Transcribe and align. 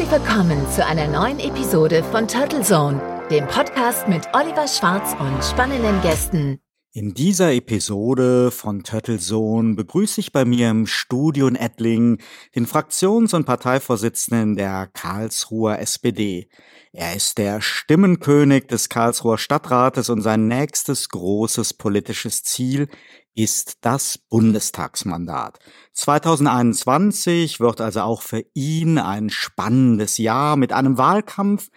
Herzlich 0.00 0.18
willkommen 0.18 0.66
zu 0.70 0.86
einer 0.86 1.08
neuen 1.08 1.38
Episode 1.40 2.02
von 2.02 2.26
Turtle 2.26 2.62
Zone, 2.62 3.02
dem 3.30 3.46
Podcast 3.46 4.08
mit 4.08 4.26
Oliver 4.32 4.66
Schwarz 4.66 5.14
und 5.20 5.44
spannenden 5.44 6.00
Gästen. 6.00 6.58
In 6.92 7.14
dieser 7.14 7.52
Episode 7.52 8.50
von 8.50 8.82
Turtle 8.82 9.20
Zone 9.20 9.76
begrüße 9.76 10.20
ich 10.20 10.32
bei 10.32 10.44
mir 10.44 10.70
im 10.70 10.88
Studio 10.88 11.46
in 11.46 11.54
Ettling 11.54 12.18
den 12.56 12.66
Fraktions- 12.66 13.32
und 13.32 13.44
Parteivorsitzenden 13.44 14.56
der 14.56 14.88
Karlsruher 14.88 15.78
SPD. 15.78 16.48
Er 16.90 17.14
ist 17.14 17.38
der 17.38 17.60
Stimmenkönig 17.60 18.66
des 18.66 18.88
Karlsruher 18.88 19.38
Stadtrates 19.38 20.10
und 20.10 20.22
sein 20.22 20.48
nächstes 20.48 21.08
großes 21.10 21.74
politisches 21.74 22.42
Ziel 22.42 22.88
ist 23.36 23.78
das 23.82 24.18
Bundestagsmandat. 24.18 25.60
2021 25.92 27.60
wird 27.60 27.80
also 27.80 28.00
auch 28.00 28.22
für 28.22 28.44
ihn 28.54 28.98
ein 28.98 29.30
spannendes 29.30 30.18
Jahr 30.18 30.56
mit 30.56 30.72
einem 30.72 30.98
Wahlkampf, 30.98 31.68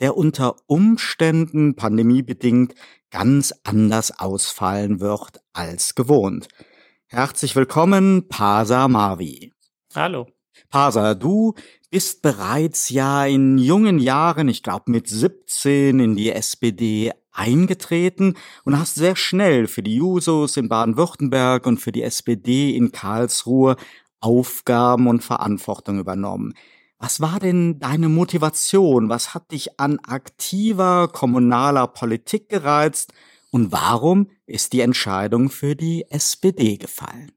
der 0.00 0.16
unter 0.16 0.56
Umständen 0.66 1.76
pandemiebedingt 1.76 2.74
ganz 3.18 3.54
anders 3.64 4.18
ausfallen 4.18 5.00
wird 5.00 5.40
als 5.54 5.94
gewohnt. 5.94 6.48
Herzlich 7.06 7.56
willkommen, 7.56 8.28
Pasa 8.28 8.88
Marvi. 8.88 9.54
Hallo. 9.94 10.26
Pasa, 10.68 11.14
du 11.14 11.54
bist 11.88 12.20
bereits 12.20 12.90
ja 12.90 13.24
in 13.24 13.56
jungen 13.56 13.98
Jahren, 14.00 14.48
ich 14.48 14.62
glaube 14.62 14.90
mit 14.90 15.08
17, 15.08 15.98
in 15.98 16.14
die 16.14 16.30
SPD 16.30 17.10
eingetreten 17.32 18.34
und 18.64 18.78
hast 18.78 18.96
sehr 18.96 19.16
schnell 19.16 19.66
für 19.66 19.82
die 19.82 19.96
Jusos 19.96 20.58
in 20.58 20.68
Baden-Württemberg 20.68 21.66
und 21.66 21.78
für 21.78 21.92
die 21.92 22.02
SPD 22.02 22.76
in 22.76 22.92
Karlsruhe 22.92 23.76
Aufgaben 24.20 25.06
und 25.06 25.24
Verantwortung 25.24 25.98
übernommen. 25.98 26.52
Was 26.98 27.20
war 27.20 27.38
denn 27.40 27.78
deine 27.78 28.08
Motivation? 28.08 29.08
Was 29.08 29.34
hat 29.34 29.52
dich 29.52 29.78
an 29.78 29.98
aktiver 29.98 31.08
kommunaler 31.08 31.86
Politik 31.88 32.48
gereizt? 32.48 33.12
Und 33.50 33.70
warum 33.70 34.30
ist 34.46 34.72
die 34.72 34.80
Entscheidung 34.80 35.50
für 35.50 35.76
die 35.76 36.10
SPD 36.10 36.76
gefallen? 36.76 37.32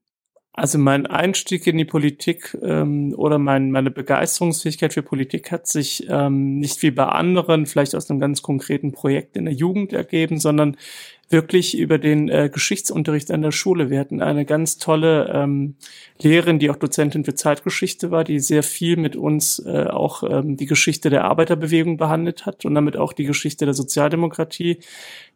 Also 0.60 0.78
mein 0.78 1.08
Einstieg 1.08 1.66
in 1.68 1.78
die 1.78 1.86
Politik 1.86 2.58
ähm, 2.62 3.14
oder 3.16 3.40
mein, 3.40 3.72
meine 3.72 3.92
Begeisterungsfähigkeit 3.92 4.94
für 4.94 5.02
Politik 5.02 5.54
hat 5.54 5.68
sich 5.68 6.06
ähm, 6.10 6.60
nicht 6.60 6.82
wie 6.82 6.92
bei 6.92 7.06
anderen 7.06 7.66
vielleicht 7.66 7.96
aus 7.96 8.10
einem 8.10 8.20
ganz 8.20 8.42
konkreten 8.42 8.92
Projekt 8.92 9.38
in 9.38 9.46
der 9.46 9.54
Jugend 9.54 9.94
ergeben, 9.94 10.38
sondern 10.38 10.76
wirklich 11.30 11.78
über 11.78 11.98
den 11.98 12.28
äh, 12.28 12.50
Geschichtsunterricht 12.52 13.32
an 13.32 13.42
der 13.42 13.54
Schule. 13.54 13.90
Wir 13.90 14.02
hatten 14.02 14.22
eine 14.22 14.44
ganz 14.44 14.78
tolle 14.80 15.32
ähm, 15.34 15.76
Lehrerin, 16.22 16.60
die 16.60 16.70
auch 16.70 16.76
Dozentin 16.76 17.24
für 17.24 17.36
Zeitgeschichte 17.36 18.12
war, 18.12 18.26
die 18.26 18.40
sehr 18.40 18.64
viel 18.64 18.98
mit 18.98 19.16
uns 19.16 19.60
äh, 19.66 19.86
auch 19.86 20.24
ähm, 20.24 20.58
die 20.58 20.66
Geschichte 20.66 21.10
der 21.10 21.24
Arbeiterbewegung 21.24 21.96
behandelt 21.96 22.46
hat 22.46 22.66
und 22.66 22.76
damit 22.76 22.98
auch 22.98 23.14
die 23.14 23.26
Geschichte 23.26 23.64
der 23.64 23.74
Sozialdemokratie, 23.74 24.80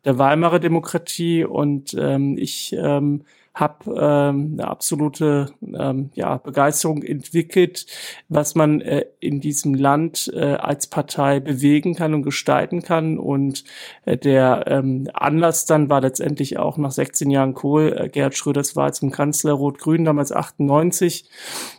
der 0.04 0.18
Weimarer 0.18 0.60
Demokratie 0.60 1.46
und 1.46 1.96
ähm, 1.98 2.38
ich 2.38 2.76
ähm, 2.78 3.22
habe 3.54 3.86
ähm, 3.92 4.54
eine 4.54 4.68
absolute 4.68 5.54
ähm, 5.62 6.10
ja, 6.16 6.38
Begeisterung 6.38 7.04
entwickelt, 7.04 7.86
was 8.28 8.56
man 8.56 8.82
äh, 8.82 9.06
in 9.20 9.42
diesem 9.42 9.76
Land 9.76 10.32
äh, 10.34 10.56
als 10.56 10.88
Partei 10.88 11.40
bewegen 11.40 11.94
kann 11.94 12.16
und 12.16 12.24
gestalten 12.24 12.82
kann. 12.82 13.20
Und 13.20 13.64
äh, 14.06 14.18
der 14.18 14.66
ähm, 14.68 15.08
Anlass 15.14 15.66
dann 15.66 15.90
war 15.90 16.02
letztendlich 16.02 16.58
auch 16.58 16.78
nach 16.78 16.92
16 16.92 17.30
Jahren 17.30 17.54
Kohl, 17.54 17.96
äh, 17.96 18.10
Gerhard 18.10 18.36
Schröders 18.36 18.76
Wahl 18.76 18.94
zum 18.94 19.12
Kanzler 19.12 19.54
Rot-Grün, 19.54 20.06
damals 20.06 20.32
98. 20.32 21.30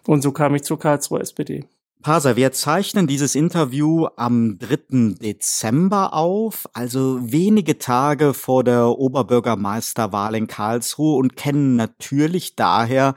Und 0.06 0.22
so 0.22 0.30
kam 0.30 0.54
ich 0.54 0.62
zur 0.62 0.78
Karlsruher 0.78 1.20
SPD. 1.20 1.64
Pasa, 2.04 2.36
wir 2.36 2.52
zeichnen 2.52 3.06
dieses 3.06 3.34
Interview 3.34 4.08
am 4.16 4.58
3. 4.58 5.14
Dezember 5.22 6.12
auf, 6.12 6.68
also 6.74 7.18
wenige 7.22 7.78
Tage 7.78 8.34
vor 8.34 8.62
der 8.62 8.88
Oberbürgermeisterwahl 8.88 10.34
in 10.34 10.46
Karlsruhe 10.46 11.16
und 11.16 11.34
kennen 11.34 11.76
natürlich 11.76 12.56
daher 12.56 13.14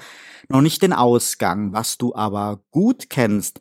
noch 0.47 0.61
nicht 0.61 0.81
den 0.83 0.93
Ausgang. 0.93 1.73
Was 1.73 1.97
du 1.97 2.15
aber 2.15 2.61
gut 2.71 3.09
kennst, 3.09 3.59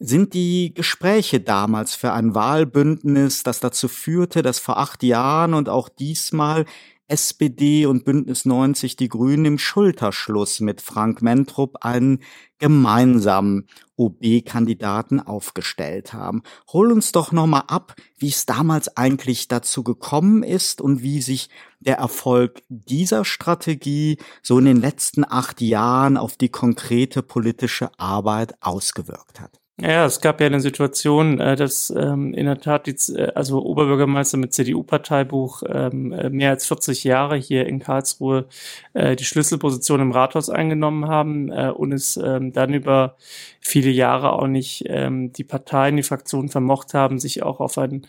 sind 0.00 0.34
die 0.34 0.74
Gespräche 0.74 1.38
damals 1.38 1.94
für 1.94 2.12
ein 2.12 2.34
Wahlbündnis, 2.34 3.44
das 3.44 3.60
dazu 3.60 3.86
führte, 3.86 4.42
dass 4.42 4.58
vor 4.58 4.78
acht 4.78 5.04
Jahren 5.04 5.54
und 5.54 5.68
auch 5.68 5.88
diesmal 5.88 6.64
SPD 7.08 7.86
und 7.86 8.04
Bündnis 8.04 8.44
90 8.44 8.96
Die 8.96 9.08
Grünen 9.08 9.44
im 9.44 9.58
Schulterschluss 9.58 10.60
mit 10.60 10.80
Frank 10.80 11.20
Mentrup 11.20 11.84
einen 11.84 12.20
gemeinsamen 12.58 13.66
OB-Kandidaten 13.96 15.20
aufgestellt 15.20 16.14
haben. 16.14 16.42
Hol 16.72 16.90
uns 16.90 17.12
doch 17.12 17.30
nochmal 17.30 17.64
ab, 17.68 17.94
wie 18.16 18.28
es 18.28 18.46
damals 18.46 18.96
eigentlich 18.96 19.48
dazu 19.48 19.82
gekommen 19.82 20.42
ist 20.42 20.80
und 20.80 21.02
wie 21.02 21.20
sich 21.20 21.50
der 21.80 21.98
Erfolg 21.98 22.62
dieser 22.68 23.24
Strategie 23.24 24.18
so 24.42 24.58
in 24.58 24.64
den 24.64 24.80
letzten 24.80 25.24
acht 25.24 25.60
Jahren 25.60 26.16
auf 26.16 26.36
die 26.36 26.48
konkrete 26.48 27.22
politische 27.22 27.90
Arbeit 27.98 28.54
ausgewirkt 28.62 29.40
hat. 29.40 29.63
Ja, 29.80 30.04
es 30.06 30.20
gab 30.20 30.40
ja 30.40 30.46
eine 30.46 30.60
Situation, 30.60 31.40
äh, 31.40 31.56
dass 31.56 31.90
ähm, 31.90 32.32
in 32.32 32.46
der 32.46 32.60
Tat 32.60 32.86
die, 32.86 32.94
äh, 33.12 33.32
also 33.34 33.60
Oberbürgermeister 33.64 34.36
mit 34.38 34.52
CDU-Parteibuch 34.52 35.64
ähm, 35.68 36.12
äh, 36.12 36.30
mehr 36.30 36.50
als 36.50 36.64
40 36.66 37.02
Jahre 37.02 37.36
hier 37.36 37.66
in 37.66 37.80
Karlsruhe 37.80 38.46
die 38.94 39.24
Schlüsselposition 39.24 40.00
im 40.00 40.12
Rathaus 40.12 40.48
eingenommen 40.48 41.08
haben 41.08 41.50
und 41.50 41.92
es 41.92 42.16
ähm, 42.16 42.52
dann 42.52 42.72
über 42.74 43.16
viele 43.66 43.90
Jahre 43.90 44.34
auch 44.34 44.46
nicht 44.46 44.84
ähm, 44.88 45.32
die 45.32 45.42
Parteien, 45.42 45.96
die 45.96 46.02
Fraktionen 46.02 46.50
vermocht 46.50 46.92
haben, 46.92 47.18
sich 47.18 47.42
auch 47.42 47.60
auf 47.60 47.78
einen 47.78 48.06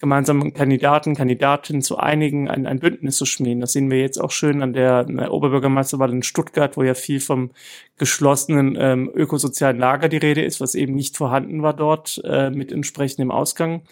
gemeinsamen 0.00 0.52
Kandidaten, 0.52 1.16
Kandidatin 1.16 1.80
zu 1.80 1.96
einigen, 1.96 2.48
ein, 2.48 2.66
ein 2.66 2.78
Bündnis 2.78 3.16
zu 3.16 3.24
schmieden. 3.24 3.62
Das 3.62 3.72
sehen 3.72 3.90
wir 3.90 4.00
jetzt 4.00 4.20
auch 4.20 4.30
schön 4.30 4.62
an 4.62 4.74
der, 4.74 5.06
äh, 5.08 5.26
Oberbürgermeisterwahl 5.26 6.12
in 6.12 6.22
Stuttgart, 6.22 6.76
wo 6.76 6.82
ja 6.82 6.92
viel 6.92 7.20
vom 7.20 7.50
geschlossenen 7.96 8.76
ähm, 8.78 9.10
ökosozialen 9.14 9.78
Lager 9.78 10.10
die 10.10 10.18
Rede 10.18 10.42
ist, 10.42 10.60
was 10.60 10.74
eben 10.74 10.94
nicht 10.94 11.16
vorhanden 11.16 11.62
war 11.62 11.72
dort 11.72 12.20
äh, 12.24 12.50
mit 12.50 12.70
entsprechendem 12.70 13.30
Ausgang. 13.30 13.82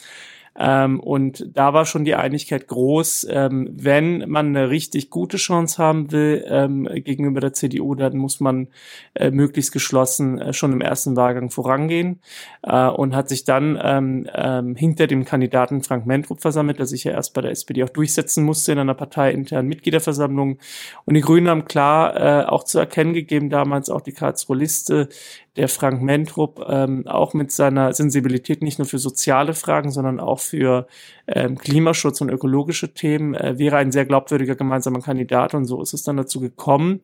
Ähm, 0.58 1.00
und 1.00 1.46
da 1.54 1.74
war 1.74 1.84
schon 1.84 2.04
die 2.04 2.14
Einigkeit 2.14 2.66
groß, 2.66 3.26
ähm, 3.30 3.68
wenn 3.72 4.28
man 4.28 4.48
eine 4.48 4.70
richtig 4.70 5.10
gute 5.10 5.36
Chance 5.36 5.82
haben 5.82 6.12
will 6.12 6.44
ähm, 6.48 6.88
gegenüber 7.04 7.40
der 7.40 7.52
CDU, 7.52 7.94
dann 7.94 8.16
muss 8.16 8.40
man 8.40 8.68
äh, 9.14 9.30
möglichst 9.30 9.72
geschlossen 9.72 10.38
äh, 10.38 10.52
schon 10.52 10.72
im 10.72 10.80
ersten 10.80 11.16
Wahlgang 11.16 11.50
vorangehen 11.50 12.20
äh, 12.62 12.86
und 12.86 13.14
hat 13.14 13.28
sich 13.28 13.44
dann 13.44 13.78
ähm, 13.82 14.26
ähm, 14.34 14.76
hinter 14.76 15.06
dem 15.06 15.24
Kandidaten 15.24 15.82
Frank 15.82 16.06
Mentrup 16.06 16.40
versammelt, 16.40 16.78
der 16.78 16.86
sich 16.86 17.04
ja 17.04 17.12
erst 17.12 17.34
bei 17.34 17.42
der 17.42 17.50
SPD 17.50 17.84
auch 17.84 17.90
durchsetzen 17.90 18.44
musste 18.44 18.72
in 18.72 18.78
einer 18.78 18.94
parteiinternen 18.94 19.68
Mitgliederversammlung. 19.68 20.58
Und 21.04 21.14
die 21.14 21.20
Grünen 21.20 21.48
haben 21.48 21.66
klar 21.66 22.16
äh, 22.16 22.46
auch 22.46 22.64
zu 22.64 22.78
erkennen 22.78 23.12
gegeben, 23.12 23.50
damals 23.50 23.90
auch 23.90 24.00
die 24.00 24.12
Karlsruhe 24.12 24.56
Liste, 24.56 25.08
der 25.56 25.68
Frank 25.68 26.02
Mentrup 26.02 26.64
ähm, 26.68 27.06
auch 27.06 27.34
mit 27.34 27.50
seiner 27.50 27.92
Sensibilität 27.92 28.62
nicht 28.62 28.78
nur 28.78 28.86
für 28.86 28.98
soziale 28.98 29.54
Fragen, 29.54 29.90
sondern 29.90 30.20
auch 30.20 30.40
für 30.40 30.86
ähm, 31.26 31.58
Klimaschutz 31.58 32.20
und 32.20 32.30
ökologische 32.30 32.92
Themen 32.92 33.34
äh, 33.34 33.58
wäre 33.58 33.76
ein 33.76 33.92
sehr 33.92 34.06
glaubwürdiger 34.06 34.54
gemeinsamer 34.54 35.00
Kandidat 35.00 35.54
und 35.54 35.64
so 35.64 35.80
ist 35.82 35.94
es 35.94 36.02
dann 36.02 36.16
dazu 36.16 36.40
gekommen. 36.40 37.00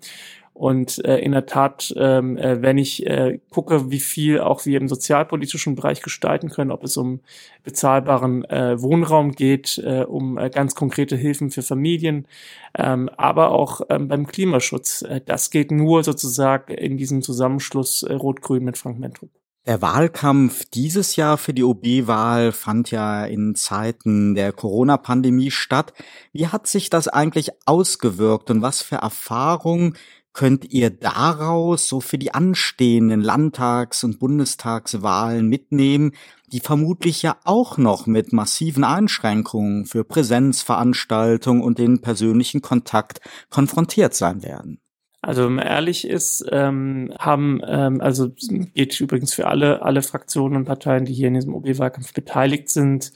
Und 0.54 1.02
äh, 1.04 1.18
in 1.18 1.32
der 1.32 1.46
Tat, 1.46 1.94
ähm, 1.96 2.36
äh, 2.36 2.60
wenn 2.60 2.76
ich 2.76 3.06
äh, 3.06 3.40
gucke, 3.50 3.90
wie 3.90 4.00
viel 4.00 4.40
auch 4.40 4.66
wir 4.66 4.78
im 4.78 4.88
sozialpolitischen 4.88 5.74
Bereich 5.74 6.02
gestalten 6.02 6.50
können, 6.50 6.70
ob 6.70 6.84
es 6.84 6.96
um 6.96 7.20
bezahlbaren 7.64 8.44
äh, 8.44 8.80
Wohnraum 8.80 9.32
geht, 9.32 9.78
äh, 9.78 10.02
um 10.02 10.36
äh, 10.36 10.50
ganz 10.50 10.74
konkrete 10.74 11.16
Hilfen 11.16 11.50
für 11.50 11.62
Familien, 11.62 12.28
ähm, 12.76 13.08
aber 13.16 13.50
auch 13.50 13.80
ähm, 13.88 14.08
beim 14.08 14.26
Klimaschutz. 14.26 15.02
Äh, 15.02 15.22
das 15.24 15.50
geht 15.50 15.70
nur 15.70 16.04
sozusagen 16.04 16.74
in 16.74 16.98
diesem 16.98 17.22
Zusammenschluss 17.22 18.02
äh, 18.02 18.12
Rot-Grün 18.12 18.64
mit 18.64 18.76
Frank 18.76 18.98
Mentrup. 18.98 19.30
Der 19.64 19.80
Wahlkampf 19.80 20.64
dieses 20.64 21.14
Jahr 21.14 21.38
für 21.38 21.54
die 21.54 21.62
OB-Wahl 21.62 22.50
fand 22.50 22.90
ja 22.90 23.24
in 23.24 23.54
Zeiten 23.54 24.34
der 24.34 24.52
Corona-Pandemie 24.52 25.52
statt. 25.52 25.92
Wie 26.32 26.48
hat 26.48 26.66
sich 26.66 26.90
das 26.90 27.06
eigentlich 27.06 27.50
ausgewirkt 27.64 28.50
und 28.50 28.60
was 28.60 28.82
für 28.82 28.96
Erfahrungen 28.96 29.96
könnt 30.32 30.72
ihr 30.72 30.90
daraus 30.90 31.88
so 31.88 32.00
für 32.00 32.18
die 32.18 32.34
anstehenden 32.34 33.20
Landtags- 33.20 34.04
und 34.04 34.18
Bundestagswahlen 34.18 35.46
mitnehmen, 35.46 36.12
die 36.52 36.60
vermutlich 36.60 37.22
ja 37.22 37.36
auch 37.44 37.78
noch 37.78 38.06
mit 38.06 38.32
massiven 38.32 38.84
Einschränkungen 38.84 39.86
für 39.86 40.04
Präsenzveranstaltungen 40.04 41.62
und 41.62 41.78
den 41.78 42.00
persönlichen 42.00 42.62
Kontakt 42.62 43.20
konfrontiert 43.50 44.14
sein 44.14 44.42
werden? 44.42 44.78
Also 45.24 45.44
wenn 45.44 45.54
man 45.54 45.66
ehrlich 45.66 46.04
ist, 46.06 46.44
ähm, 46.50 47.14
haben, 47.16 47.60
ähm, 47.64 48.00
also 48.00 48.30
geht 48.74 49.00
übrigens 49.00 49.32
für 49.32 49.46
alle, 49.46 49.82
alle 49.82 50.02
Fraktionen 50.02 50.56
und 50.56 50.64
Parteien, 50.64 51.04
die 51.04 51.12
hier 51.12 51.28
in 51.28 51.34
diesem 51.34 51.54
OB-Wahlkampf 51.54 52.12
beteiligt 52.12 52.68
sind, 52.68 53.12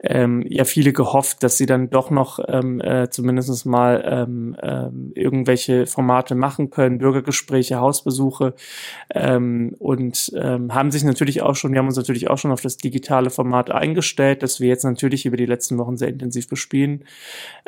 ähm, 0.00 0.44
ja 0.48 0.64
viele 0.64 0.92
gehofft, 0.92 1.42
dass 1.42 1.56
sie 1.56 1.66
dann 1.66 1.90
doch 1.90 2.10
noch 2.10 2.38
ähm, 2.46 2.80
äh, 2.80 3.10
zumindest 3.10 3.66
mal 3.66 4.04
ähm, 4.06 4.56
ähm, 4.62 5.12
irgendwelche 5.14 5.86
Formate 5.86 6.34
machen 6.34 6.70
können, 6.70 6.98
Bürgergespräche, 6.98 7.80
Hausbesuche 7.80 8.54
ähm, 9.12 9.74
und 9.78 10.32
ähm, 10.36 10.74
haben 10.74 10.90
sich 10.90 11.02
natürlich 11.04 11.42
auch 11.42 11.56
schon, 11.56 11.72
wir 11.72 11.80
haben 11.80 11.86
uns 11.86 11.96
natürlich 11.96 12.30
auch 12.30 12.38
schon 12.38 12.52
auf 12.52 12.60
das 12.60 12.76
digitale 12.76 13.30
Format 13.30 13.70
eingestellt, 13.70 14.42
das 14.42 14.60
wir 14.60 14.68
jetzt 14.68 14.84
natürlich 14.84 15.26
über 15.26 15.36
die 15.36 15.46
letzten 15.46 15.78
Wochen 15.78 15.96
sehr 15.96 16.08
intensiv 16.08 16.48
bespielen. 16.48 17.04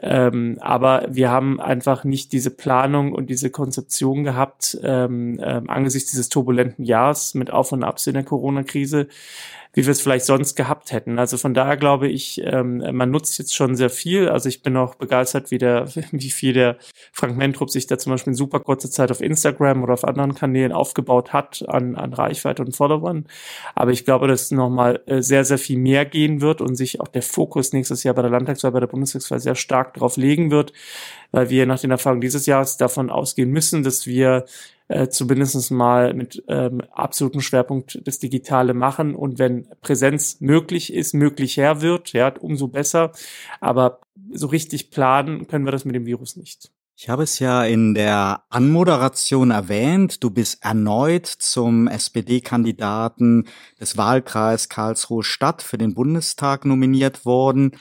Ähm, 0.00 0.58
aber 0.60 1.06
wir 1.10 1.30
haben 1.30 1.60
einfach 1.60 2.04
nicht 2.04 2.32
diese 2.32 2.50
Planung 2.50 3.12
und 3.12 3.28
diese 3.28 3.50
Konzeption 3.50 4.22
gehabt, 4.22 4.78
ähm, 4.82 5.40
ähm, 5.42 5.68
angesichts 5.68 6.10
dieses 6.10 6.28
turbulenten 6.28 6.84
Jahres 6.84 7.34
mit 7.34 7.50
Auf 7.50 7.72
und 7.72 7.82
Abs 7.82 8.06
in 8.06 8.14
der 8.14 8.24
Corona-Krise, 8.24 9.08
wie 9.72 9.86
wir 9.86 9.92
es 9.92 10.00
vielleicht 10.00 10.24
sonst 10.24 10.56
gehabt 10.56 10.90
hätten. 10.90 11.18
Also 11.18 11.36
von 11.36 11.54
daher 11.54 11.76
glaube 11.76 12.08
ich, 12.08 12.40
ähm, 12.44 12.82
man 12.92 13.10
nutzt 13.10 13.38
jetzt 13.38 13.54
schon 13.54 13.76
sehr 13.76 13.90
viel. 13.90 14.28
Also 14.28 14.48
ich 14.48 14.62
bin 14.62 14.76
auch 14.76 14.96
begeistert, 14.96 15.50
wie, 15.50 15.58
der, 15.58 15.86
wie 16.10 16.30
viel 16.30 16.52
der 16.52 16.76
Frank 17.12 17.36
Mentrup 17.36 17.70
sich 17.70 17.86
da 17.86 17.96
zum 17.96 18.12
Beispiel 18.12 18.32
in 18.32 18.36
super 18.36 18.58
kurzer 18.60 18.90
Zeit 18.90 19.10
auf 19.10 19.20
Instagram 19.20 19.82
oder 19.82 19.94
auf 19.94 20.04
anderen 20.04 20.34
Kanälen 20.34 20.72
aufgebaut 20.72 21.32
hat 21.32 21.64
an, 21.68 21.94
an 21.94 22.12
Reichweite 22.12 22.62
und 22.62 22.74
Followern. 22.74 23.26
Aber 23.74 23.92
ich 23.92 24.04
glaube, 24.04 24.26
dass 24.26 24.50
nochmal 24.50 25.02
äh, 25.06 25.22
sehr, 25.22 25.44
sehr 25.44 25.58
viel 25.58 25.78
mehr 25.78 26.04
gehen 26.04 26.40
wird 26.40 26.60
und 26.60 26.74
sich 26.74 27.00
auch 27.00 27.08
der 27.08 27.22
Fokus 27.22 27.72
nächstes 27.72 28.02
Jahr 28.02 28.14
bei 28.14 28.22
der 28.22 28.30
Landtagswahl, 28.30 28.72
bei 28.72 28.80
der 28.80 28.88
Bundestagswahl 28.88 29.38
sehr 29.38 29.54
stark 29.54 29.94
darauf 29.94 30.16
legen 30.16 30.50
wird, 30.50 30.72
weil 31.30 31.48
wir 31.48 31.66
nach 31.66 31.80
den 31.80 31.92
Erfahrungen 31.92 32.20
dieses 32.20 32.46
Jahres 32.46 32.76
davon 32.76 33.08
ausgehen 33.10 33.50
müssen, 33.50 33.84
dass 33.84 34.06
wir 34.06 34.46
äh, 34.90 35.08
zumindest 35.08 35.70
mal 35.70 36.14
mit 36.14 36.42
ähm, 36.48 36.82
absolutem 36.92 37.40
Schwerpunkt 37.40 38.00
das 38.04 38.18
Digitale 38.18 38.74
machen. 38.74 39.14
Und 39.14 39.38
wenn 39.38 39.68
Präsenz 39.80 40.40
möglich 40.40 40.92
ist, 40.92 41.14
möglicher 41.14 41.80
wird, 41.80 42.12
ja, 42.12 42.34
umso 42.40 42.66
besser. 42.66 43.12
Aber 43.60 44.00
so 44.32 44.48
richtig 44.48 44.90
planen 44.90 45.46
können 45.46 45.64
wir 45.64 45.70
das 45.70 45.84
mit 45.84 45.94
dem 45.94 46.06
Virus 46.06 46.34
nicht. 46.34 46.72
Ich 46.96 47.08
habe 47.08 47.22
es 47.22 47.38
ja 47.38 47.64
in 47.64 47.94
der 47.94 48.42
Anmoderation 48.50 49.52
erwähnt. 49.52 50.24
Du 50.24 50.30
bist 50.30 50.64
erneut 50.64 51.26
zum 51.26 51.86
SPD-Kandidaten 51.86 53.46
des 53.80 53.96
Wahlkreis 53.96 54.68
Karlsruhe 54.68 55.22
Stadt 55.22 55.62
für 55.62 55.78
den 55.78 55.94
Bundestag 55.94 56.64
nominiert 56.64 57.24
worden. 57.24 57.76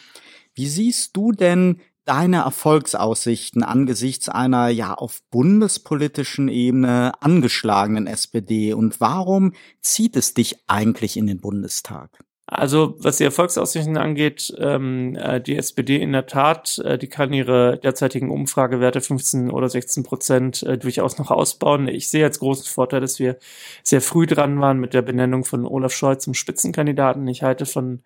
Wie 0.53 0.67
siehst 0.67 1.17
du 1.17 1.31
denn 1.31 1.81
deine 2.09 2.38
Erfolgsaussichten 2.38 3.61
angesichts 3.61 4.29
einer 4.29 4.69
ja 4.69 4.95
auf 4.95 5.21
bundespolitischen 5.29 6.47
Ebene 6.47 7.11
angeschlagenen 7.21 8.07
SPD 8.07 8.73
und 8.73 9.00
warum 9.00 9.53
zieht 9.81 10.15
es 10.15 10.33
dich 10.33 10.63
eigentlich 10.67 11.17
in 11.17 11.27
den 11.27 11.39
Bundestag? 11.39 12.17
Also 12.51 12.96
was 12.98 13.18
die 13.18 13.25
Erfolgsaussichten 13.25 13.96
angeht, 13.96 14.51
ähm, 14.57 15.16
äh, 15.16 15.40
die 15.40 15.56
SPD 15.56 15.98
in 15.98 16.13
der 16.13 16.25
Tat, 16.25 16.80
äh, 16.80 16.98
die 16.98 17.06
kann 17.06 17.31
ihre 17.31 17.78
derzeitigen 17.78 18.31
Umfragewerte 18.31 19.01
15 19.01 19.51
oder 19.51 19.69
16 19.69 20.01
Prozent 20.01 20.63
äh, 20.63 20.80
durchaus 20.80 21.19
noch 21.19 21.30
ausbauen. 21.30 21.88
Ich 21.88 22.10
sehe 22.10 22.25
als 22.25 22.40
großen 22.40 22.66
Vorteil, 22.66 23.01
dass 23.01 23.19
wir 23.19 23.38
sehr 23.84 24.01
früh 24.01 24.25
dran 24.25 24.60
waren 24.60 24.80
mit 24.80 24.96
der 24.96 25.04
Benennung 25.04 25.46
von 25.46 25.63
Olaf 25.63 25.94
Scholz 25.94 26.24
zum 26.24 26.34
Spitzenkandidaten. 26.34 27.28
Ich 27.28 27.44
halte 27.44 27.68
von 27.68 28.01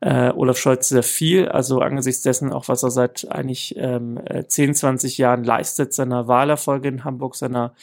äh, 0.00 0.30
Olaf 0.30 0.58
Scholz 0.58 0.88
sehr 0.88 1.04
viel, 1.04 1.48
also 1.48 1.78
angesichts 1.78 2.22
dessen 2.22 2.52
auch, 2.52 2.66
was 2.66 2.82
er 2.82 2.90
seit 2.90 3.30
eigentlich 3.30 3.76
ähm, 3.78 4.18
10, 4.48 4.74
20 4.74 5.18
Jahren 5.18 5.44
leistet, 5.44 5.94
seiner 5.94 6.26
Wahlerfolge 6.26 6.88
in 6.88 7.04
Hamburg, 7.04 7.36
seiner 7.36 7.74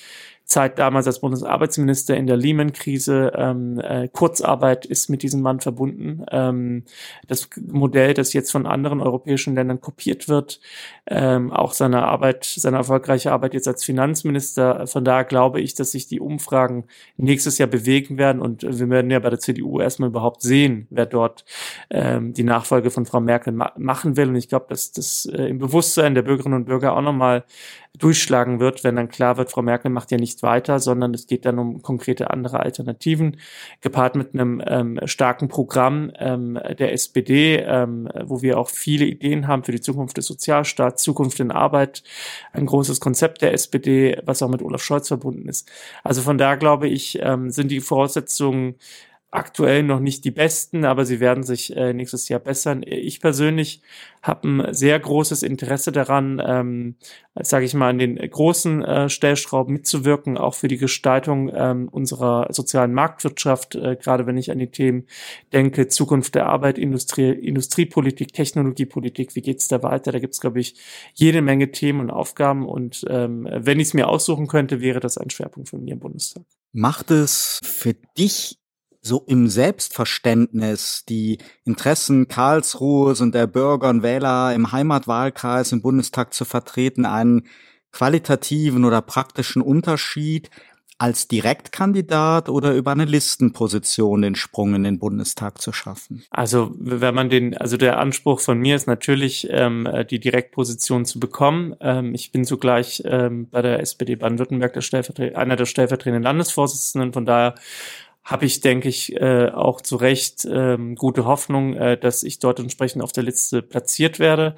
Zeit 0.51 0.79
damals 0.79 1.07
als 1.07 1.21
Bundesarbeitsminister 1.21 2.15
in 2.17 2.27
der 2.27 2.35
Lehman-Krise. 2.35 3.31
Ähm, 3.35 3.79
äh, 3.79 4.09
Kurzarbeit 4.09 4.85
ist 4.85 5.09
mit 5.09 5.23
diesem 5.23 5.41
Mann 5.41 5.61
verbunden. 5.61 6.25
Ähm, 6.29 6.83
das 7.27 7.49
Modell, 7.67 8.13
das 8.13 8.33
jetzt 8.33 8.51
von 8.51 8.65
anderen 8.65 8.99
europäischen 8.99 9.55
Ländern 9.55 9.79
kopiert 9.79 10.27
wird, 10.27 10.59
ähm, 11.07 11.51
auch 11.53 11.71
seine 11.71 12.03
Arbeit, 12.03 12.43
seine 12.43 12.77
erfolgreiche 12.77 13.31
Arbeit 13.31 13.53
jetzt 13.53 13.67
als 13.69 13.85
Finanzminister. 13.85 14.87
Von 14.87 15.05
daher 15.05 15.23
glaube 15.23 15.61
ich, 15.61 15.73
dass 15.73 15.91
sich 15.91 16.07
die 16.07 16.19
Umfragen 16.19 16.83
nächstes 17.15 17.57
Jahr 17.57 17.69
bewegen 17.69 18.17
werden 18.17 18.41
und 18.41 18.63
wir 18.63 18.89
werden 18.89 19.09
ja 19.09 19.19
bei 19.19 19.29
der 19.29 19.39
CDU 19.39 19.79
erstmal 19.79 20.09
überhaupt 20.09 20.41
sehen, 20.41 20.85
wer 20.89 21.05
dort 21.05 21.45
ähm, 21.89 22.33
die 22.33 22.43
Nachfolge 22.43 22.91
von 22.91 23.05
Frau 23.05 23.21
Merkel 23.21 23.53
ma 23.53 23.71
machen 23.77 24.17
will. 24.17 24.27
Und 24.27 24.35
ich 24.35 24.49
glaube, 24.49 24.65
dass 24.67 24.91
das 24.91 25.27
äh, 25.27 25.45
im 25.45 25.59
Bewusstsein 25.59 26.13
der 26.13 26.23
Bürgerinnen 26.23 26.55
und 26.55 26.65
Bürger 26.65 26.97
auch 26.97 27.01
nochmal 27.01 27.45
durchschlagen 27.97 28.59
wird, 28.59 28.83
wenn 28.83 28.95
dann 28.95 29.09
klar 29.09 29.37
wird, 29.37 29.51
Frau 29.51 29.61
Merkel 29.61 29.91
macht 29.91 30.11
ja 30.11 30.17
nicht 30.17 30.43
weiter, 30.43 30.79
sondern 30.79 31.13
es 31.13 31.27
geht 31.27 31.45
dann 31.45 31.59
um 31.59 31.81
konkrete 31.81 32.29
andere 32.31 32.61
Alternativen, 32.61 33.37
gepaart 33.81 34.15
mit 34.15 34.33
einem 34.33 34.61
ähm, 34.65 34.99
starken 35.05 35.49
Programm 35.49 36.11
ähm, 36.17 36.57
der 36.79 36.93
SPD, 36.93 37.57
ähm, 37.57 38.09
wo 38.23 38.41
wir 38.41 38.57
auch 38.57 38.69
viele 38.69 39.05
Ideen 39.05 39.47
haben 39.47 39.63
für 39.63 39.73
die 39.73 39.81
Zukunft 39.81 40.17
des 40.17 40.25
Sozialstaats, 40.25 41.03
Zukunft 41.03 41.39
in 41.39 41.51
Arbeit, 41.51 42.03
ein 42.53 42.65
großes 42.65 42.99
Konzept 42.99 43.41
der 43.41 43.53
SPD, 43.53 44.19
was 44.25 44.41
auch 44.41 44.49
mit 44.49 44.61
Olaf 44.61 44.81
Scholz 44.81 45.09
verbunden 45.09 45.49
ist. 45.49 45.69
Also 46.03 46.21
von 46.21 46.37
da 46.37 46.55
glaube 46.55 46.87
ich, 46.87 47.19
ähm, 47.21 47.49
sind 47.49 47.71
die 47.71 47.81
Voraussetzungen 47.81 48.75
aktuell 49.31 49.81
noch 49.83 50.01
nicht 50.01 50.25
die 50.25 50.31
besten, 50.31 50.83
aber 50.83 51.05
sie 51.05 51.21
werden 51.21 51.43
sich 51.43 51.75
äh, 51.75 51.93
nächstes 51.93 52.27
Jahr 52.27 52.41
bessern. 52.41 52.83
Ich 52.85 53.21
persönlich 53.21 53.81
habe 54.21 54.47
ein 54.47 54.73
sehr 54.73 54.99
großes 54.99 55.41
Interesse 55.41 55.93
daran, 55.93 56.41
ähm, 56.45 56.95
sage 57.35 57.63
ich 57.63 57.73
mal, 57.73 57.89
an 57.89 57.97
den 57.97 58.17
großen 58.17 58.83
äh, 58.83 59.09
Stellschrauben 59.09 59.73
mitzuwirken, 59.73 60.37
auch 60.37 60.53
für 60.53 60.67
die 60.67 60.77
Gestaltung 60.77 61.49
ähm, 61.55 61.87
unserer 61.89 62.47
sozialen 62.51 62.93
Marktwirtschaft, 62.93 63.75
äh, 63.75 63.95
gerade 63.95 64.27
wenn 64.27 64.37
ich 64.37 64.51
an 64.51 64.59
die 64.59 64.69
Themen 64.69 65.07
denke, 65.53 65.87
Zukunft 65.87 66.35
der 66.35 66.47
Arbeit, 66.47 66.77
Industrie, 66.77 67.31
Industriepolitik, 67.31 68.33
Technologiepolitik, 68.33 69.35
wie 69.35 69.41
geht's 69.41 69.69
da 69.69 69.81
weiter? 69.81 70.11
Da 70.11 70.19
gibt's 70.19 70.41
glaube 70.41 70.59
ich, 70.59 70.75
jede 71.13 71.41
Menge 71.41 71.71
Themen 71.71 72.01
und 72.01 72.11
Aufgaben 72.11 72.67
und 72.67 73.05
ähm, 73.09 73.47
wenn 73.49 73.79
ich 73.79 73.87
es 73.87 73.93
mir 73.93 74.09
aussuchen 74.09 74.47
könnte, 74.47 74.81
wäre 74.81 74.99
das 74.99 75.17
ein 75.17 75.29
Schwerpunkt 75.29 75.69
von 75.69 75.83
mir 75.83 75.93
im 75.93 75.99
Bundestag. 75.99 76.43
Macht 76.73 77.11
es 77.11 77.59
für 77.63 77.93
dich 78.17 78.60
so 79.01 79.23
im 79.27 79.47
Selbstverständnis 79.47 81.05
die 81.09 81.39
Interessen 81.65 82.27
Karlsruhes 82.27 83.21
und 83.21 83.33
der 83.33 83.47
Bürger 83.47 83.89
und 83.89 84.03
Wähler 84.03 84.53
im 84.53 84.71
Heimatwahlkreis 84.71 85.71
im 85.71 85.81
Bundestag 85.81 86.33
zu 86.33 86.45
vertreten, 86.45 87.05
einen 87.05 87.47
qualitativen 87.91 88.85
oder 88.85 89.01
praktischen 89.01 89.61
Unterschied 89.61 90.49
als 91.01 91.27
Direktkandidat 91.27 92.47
oder 92.47 92.75
über 92.75 92.91
eine 92.91 93.05
Listenposition 93.05 94.21
den 94.21 94.35
Sprung 94.35 94.75
in 94.75 94.83
den 94.83 94.99
Bundestag 94.99 95.59
zu 95.59 95.73
schaffen? 95.73 96.23
Also 96.29 96.75
wenn 96.77 97.15
man 97.15 97.27
den, 97.27 97.57
also 97.57 97.75
der 97.75 97.97
Anspruch 97.97 98.39
von 98.39 98.59
mir 98.59 98.75
ist 98.75 98.85
natürlich, 98.85 99.47
ähm, 99.49 99.89
die 100.11 100.19
Direktposition 100.19 101.05
zu 101.05 101.19
bekommen. 101.19 101.75
Ähm, 101.81 102.13
ich 102.13 102.31
bin 102.31 102.45
zugleich 102.45 103.01
ähm, 103.03 103.49
bei 103.49 103.63
der 103.63 103.79
SPD 103.79 104.15
Baden-Württemberg 104.15 104.73
der 104.73 105.37
einer 105.39 105.55
der 105.55 105.65
stellvertretenden 105.65 106.21
Landesvorsitzenden. 106.21 107.13
Von 107.13 107.25
daher 107.25 107.55
habe 108.31 108.45
ich, 108.45 108.61
denke 108.61 108.87
ich, 108.87 109.15
äh, 109.19 109.49
auch 109.49 109.81
zu 109.81 109.97
Recht 109.97 110.47
ähm, 110.49 110.95
gute 110.95 111.25
Hoffnung, 111.25 111.75
äh, 111.75 111.97
dass 111.97 112.23
ich 112.23 112.39
dort 112.39 112.59
entsprechend 112.59 113.03
auf 113.03 113.11
der 113.11 113.23
Liste 113.23 113.61
platziert 113.61 114.19
werde. 114.19 114.55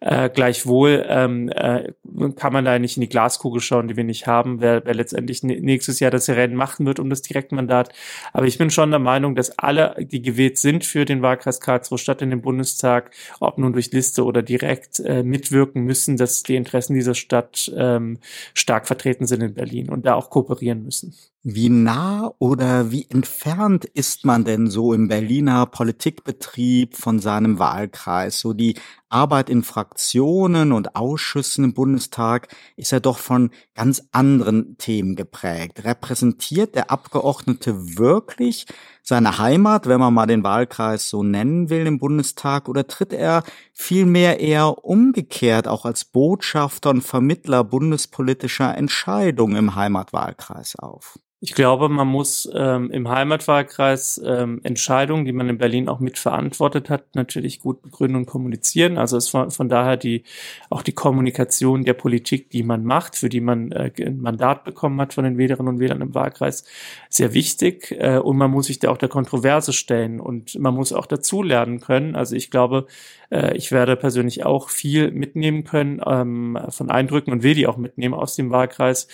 Äh, 0.00 0.28
gleichwohl 0.28 1.04
ähm, 1.08 1.48
äh, 1.48 1.92
kann 2.36 2.52
man 2.52 2.66
da 2.66 2.78
nicht 2.78 2.98
in 2.98 3.00
die 3.00 3.08
Glaskugel 3.08 3.60
schauen, 3.60 3.88
die 3.88 3.96
wir 3.96 4.04
nicht 4.04 4.26
haben, 4.26 4.60
wer, 4.60 4.84
wer 4.84 4.94
letztendlich 4.94 5.42
nächstes 5.42 6.00
Jahr 6.00 6.10
das 6.10 6.28
Rennen 6.28 6.54
machen 6.54 6.84
wird 6.84 7.00
um 7.00 7.08
das 7.08 7.22
Direktmandat. 7.22 7.92
Aber 8.34 8.46
ich 8.46 8.58
bin 8.58 8.68
schon 8.68 8.90
der 8.90 9.00
Meinung, 9.00 9.34
dass 9.34 9.58
alle, 9.58 9.96
die 9.98 10.20
gewählt 10.20 10.58
sind 10.58 10.84
für 10.84 11.06
den 11.06 11.22
Wahlkreis 11.22 11.60
Karlsruhe 11.60 11.98
Stadt 11.98 12.20
in 12.20 12.30
den 12.30 12.42
Bundestag, 12.42 13.12
ob 13.40 13.56
nun 13.56 13.72
durch 13.72 13.90
Liste 13.92 14.24
oder 14.24 14.42
direkt, 14.42 15.00
äh, 15.00 15.22
mitwirken 15.22 15.84
müssen, 15.84 16.18
dass 16.18 16.42
die 16.42 16.56
Interessen 16.56 16.94
dieser 16.94 17.14
Stadt 17.14 17.72
ähm, 17.74 18.18
stark 18.52 18.86
vertreten 18.86 19.26
sind 19.26 19.42
in 19.42 19.54
Berlin 19.54 19.88
und 19.88 20.04
da 20.04 20.14
auch 20.14 20.28
kooperieren 20.28 20.82
müssen. 20.82 21.14
Wie 21.46 21.68
nah 21.68 22.32
oder 22.38 22.90
wie 22.90 23.06
entfernt 23.10 23.84
ist 23.84 24.24
man 24.24 24.44
denn 24.46 24.70
so 24.70 24.94
im 24.94 25.08
Berliner 25.08 25.66
Politikbetrieb 25.66 26.96
von 26.96 27.18
seinem 27.18 27.58
Wahlkreis? 27.58 28.40
So 28.40 28.54
die 28.54 28.78
Arbeit 29.10 29.50
in 29.50 29.62
Fraktionen 29.62 30.72
und 30.72 30.96
Ausschüssen 30.96 31.64
im 31.64 31.74
Bundestag 31.74 32.48
ist 32.76 32.92
ja 32.92 33.00
doch 33.00 33.18
von 33.18 33.50
ganz 33.74 34.08
anderen 34.10 34.78
Themen 34.78 35.16
geprägt. 35.16 35.84
Repräsentiert 35.84 36.74
der 36.74 36.90
Abgeordnete 36.90 37.98
wirklich 37.98 38.64
seine 39.02 39.36
Heimat, 39.36 39.86
wenn 39.86 40.00
man 40.00 40.14
mal 40.14 40.24
den 40.24 40.44
Wahlkreis 40.44 41.10
so 41.10 41.22
nennen 41.22 41.68
will 41.68 41.86
im 41.86 41.98
Bundestag, 41.98 42.70
oder 42.70 42.86
tritt 42.86 43.12
er 43.12 43.42
vielmehr 43.74 44.40
eher 44.40 44.82
umgekehrt 44.82 45.68
auch 45.68 45.84
als 45.84 46.06
Botschafter 46.06 46.88
und 46.88 47.02
Vermittler 47.02 47.64
bundespolitischer 47.64 48.74
Entscheidungen 48.74 49.56
im 49.56 49.74
Heimatwahlkreis 49.74 50.76
auf? 50.78 51.18
Ich 51.44 51.52
glaube, 51.54 51.90
man 51.90 52.08
muss 52.08 52.48
ähm, 52.54 52.90
im 52.90 53.06
Heimatwahlkreis 53.10 54.18
ähm, 54.24 54.62
Entscheidungen, 54.62 55.26
die 55.26 55.32
man 55.34 55.50
in 55.50 55.58
Berlin 55.58 55.90
auch 55.90 56.00
mitverantwortet 56.00 56.88
hat, 56.88 57.14
natürlich 57.14 57.60
gut 57.60 57.82
begründen 57.82 58.16
und 58.16 58.24
kommunizieren. 58.24 58.96
Also 58.96 59.18
es 59.18 59.28
von, 59.28 59.50
von 59.50 59.68
daher 59.68 59.98
die 59.98 60.24
auch 60.70 60.80
die 60.80 60.94
Kommunikation 60.94 61.84
der 61.84 61.92
Politik, 61.92 62.48
die 62.48 62.62
man 62.62 62.82
macht, 62.82 63.16
für 63.16 63.28
die 63.28 63.42
man 63.42 63.72
äh, 63.72 63.90
ein 63.98 64.22
Mandat 64.22 64.64
bekommen 64.64 64.98
hat 65.02 65.12
von 65.12 65.24
den 65.24 65.36
Wählerinnen 65.36 65.74
und 65.74 65.80
Wählern 65.80 66.00
im 66.00 66.14
Wahlkreis, 66.14 66.64
sehr 67.10 67.34
wichtig. 67.34 67.90
Äh, 67.90 68.20
und 68.20 68.38
man 68.38 68.50
muss 68.50 68.68
sich 68.68 68.78
da 68.78 68.88
auch 68.88 68.96
der 68.96 69.10
Kontroverse 69.10 69.74
stellen 69.74 70.20
und 70.20 70.58
man 70.58 70.74
muss 70.74 70.94
auch 70.94 71.04
dazulernen 71.04 71.78
können. 71.80 72.16
Also 72.16 72.36
ich 72.36 72.50
glaube, 72.50 72.86
äh, 73.30 73.54
ich 73.54 73.70
werde 73.70 73.96
persönlich 73.96 74.46
auch 74.46 74.70
viel 74.70 75.10
mitnehmen 75.10 75.64
können 75.64 76.00
ähm, 76.06 76.58
von 76.70 76.90
Eindrücken 76.90 77.34
und 77.34 77.42
will 77.42 77.54
die 77.54 77.66
auch 77.66 77.76
mitnehmen 77.76 78.14
aus 78.14 78.34
dem 78.34 78.50
Wahlkreis, 78.50 79.08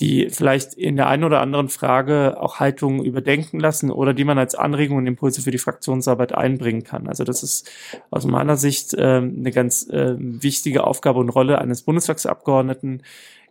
die 0.00 0.30
vielleicht 0.30 0.74
in 0.74 0.96
der 0.96 1.08
einen 1.08 1.24
oder 1.24 1.42
anderen 1.42 1.68
Frage 1.74 2.40
auch 2.40 2.60
Haltungen 2.60 3.04
überdenken 3.04 3.60
lassen 3.60 3.90
oder 3.90 4.14
die 4.14 4.24
man 4.24 4.38
als 4.38 4.54
Anregung 4.54 4.96
und 4.98 5.06
Impulse 5.06 5.42
für 5.42 5.50
die 5.50 5.58
Fraktionsarbeit 5.58 6.32
einbringen 6.32 6.84
kann. 6.84 7.06
Also 7.08 7.24
das 7.24 7.42
ist 7.42 7.70
aus 8.10 8.24
meiner 8.24 8.56
Sicht 8.56 8.94
ähm, 8.96 9.36
eine 9.38 9.50
ganz 9.50 9.88
äh, 9.88 10.14
wichtige 10.18 10.84
Aufgabe 10.84 11.20
und 11.20 11.28
Rolle 11.28 11.58
eines 11.58 11.82
Bundestagsabgeordneten. 11.82 13.02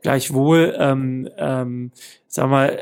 Gleichwohl 0.02 0.76
ähm, 0.78 1.30
ähm, 1.38 1.92
sag 2.36 2.50
mal, 2.50 2.80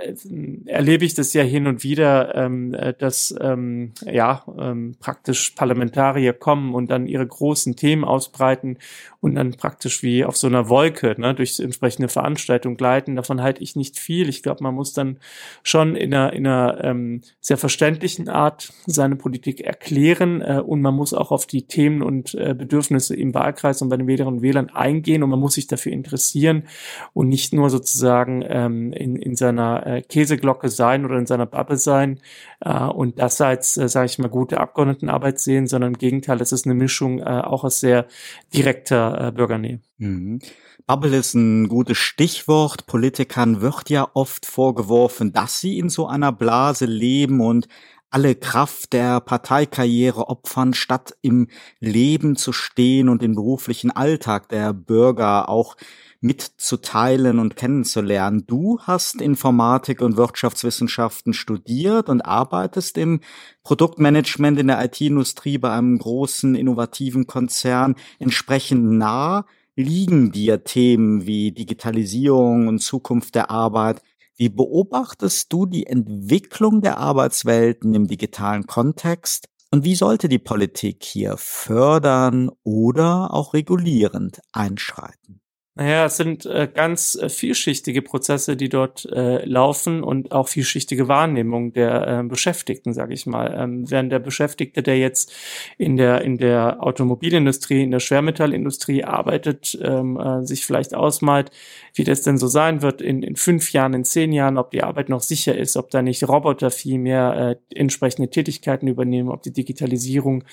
erlebe 0.66 1.04
ich 1.04 1.14
das 1.14 1.34
ja 1.34 1.44
hin 1.44 1.68
und 1.68 1.84
wieder, 1.84 2.34
ähm, 2.36 2.74
äh, 2.74 2.94
dass 2.98 3.36
ähm, 3.42 3.92
ja 4.10 4.46
ähm, 4.58 4.96
praktisch 5.02 5.52
Parlamentarier 5.52 6.32
kommen 6.32 6.74
und 6.74 6.90
dann 6.90 7.06
ihre 7.06 7.28
großen 7.28 7.76
Themen 7.76 8.06
ausbreiten 8.06 8.78
und 9.20 9.36
dann 9.36 9.52
praktisch 9.52 10.04
wie 10.04 10.24
auf 10.24 10.38
so 10.38 10.48
einer 10.48 10.70
Wolke 10.70 11.16
ne, 11.20 11.36
durch 11.36 11.60
entsprechende 11.60 12.08
Veranstaltung 12.08 12.78
gleiten. 12.78 13.18
Davon 13.18 13.42
halte 13.42 13.62
ich 13.62 13.76
nicht 13.76 14.00
viel. 14.00 14.30
Ich 14.30 14.42
glaube, 14.42 14.64
man 14.64 14.74
muss 14.74 14.94
dann 14.94 15.18
schon 15.64 15.98
in 15.98 16.14
einer, 16.14 16.32
in 16.32 16.48
einer 16.48 16.82
ähm, 16.86 17.20
sehr 17.42 17.58
verständlichen 17.58 18.30
Art 18.30 18.72
seine 18.86 19.18
Politik 19.18 19.60
erklären 19.60 20.40
äh, 20.40 20.62
und 20.66 20.82
man 20.82 20.96
muss 20.96 21.14
auch 21.14 21.32
auf 21.32 21.46
die 21.46 21.64
Themen 21.64 22.04
und 22.04 22.36
äh, 22.36 22.56
Bedürfnisse 22.58 23.18
im 23.18 23.34
Wahlkreis 23.34 23.82
und 23.82 23.90
bei 23.90 23.98
den 23.98 24.08
Wählerinnen 24.08 24.38
und 24.38 24.44
Wählern 24.44 24.70
eingehen 24.70 25.24
und 25.24 25.30
man 25.30 25.42
muss 25.42 25.56
sich 25.56 25.68
dafür 25.68 25.92
interessieren 25.92 26.64
und 27.12 27.28
nicht 27.28 27.54
nur 27.54 27.70
sozusagen 27.70 28.46
ähm, 28.48 28.94
in, 28.94 29.18
in 29.18 29.36
seiner 29.42 29.86
äh, 29.86 30.02
Käseglocke 30.02 30.70
sein 30.70 31.04
oder 31.04 31.18
in 31.18 31.26
seiner 31.26 31.46
Bubble 31.46 31.78
sein 31.78 32.20
äh, 32.62 32.86
und 32.86 33.20
das 33.20 33.42
als, 33.42 33.76
äh, 33.76 33.90
sage 33.90 34.06
ich 34.06 34.20
mal, 34.20 34.30
gute 34.30 34.60
Abgeordnetenarbeit 34.60 35.40
sehen, 35.40 35.68
sondern 35.68 35.92
im 35.92 35.98
Gegenteil, 35.98 36.40
es 36.42 36.54
ist 36.54 36.66
eine 36.66 36.76
Mischung 36.76 37.20
äh, 37.20 37.24
auch 37.24 37.64
aus 37.64 37.80
sehr 37.80 38.08
direkter 38.54 39.28
äh, 39.28 39.32
Bürgernähe. 39.32 39.82
Mhm. 39.98 40.40
Bubble 40.88 41.18
ist 41.18 41.34
ein 41.34 41.68
gutes 41.68 41.98
Stichwort. 41.98 42.86
Politikern 42.86 43.62
wird 43.62 43.90
ja 43.90 44.08
oft 44.14 44.46
vorgeworfen, 44.46 45.32
dass 45.34 45.60
sie 45.60 45.78
in 45.78 45.90
so 45.90 46.08
einer 46.08 46.32
Blase 46.32 46.86
leben 46.86 47.42
und 47.42 47.68
alle 48.10 48.36
Kraft 48.36 48.94
der 48.94 49.22
Parteikarriere 49.22 50.28
opfern, 50.28 50.74
statt 50.74 51.16
im 51.22 51.48
Leben 51.80 52.36
zu 52.36 52.52
stehen 52.52 53.08
und 53.08 53.22
den 53.22 53.36
beruflichen 53.36 53.90
Alltag 53.90 54.50
der 54.50 54.74
Bürger 54.74 55.48
auch 55.48 55.78
mitzuteilen 56.22 57.40
und 57.40 57.56
kennenzulernen. 57.56 58.46
Du 58.46 58.80
hast 58.82 59.20
Informatik 59.22 60.02
und 60.02 60.18
Wirtschaftswissenschaften 60.18 61.34
studiert 61.34 62.10
und 62.10 62.22
arbeitest 62.22 62.98
im 63.00 63.22
Produktmanagement 63.64 64.60
in 64.60 64.68
der 64.68 64.84
IT-Industrie 64.86 65.58
bei 65.58 65.72
einem 65.72 65.98
großen 65.98 66.54
innovativen 66.54 67.26
Konzern. 67.26 67.96
Entsprechend 68.20 68.84
nah 68.84 69.46
liegen 69.76 70.32
dir 70.32 70.64
Themen 70.64 71.26
wie 71.26 71.52
Digitalisierung 71.52 72.68
und 72.68 72.80
Zukunft 72.80 73.34
der 73.34 73.50
Arbeit. 73.50 74.02
Wie 74.38 74.50
beobachtest 74.50 75.52
du 75.52 75.66
die 75.66 75.88
Entwicklung 75.88 76.82
der 76.82 77.00
Arbeitswelten 77.00 77.96
im 77.96 78.08
digitalen 78.08 78.68
Kontext? 78.68 79.48
Und 79.72 79.86
wie 79.86 79.96
sollte 79.96 80.30
die 80.30 80.40
Politik 80.40 81.04
hier 81.04 81.36
fördern 81.38 82.52
oder 82.64 83.34
auch 83.34 83.54
regulierend 83.54 84.42
einschreiten? 84.52 85.41
Naja, 85.74 86.06
es 86.06 86.18
sind 86.18 86.46
äh, 86.46 86.68
ganz 86.68 87.16
äh, 87.16 87.30
vielschichtige 87.30 88.02
Prozesse, 88.02 88.58
die 88.58 88.68
dort 88.68 89.06
äh, 89.06 89.46
laufen 89.46 90.04
und 90.04 90.34
auch 90.34 90.50
vielschichtige 90.50 91.08
Wahrnehmung 91.08 91.72
der 91.72 92.08
äh, 92.08 92.24
Beschäftigten, 92.24 92.94
sage 92.94 93.14
ich 93.14 93.26
mal. 93.26 93.56
Ähm, 93.58 93.90
während 93.90 94.12
der 94.12 94.20
Beschäftigte, 94.20 94.84
der 94.84 94.98
jetzt 94.98 95.32
in 95.78 95.96
der 95.96 96.24
in 96.24 96.38
der 96.38 96.84
Automobilindustrie, 96.84 97.84
in 97.84 97.92
der 97.92 98.02
Schwermetallindustrie 98.02 99.06
arbeitet, 99.06 99.80
ähm, 99.82 100.20
äh, 100.20 100.46
sich 100.46 100.66
vielleicht 100.66 100.94
ausmalt, 100.94 101.52
wie 101.94 102.04
das 102.04 102.22
denn 102.22 102.38
so 102.38 102.48
sein 102.48 102.82
wird 102.82 103.02
in, 103.02 103.24
in 103.24 103.38
fünf 103.38 103.72
Jahren, 103.72 103.94
in 103.94 104.04
zehn 104.04 104.34
Jahren, 104.34 104.58
ob 104.58 104.72
die 104.72 104.84
Arbeit 104.84 105.08
noch 105.08 105.22
sicher 105.22 105.58
ist, 105.58 105.78
ob 105.78 105.90
da 105.90 106.02
nicht 106.02 106.28
Roboter 106.28 106.70
viel 106.70 106.98
mehr 106.98 107.58
äh, 107.72 107.78
entsprechende 107.80 108.30
Tätigkeiten 108.30 108.88
übernehmen, 108.88 109.30
ob 109.30 109.42
die 109.42 109.54
Digitalisierung 109.54 110.44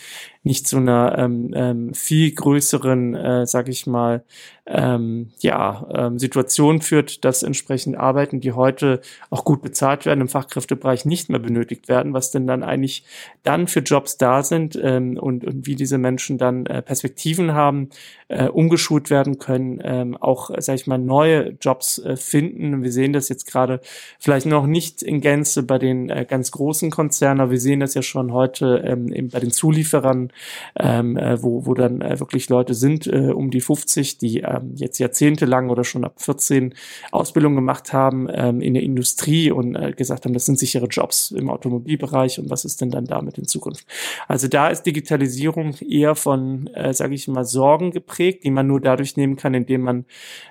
nicht 0.44 0.68
zu 0.68 0.76
einer 0.76 1.18
ähm, 1.18 1.52
ähm, 1.56 1.92
viel 1.92 2.32
größeren, 2.32 3.14
äh, 3.16 3.46
sage 3.46 3.72
ich 3.72 3.88
mal, 3.88 4.24
ähm, 4.70 5.30
ja, 5.40 5.86
ähm, 5.94 6.18
Situation 6.18 6.82
führt, 6.82 7.24
dass 7.24 7.42
entsprechend 7.42 7.96
Arbeiten, 7.96 8.40
die 8.40 8.52
heute 8.52 9.00
auch 9.30 9.44
gut 9.44 9.62
bezahlt 9.62 10.04
werden, 10.04 10.20
im 10.20 10.28
Fachkräftebereich 10.28 11.06
nicht 11.06 11.30
mehr 11.30 11.38
benötigt 11.38 11.88
werden, 11.88 12.12
was 12.12 12.30
denn 12.30 12.46
dann 12.46 12.62
eigentlich 12.62 13.04
dann 13.42 13.66
für 13.66 13.80
Jobs 13.80 14.18
da 14.18 14.42
sind 14.42 14.78
ähm, 14.80 15.16
und, 15.16 15.44
und 15.44 15.66
wie 15.66 15.74
diese 15.74 15.96
Menschen 15.96 16.36
dann 16.36 16.66
äh, 16.66 16.82
Perspektiven 16.82 17.54
haben, 17.54 17.88
äh, 18.28 18.48
umgeschult 18.48 19.10
werden 19.10 19.38
können, 19.38 19.80
ähm, 19.82 20.16
auch, 20.16 20.50
sag 20.58 20.74
ich 20.76 20.86
mal, 20.86 20.98
neue 20.98 21.56
Jobs 21.60 21.98
äh, 21.98 22.16
finden. 22.16 22.82
Wir 22.82 22.92
sehen 22.92 23.12
das 23.12 23.28
jetzt 23.28 23.46
gerade 23.46 23.80
vielleicht 24.18 24.46
noch 24.46 24.66
nicht 24.66 25.02
in 25.02 25.20
Gänze 25.20 25.62
bei 25.62 25.78
den 25.78 26.10
äh, 26.10 26.26
ganz 26.28 26.50
großen 26.50 26.90
Konzernen, 26.90 27.40
aber 27.40 27.52
wir 27.52 27.60
sehen 27.60 27.80
das 27.80 27.94
ja 27.94 28.02
schon 28.02 28.32
heute 28.32 28.82
ähm, 28.84 29.12
eben 29.12 29.28
bei 29.30 29.40
den 29.40 29.50
Zulieferern, 29.50 30.30
ähm, 30.78 31.16
äh, 31.16 31.42
wo, 31.42 31.64
wo 31.66 31.74
dann 31.74 32.00
äh, 32.00 32.20
wirklich 32.20 32.48
Leute 32.48 32.74
sind, 32.74 33.06
äh, 33.06 33.32
um 33.32 33.50
die 33.50 33.60
50, 33.60 34.18
die 34.18 34.40
ähm, 34.40 34.72
jetzt 34.74 34.98
jahrzehntelang 34.98 35.70
oder 35.70 35.84
schon 35.84 36.04
ab 36.04 36.14
14 36.18 36.74
Ausbildung 37.12 37.54
gemacht 37.54 37.92
haben 37.92 38.28
ähm, 38.30 38.60
in 38.60 38.74
der 38.74 38.82
Industrie 38.82 39.50
und 39.50 39.74
äh, 39.74 39.92
gesagt 39.92 40.24
haben, 40.24 40.34
das 40.34 40.44
sind 40.44 40.58
sichere 40.58 40.86
Jobs 40.86 41.30
im 41.30 41.48
Automobilbereich 41.48 42.38
und 42.38 42.50
was 42.50 42.64
ist 42.64 42.80
denn 42.80 42.90
dann 42.90 43.06
damit 43.06 43.38
in 43.38 43.46
Zukunft? 43.46 43.86
Also 44.26 44.48
da 44.48 44.68
ist 44.68 44.82
Digitalisierung 44.82 45.74
eher 45.76 46.14
von, 46.14 46.66
äh, 46.68 46.92
sage 46.92 47.14
ich 47.14 47.26
mal, 47.28 47.44
Sorgen 47.44 47.90
geprägt, 47.90 48.17
die 48.18 48.50
man 48.50 48.66
nur 48.66 48.80
dadurch 48.80 49.16
nehmen 49.16 49.36
kann, 49.36 49.54
indem 49.54 49.82
man 49.82 50.04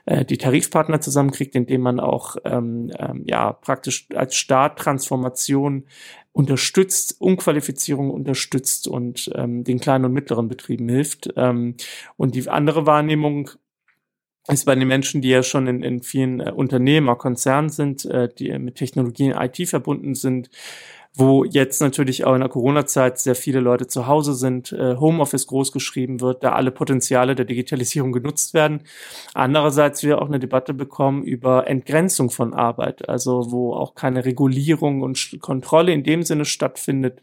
äh, 0.06 0.26
die 0.26 0.38
Tarifpartner 0.38 1.02
zusammenkriegt, 1.02 1.56
indem 1.56 1.82
man 1.82 2.00
auch 2.00 2.38
ähm, 2.46 2.92
ähm, 2.98 3.24
ja 3.26 3.54
praktisch 3.54 4.08
als 4.16 4.36
Staat 4.36 4.80
Transformation 4.80 5.86
unterstützt, 6.32 7.16
Umqualifizierung 7.20 8.12
unterstützt 8.12 8.88
und 8.88 9.32
ähm, 9.36 9.64
den 9.64 9.80
kleinen 9.80 10.06
und 10.06 10.14
mittleren 10.14 10.48
Betrieben 10.48 10.88
hilft. 10.88 11.30
Ähm, 11.36 11.76
und 12.16 12.36
die 12.36 12.48
andere 12.48 12.86
Wahrnehmung 12.86 13.50
ist 14.48 14.66
bei 14.66 14.76
den 14.76 14.88
Menschen, 14.88 15.22
die 15.22 15.30
ja 15.30 15.44
schon 15.44 15.68
in, 15.68 15.84
in 15.84 16.02
vielen 16.02 16.40
äh, 16.40 16.52
Unternehmen, 16.52 17.10
auch 17.10 17.18
Konzernen 17.18 17.70
sind, 17.70 18.06
äh, 18.06 18.30
die 18.34 18.58
mit 18.60 18.76
Technologien 18.76 19.34
IT 19.34 19.68
verbunden 19.68 20.16
sind, 20.16 20.50
wo 21.18 21.44
jetzt 21.44 21.82
natürlich 21.82 22.26
auch 22.26 22.36
in 22.36 22.42
der 22.42 22.50
Corona-Zeit 22.50 23.18
sehr 23.18 23.34
viele 23.34 23.60
Leute 23.60 23.88
zu 23.88 24.06
Hause 24.06 24.36
sind, 24.36 24.72
äh, 24.72 24.98
Homeoffice 24.98 25.48
großgeschrieben 25.48 26.22
wird, 26.22 26.44
da 26.44 26.52
alle 26.52 26.70
Potenziale 26.70 27.34
der 27.34 27.46
Digitalisierung 27.46 28.12
genutzt 28.12 28.54
werden. 28.54 28.82
Andererseits 29.34 30.04
wir 30.04 30.22
auch 30.22 30.28
eine 30.28 30.40
Debatte 30.40 30.76
bekommen 30.76 31.24
über 31.24 31.68
Entgrenzung 31.68 32.30
von 32.30 32.54
Arbeit, 32.54 33.10
also 33.10 33.52
wo 33.52 33.74
auch 33.74 33.96
keine 33.96 34.26
Regulierung 34.26 35.02
und 35.02 35.40
Kontrolle 35.42 35.92
in 35.92 36.04
dem 36.04 36.22
Sinne 36.22 36.46
stattfindet, 36.46 37.20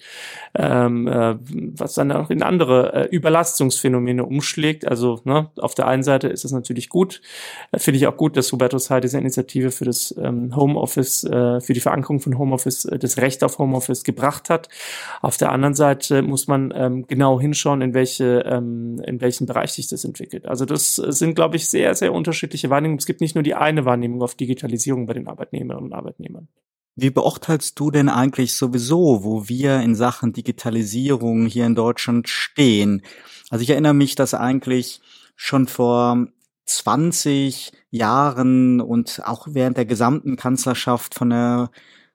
ähm, 0.56 1.06
äh, 1.06 1.36
was 1.76 1.94
dann 1.94 2.10
auch 2.10 2.30
in 2.30 2.42
andere 2.42 2.92
äh, 2.94 3.08
Überlastungsphänomene 3.14 4.24
umschlägt. 4.24 4.88
Also 4.88 5.20
ne, 5.22 5.50
auf 5.58 5.74
der 5.74 5.86
einen 5.86 6.02
Seite 6.02 6.26
ist 6.26 6.44
es 6.44 6.50
natürlich 6.50 6.88
gut, 6.88 7.22
finde 7.76 7.98
ich 7.98 8.08
auch 8.08 8.16
gut, 8.16 8.36
dass 8.36 8.50
Hubertus 8.50 8.90
Heil 8.90 9.02
diese 9.02 9.18
Initiative 9.18 9.70
für 9.70 9.84
das 9.84 10.12
ähm, 10.18 10.54
Homeoffice, 10.56 11.20
für 11.24 11.72
die 11.72 11.80
Verankerung 11.80 12.20
von 12.20 12.38
Homeoffice, 12.38 12.88
das 12.98 13.18
Recht 13.18 13.44
auf 13.44 13.58
Homeoffice 13.58 13.73
Homeoffice 13.74 14.04
gebracht 14.04 14.50
hat. 14.50 14.68
Auf 15.20 15.36
der 15.36 15.52
anderen 15.52 15.74
Seite 15.74 16.22
muss 16.22 16.46
man 16.46 16.72
ähm, 16.74 17.06
genau 17.06 17.40
hinschauen, 17.40 17.82
in 17.82 17.94
welche, 17.94 18.44
ähm, 18.46 19.00
in 19.06 19.20
welchen 19.20 19.46
Bereich 19.46 19.72
sich 19.72 19.88
das 19.88 20.04
entwickelt. 20.04 20.46
Also 20.46 20.64
das 20.64 20.96
sind, 20.96 21.34
glaube 21.34 21.56
ich, 21.56 21.68
sehr, 21.68 21.94
sehr 21.94 22.12
unterschiedliche 22.12 22.70
Wahrnehmungen. 22.70 22.98
Es 22.98 23.06
gibt 23.06 23.20
nicht 23.20 23.34
nur 23.34 23.42
die 23.42 23.54
eine 23.54 23.84
Wahrnehmung 23.84 24.22
auf 24.22 24.34
Digitalisierung 24.34 25.06
bei 25.06 25.14
den 25.14 25.28
Arbeitnehmerinnen 25.28 25.86
und 25.86 25.92
Arbeitnehmern. 25.92 26.48
Wie 26.96 27.10
beurteilst 27.10 27.78
du 27.80 27.90
denn 27.90 28.08
eigentlich 28.08 28.52
sowieso, 28.52 29.24
wo 29.24 29.48
wir 29.48 29.80
in 29.80 29.96
Sachen 29.96 30.32
Digitalisierung 30.32 31.46
hier 31.46 31.66
in 31.66 31.74
Deutschland 31.74 32.28
stehen? 32.28 33.02
Also 33.50 33.64
ich 33.64 33.70
erinnere 33.70 33.94
mich, 33.94 34.14
dass 34.14 34.32
eigentlich 34.32 35.00
schon 35.34 35.66
vor 35.66 36.28
20 36.66 37.72
Jahren 37.90 38.80
und 38.80 39.22
auch 39.24 39.48
während 39.50 39.76
der 39.76 39.86
gesamten 39.86 40.36
Kanzlerschaft 40.36 41.14
von 41.14 41.30
der 41.30 41.70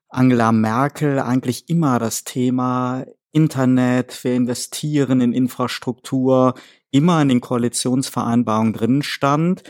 Angela 0.09 0.51
Merkel 0.51 1.19
eigentlich 1.19 1.69
immer 1.69 1.99
das 1.99 2.23
Thema 2.23 3.05
Internet, 3.31 4.23
wir 4.23 4.33
investieren 4.33 5.21
in 5.21 5.33
Infrastruktur, 5.33 6.55
immer 6.91 7.21
in 7.21 7.29
den 7.29 7.41
Koalitionsvereinbarungen 7.41 8.73
drin 8.73 9.03
stand. 9.03 9.63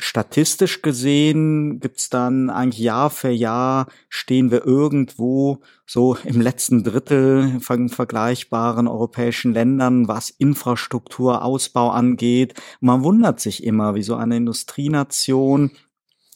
statistisch 0.00 0.80
gesehen 0.82 1.80
gibt's 1.80 2.08
dann 2.08 2.50
eigentlich 2.50 2.78
Jahr 2.84 3.10
für 3.10 3.30
Jahr 3.30 3.88
stehen 4.08 4.52
wir 4.52 4.64
irgendwo 4.64 5.60
so 5.86 6.16
im 6.24 6.40
letzten 6.40 6.84
Drittel 6.84 7.58
von 7.60 7.88
vergleichbaren 7.88 8.86
europäischen 8.86 9.52
Ländern, 9.52 10.06
was 10.06 10.30
Infrastrukturausbau 10.30 11.90
angeht. 11.90 12.54
Man 12.80 13.02
wundert 13.02 13.40
sich 13.40 13.64
immer, 13.64 13.96
wie 13.96 14.04
so 14.04 14.14
eine 14.14 14.36
Industrienation 14.36 15.72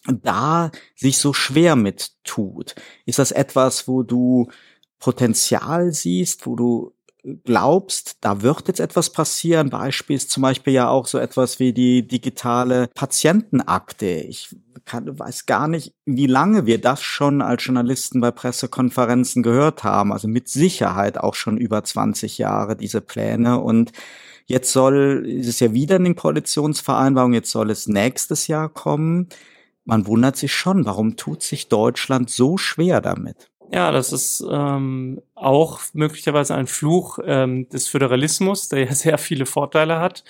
da 0.06 0.70
sich 0.96 1.18
so 1.18 1.32
schwer 1.32 1.76
mit 1.76 2.12
tut. 2.24 2.74
Ist 3.06 3.18
das 3.18 3.32
etwas, 3.32 3.86
wo 3.86 4.02
du 4.02 4.48
Potenzial 4.98 5.92
siehst, 5.92 6.46
wo 6.46 6.56
du 6.56 6.94
glaubst, 7.44 8.16
da 8.20 8.42
wird 8.42 8.66
jetzt 8.68 8.80
etwas 8.80 9.10
passieren. 9.10 9.70
Beispiel 9.70 10.16
ist 10.16 10.30
zum 10.30 10.42
Beispiel 10.42 10.72
ja 10.72 10.88
auch 10.88 11.06
so 11.06 11.18
etwas 11.18 11.60
wie 11.60 11.72
die 11.72 12.06
digitale 12.06 12.88
Patientenakte. 12.94 14.06
Ich 14.06 14.56
kann, 14.84 15.18
weiß 15.18 15.46
gar 15.46 15.68
nicht, 15.68 15.94
wie 16.04 16.26
lange 16.26 16.66
wir 16.66 16.80
das 16.80 17.02
schon 17.02 17.40
als 17.40 17.64
Journalisten 17.64 18.20
bei 18.20 18.32
Pressekonferenzen 18.32 19.42
gehört 19.44 19.84
haben. 19.84 20.12
Also 20.12 20.26
mit 20.26 20.48
Sicherheit 20.48 21.18
auch 21.18 21.34
schon 21.34 21.58
über 21.58 21.84
20 21.84 22.38
Jahre 22.38 22.76
diese 22.76 23.00
Pläne 23.00 23.60
und 23.60 23.92
Jetzt 24.46 24.72
soll, 24.72 25.24
ist 25.24 25.46
es 25.46 25.60
ja 25.60 25.72
wieder 25.72 25.96
in 25.96 26.04
den 26.04 26.16
Koalitionsvereinbarungen, 26.16 27.34
jetzt 27.34 27.52
soll 27.52 27.70
es 27.70 27.86
nächstes 27.86 28.48
Jahr 28.48 28.68
kommen. 28.68 29.28
Man 29.84 30.06
wundert 30.06 30.36
sich 30.36 30.54
schon, 30.54 30.84
warum 30.84 31.16
tut 31.16 31.42
sich 31.42 31.68
Deutschland 31.68 32.30
so 32.30 32.56
schwer 32.56 33.00
damit? 33.00 33.50
Ja, 33.72 33.90
das 33.90 34.12
ist 34.12 34.44
ähm, 34.48 35.20
auch 35.42 35.80
möglicherweise 35.92 36.54
ein 36.54 36.66
Fluch 36.66 37.18
ähm, 37.24 37.68
des 37.68 37.88
Föderalismus, 37.88 38.68
der 38.68 38.84
ja 38.84 38.92
sehr 38.94 39.18
viele 39.18 39.46
Vorteile 39.46 39.98
hat, 39.98 40.24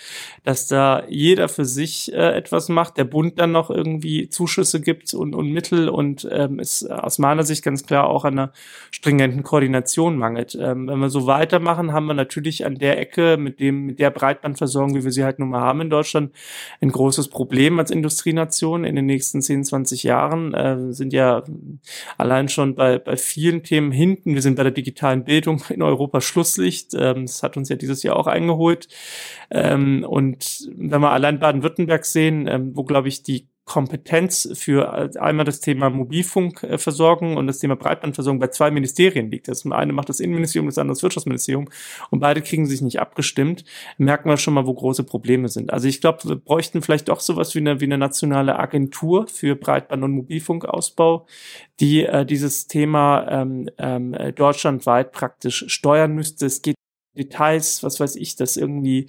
dass 0.45 0.66
da 0.66 1.04
jeder 1.09 1.49
für 1.49 1.64
sich 1.64 2.12
äh, 2.12 2.33
etwas 2.37 2.69
macht, 2.69 2.97
der 2.97 3.04
Bund 3.04 3.38
dann 3.38 3.52
noch 3.52 3.71
irgendwie 3.71 4.28
Zuschüsse 4.28 4.81
gibt 4.81 5.14
und, 5.14 5.35
und 5.35 5.50
Mittel 5.50 5.88
und 5.88 6.28
ähm, 6.31 6.59
es 6.59 6.85
aus 6.87 7.19
meiner 7.19 7.45
Sicht 7.45 7.62
ganz 7.62 7.85
klar 7.85 8.09
auch 8.09 8.25
an 8.25 8.38
einer 8.38 8.52
stringenten 8.90 9.42
Koordination 9.42 10.16
mangelt. 10.16 10.57
Ähm, 10.61 10.88
wenn 10.88 10.99
wir 10.99 11.11
so 11.11 11.26
weitermachen, 11.26 11.92
haben 11.92 12.07
wir 12.07 12.14
natürlich 12.14 12.64
an 12.64 12.76
der 12.76 12.99
Ecke 12.99 13.37
mit 13.37 13.61
dem 13.61 13.87
mit 13.87 13.99
der 13.99 14.11
Breitbandversorgung, 14.11 14.95
wie 14.95 15.04
wir 15.04 15.12
sie 15.12 15.25
halt 15.25 15.38
nun 15.38 15.50
mal 15.50 15.61
haben 15.61 15.81
in 15.83 15.90
Deutschland, 15.90 16.33
ein 16.81 16.90
großes 16.90 17.28
Problem 17.28 17.78
als 17.78 17.90
Industrienation 17.90 18.85
in 18.85 18.97
den 18.97 19.07
nächsten 19.07 19.42
10, 19.42 19.64
20 19.64 20.02
Jahren. 20.02 20.54
Äh, 20.54 20.92
sind 20.92 21.12
ja 21.12 21.42
allein 22.19 22.49
schon 22.49 22.75
bei, 22.75 22.99
bei 22.99 23.16
vielen 23.16 23.62
Themen 23.62 23.92
hinten. 23.92 24.35
Wir 24.35 24.42
sind 24.42 24.57
bei 24.57 24.62
der 24.62 24.73
digitalen 24.73 25.01
digitalen 25.02 25.25
Bildung 25.25 25.62
in 25.68 25.82
Europa 25.82 26.21
Schlusslicht. 26.21 26.94
Ähm, 26.94 27.26
das 27.26 27.42
hat 27.42 27.56
uns 27.56 27.68
ja 27.68 27.76
dieses 27.76 28.02
Jahr 28.02 28.16
auch 28.16 28.26
eingeholt. 28.26 28.88
Ähm, 29.50 30.04
und 30.09 30.71
wenn 30.76 31.00
wir 31.00 31.11
allein 31.11 31.40
Baden-Württemberg 31.40 32.04
sehen, 32.04 32.47
ähm, 32.47 32.76
wo, 32.76 32.85
glaube 32.85 33.09
ich, 33.09 33.23
die 33.23 33.49
Kompetenz 33.64 34.49
für 34.54 35.11
einmal 35.21 35.45
das 35.45 35.61
Thema 35.61 35.88
Mobilfunkversorgung 35.88 37.37
und 37.37 37.47
das 37.47 37.61
Thema 37.61 37.76
Breitbandversorgung 37.76 38.40
bei 38.40 38.49
zwei 38.49 38.71
Ministerien 38.71 39.31
liegt. 39.31 39.47
Das 39.49 39.64
eine 39.64 39.92
macht 39.92 40.09
das 40.09 40.21
Innenministerium, 40.21 40.66
das 40.66 40.78
andere 40.78 40.95
das 40.95 41.02
Wirtschaftsministerium 41.02 41.69
und 42.11 42.21
beide 42.21 42.42
kriegen 42.42 42.66
sich 42.66 42.83
nicht 42.83 43.00
abgestimmt. 43.00 43.64
Merken 43.99 44.28
wir 44.28 44.37
schon 44.37 44.54
mal, 44.54 44.66
wo 44.66 44.75
große 44.75 45.04
Probleme 45.04 45.49
sind. 45.49 45.73
Also 45.73 45.87
ich 45.87 46.00
glaube, 46.00 46.19
wir 46.25 46.37
bräuchten 46.37 46.83
vielleicht 46.83 47.09
doch 47.09 47.21
sowas 47.21 47.54
wie 47.54 47.61
eine, 47.61 47.81
wie 47.81 47.85
eine 47.85 47.99
nationale 47.99 48.59
Agentur 48.59 49.28
für 49.28 49.54
Breitband- 49.54 50.02
und 50.02 50.12
Mobilfunkausbau, 50.12 51.26
die 51.78 52.04
äh, 52.04 52.26
dieses 52.26 52.66
Thema 52.66 53.26
ähm, 53.31 53.69
ähm, 53.78 54.16
deutschlandweit 54.35 55.12
praktisch 55.12 55.64
steuern 55.69 56.14
müsste. 56.14 56.47
Es 56.47 56.62
geht 56.62 56.76
Details, 57.16 57.83
was 57.83 58.00
weiß 58.00 58.16
ich, 58.16 58.37
dass 58.37 58.57
irgendwie 58.57 59.07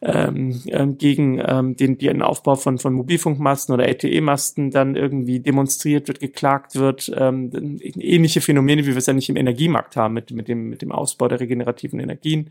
ähm, 0.00 0.62
ähm, 0.68 0.96
gegen 0.96 1.42
ähm, 1.44 1.76
den, 1.76 1.98
den 1.98 2.22
Aufbau 2.22 2.56
von, 2.56 2.78
von 2.78 2.94
Mobilfunkmasten 2.94 3.74
oder 3.74 3.86
LTE-Masten 3.86 4.70
dann 4.70 4.96
irgendwie 4.96 5.40
demonstriert 5.40 6.08
wird, 6.08 6.20
geklagt 6.20 6.76
wird. 6.76 7.12
Ähm, 7.14 7.78
ähnliche 7.80 8.40
Phänomene, 8.40 8.82
wie 8.82 8.90
wir 8.90 8.96
es 8.96 9.06
ja 9.06 9.12
nicht 9.12 9.28
im 9.28 9.36
Energiemarkt 9.36 9.96
haben 9.96 10.14
mit, 10.14 10.30
mit, 10.30 10.48
dem, 10.48 10.70
mit 10.70 10.80
dem 10.80 10.92
Ausbau 10.92 11.28
der 11.28 11.40
regenerativen 11.40 12.00
Energien. 12.00 12.50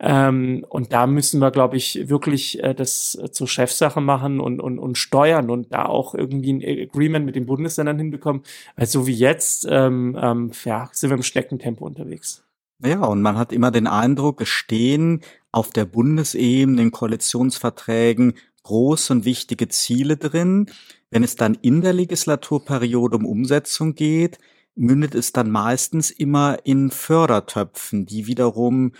Ähm, 0.00 0.66
und 0.68 0.92
da 0.92 1.06
müssen 1.06 1.40
wir, 1.40 1.50
glaube 1.50 1.78
ich, 1.78 2.08
wirklich 2.08 2.62
äh, 2.62 2.74
das 2.74 3.18
zur 3.32 3.48
Chefsache 3.48 4.02
machen 4.02 4.40
und, 4.40 4.60
und, 4.60 4.78
und 4.78 4.98
steuern 4.98 5.48
und 5.48 5.72
da 5.72 5.86
auch 5.86 6.14
irgendwie 6.14 6.52
ein 6.52 6.62
Agreement 6.62 7.24
mit 7.24 7.36
den 7.36 7.46
Bundesländern 7.46 7.98
hinbekommen. 7.98 8.42
Weil 8.76 8.86
so 8.86 9.06
wie 9.06 9.14
jetzt 9.14 9.66
ähm, 9.70 10.16
ähm, 10.20 10.52
ja, 10.64 10.90
sind 10.92 11.10
wir 11.10 11.16
im 11.16 11.22
Schneckentempo 11.22 11.86
unterwegs. 11.86 12.45
Ja, 12.84 13.04
und 13.04 13.22
man 13.22 13.38
hat 13.38 13.52
immer 13.52 13.70
den 13.70 13.86
Eindruck, 13.86 14.42
es 14.42 14.48
stehen 14.48 15.22
auf 15.50 15.70
der 15.70 15.86
Bundesebene 15.86 16.82
in 16.82 16.90
Koalitionsverträgen 16.90 18.34
große 18.64 19.12
und 19.14 19.24
wichtige 19.24 19.68
Ziele 19.68 20.16
drin. 20.16 20.66
Wenn 21.10 21.22
es 21.24 21.36
dann 21.36 21.54
in 21.54 21.80
der 21.80 21.94
Legislaturperiode 21.94 23.16
um 23.16 23.24
Umsetzung 23.24 23.94
geht, 23.94 24.38
mündet 24.74 25.14
es 25.14 25.32
dann 25.32 25.50
meistens 25.50 26.10
immer 26.10 26.58
in 26.64 26.90
Fördertöpfen, 26.90 28.04
die 28.04 28.26
wiederum 28.26 28.92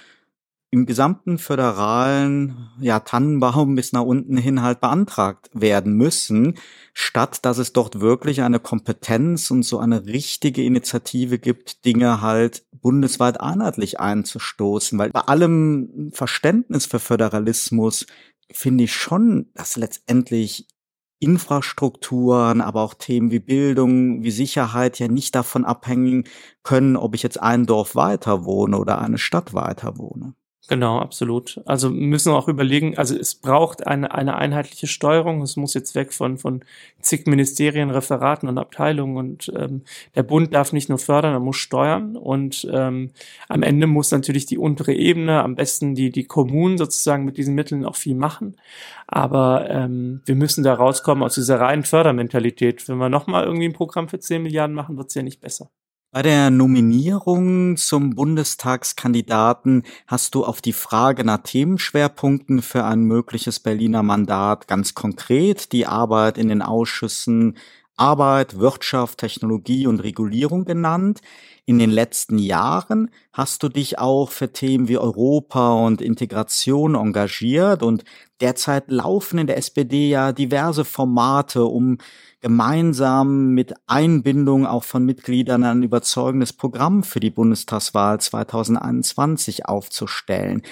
im 0.77 0.85
gesamten 0.85 1.39
föderalen 1.39 2.69
ja, 2.79 3.01
Tannenbaum 3.01 3.77
bis 3.77 3.93
nach 3.93 4.03
unten 4.03 4.37
hin 4.37 4.61
halt 4.61 4.83
beantragt 4.83 5.49
werden 5.55 5.95
müssen, 5.95 6.59
statt 6.93 7.47
dass 7.47 7.57
es 7.57 7.73
dort 7.73 8.01
wirklich 8.01 8.43
eine 8.43 8.61
Kompetenz 8.61 9.51
und 9.51 9.63
so 9.63 9.79
eine 9.79 10.05
richtige 10.05 10.63
Initiative 10.63 11.39
gibt, 11.39 11.87
Dinge 11.87 12.21
halt 12.21 12.67
bundesweit 12.73 13.41
einheitlich 13.41 14.01
einzustoßen. 14.01 14.99
Weil 14.99 15.13
bei 15.13 15.23
allem 15.23 16.11
Verständnis 16.13 16.85
für 16.85 16.99
Föderalismus 16.99 18.05
finde 18.53 18.85
ich 18.85 18.93
schon, 18.93 19.47
dass 19.55 19.77
letztendlich 19.77 20.69
Infrastrukturen, 21.21 22.61
aber 22.61 22.83
auch 22.83 22.93
Themen 22.93 23.31
wie 23.31 23.39
Bildung, 23.39 24.23
wie 24.23 24.31
Sicherheit 24.31 24.99
ja 24.99 25.09
nicht 25.09 25.35
davon 25.35 25.65
abhängen 25.65 26.25
können, 26.63 26.97
ob 26.99 27.15
ich 27.15 27.23
jetzt 27.23 27.41
ein 27.41 27.65
Dorf 27.65 27.95
weiter 27.95 28.45
wohne 28.45 28.77
oder 28.77 29.01
eine 29.01 29.17
Stadt 29.17 29.55
weiter 29.55 29.97
wohne. 29.97 30.35
Genau, 30.69 30.99
absolut. 30.99 31.61
Also 31.65 31.91
müssen 31.91 32.33
wir 32.33 32.37
auch 32.37 32.49
überlegen, 32.49 32.99
also 32.99 33.17
es 33.17 33.37
braucht 33.37 33.87
eine, 33.87 34.13
eine 34.13 34.37
einheitliche 34.37 34.89
Steuerung. 34.89 35.41
Es 35.43 35.57
muss 35.57 35.75
jetzt 35.75 35.95
weg 35.95 36.13
von, 36.13 36.39
von 36.39 36.65
zig 37.01 37.27
Ministerien, 37.27 37.91
Referaten 37.91 38.49
und 38.49 38.59
Abteilungen. 38.59 39.17
Und 39.17 39.53
ähm, 39.57 39.83
der 40.17 40.25
Bund 40.25 40.53
darf 40.55 40.73
nicht 40.73 40.89
nur 40.89 40.99
fördern, 40.99 41.35
er 41.35 41.41
muss 41.41 41.57
steuern. 41.57 42.17
Und 42.17 42.67
ähm, 42.73 43.13
am 43.49 43.63
Ende 43.63 43.87
muss 43.87 44.11
natürlich 44.11 44.47
die 44.47 44.59
untere 44.59 44.93
Ebene, 44.93 45.41
am 45.45 45.55
besten 45.55 45.95
die, 45.95 46.11
die 46.11 46.25
Kommunen 46.25 46.79
sozusagen 46.79 47.25
mit 47.25 47.37
diesen 47.37 47.55
Mitteln 47.55 47.85
auch 47.85 47.97
viel 47.97 48.17
machen. 48.17 48.57
Aber 49.07 49.71
ähm, 49.71 50.23
wir 50.25 50.35
müssen 50.35 50.65
da 50.65 50.75
rauskommen 50.75 51.23
aus 51.23 51.37
dieser 51.37 51.61
reinen 51.61 51.85
Fördermentalität. 51.85 52.89
Wenn 52.89 52.99
wir 52.99 53.09
nochmal 53.09 53.45
irgendwie 53.45 53.69
ein 53.69 53.73
Programm 53.73 54.09
für 54.09 54.19
10 54.19 54.43
Milliarden 54.43 54.75
machen, 54.75 54.97
wird 54.97 55.11
es 55.11 55.15
ja 55.15 55.23
nicht 55.23 55.41
besser. 55.41 55.71
Bei 56.17 56.23
der 56.23 56.49
Nominierung 56.49 57.77
zum 57.77 58.15
Bundestagskandidaten 58.15 59.83
hast 60.07 60.35
du 60.35 60.47
auf 60.47 60.63
die 60.63 60.73
Frage 60.73 61.25
nach 61.25 61.43
Themenschwerpunkten 61.43 62.63
für 62.63 62.85
ein 62.85 63.01
mögliches 63.01 63.61
Berliner 63.61 64.03
Mandat 64.03 64.67
ganz 64.67 64.95
konkret 64.95 65.73
die 65.73 65.87
Arbeit 65.87 66.39
in 66.39 66.49
den 66.49 66.63
Ausschüssen 66.63 67.59
Arbeit, 67.99 68.59
Wirtschaft, 68.59 69.19
Technologie 69.19 69.87
und 69.87 70.01
Regulierung 70.01 70.65
genannt. 70.65 71.21
In 71.67 71.79
den 71.79 71.91
letzten 71.91 72.39
Jahren 72.39 73.11
hast 73.35 73.63
du 73.63 73.69
dich 73.69 73.99
auch 73.99 74.31
für 74.31 74.53
Themen 74.53 74.89
wie 74.89 74.97
Europa 74.97 75.75
und 75.75 76.01
Integration 76.01 76.95
engagiert 76.95 77.83
und 77.83 78.05
derzeit 78.41 78.91
laufen 78.91 79.39
in 79.39 79.47
der 79.47 79.57
SPD 79.57 80.09
ja 80.09 80.33
diverse 80.33 80.85
Formate, 80.85 81.65
um 81.65 81.99
gemeinsam 82.41 83.49
mit 83.55 83.75
Einbindung 83.87 84.67
auch 84.67 84.85
von 84.85 85.05
Mitgliedern 85.05 85.65
ein 85.65 85.83
überzeugendes 85.83 86.53
Programm 86.53 87.03
für 87.03 87.21
die 87.21 87.31
Bundestagswahl 87.31 88.21
2021 88.21 89.67
aufzustellen. 89.67 90.63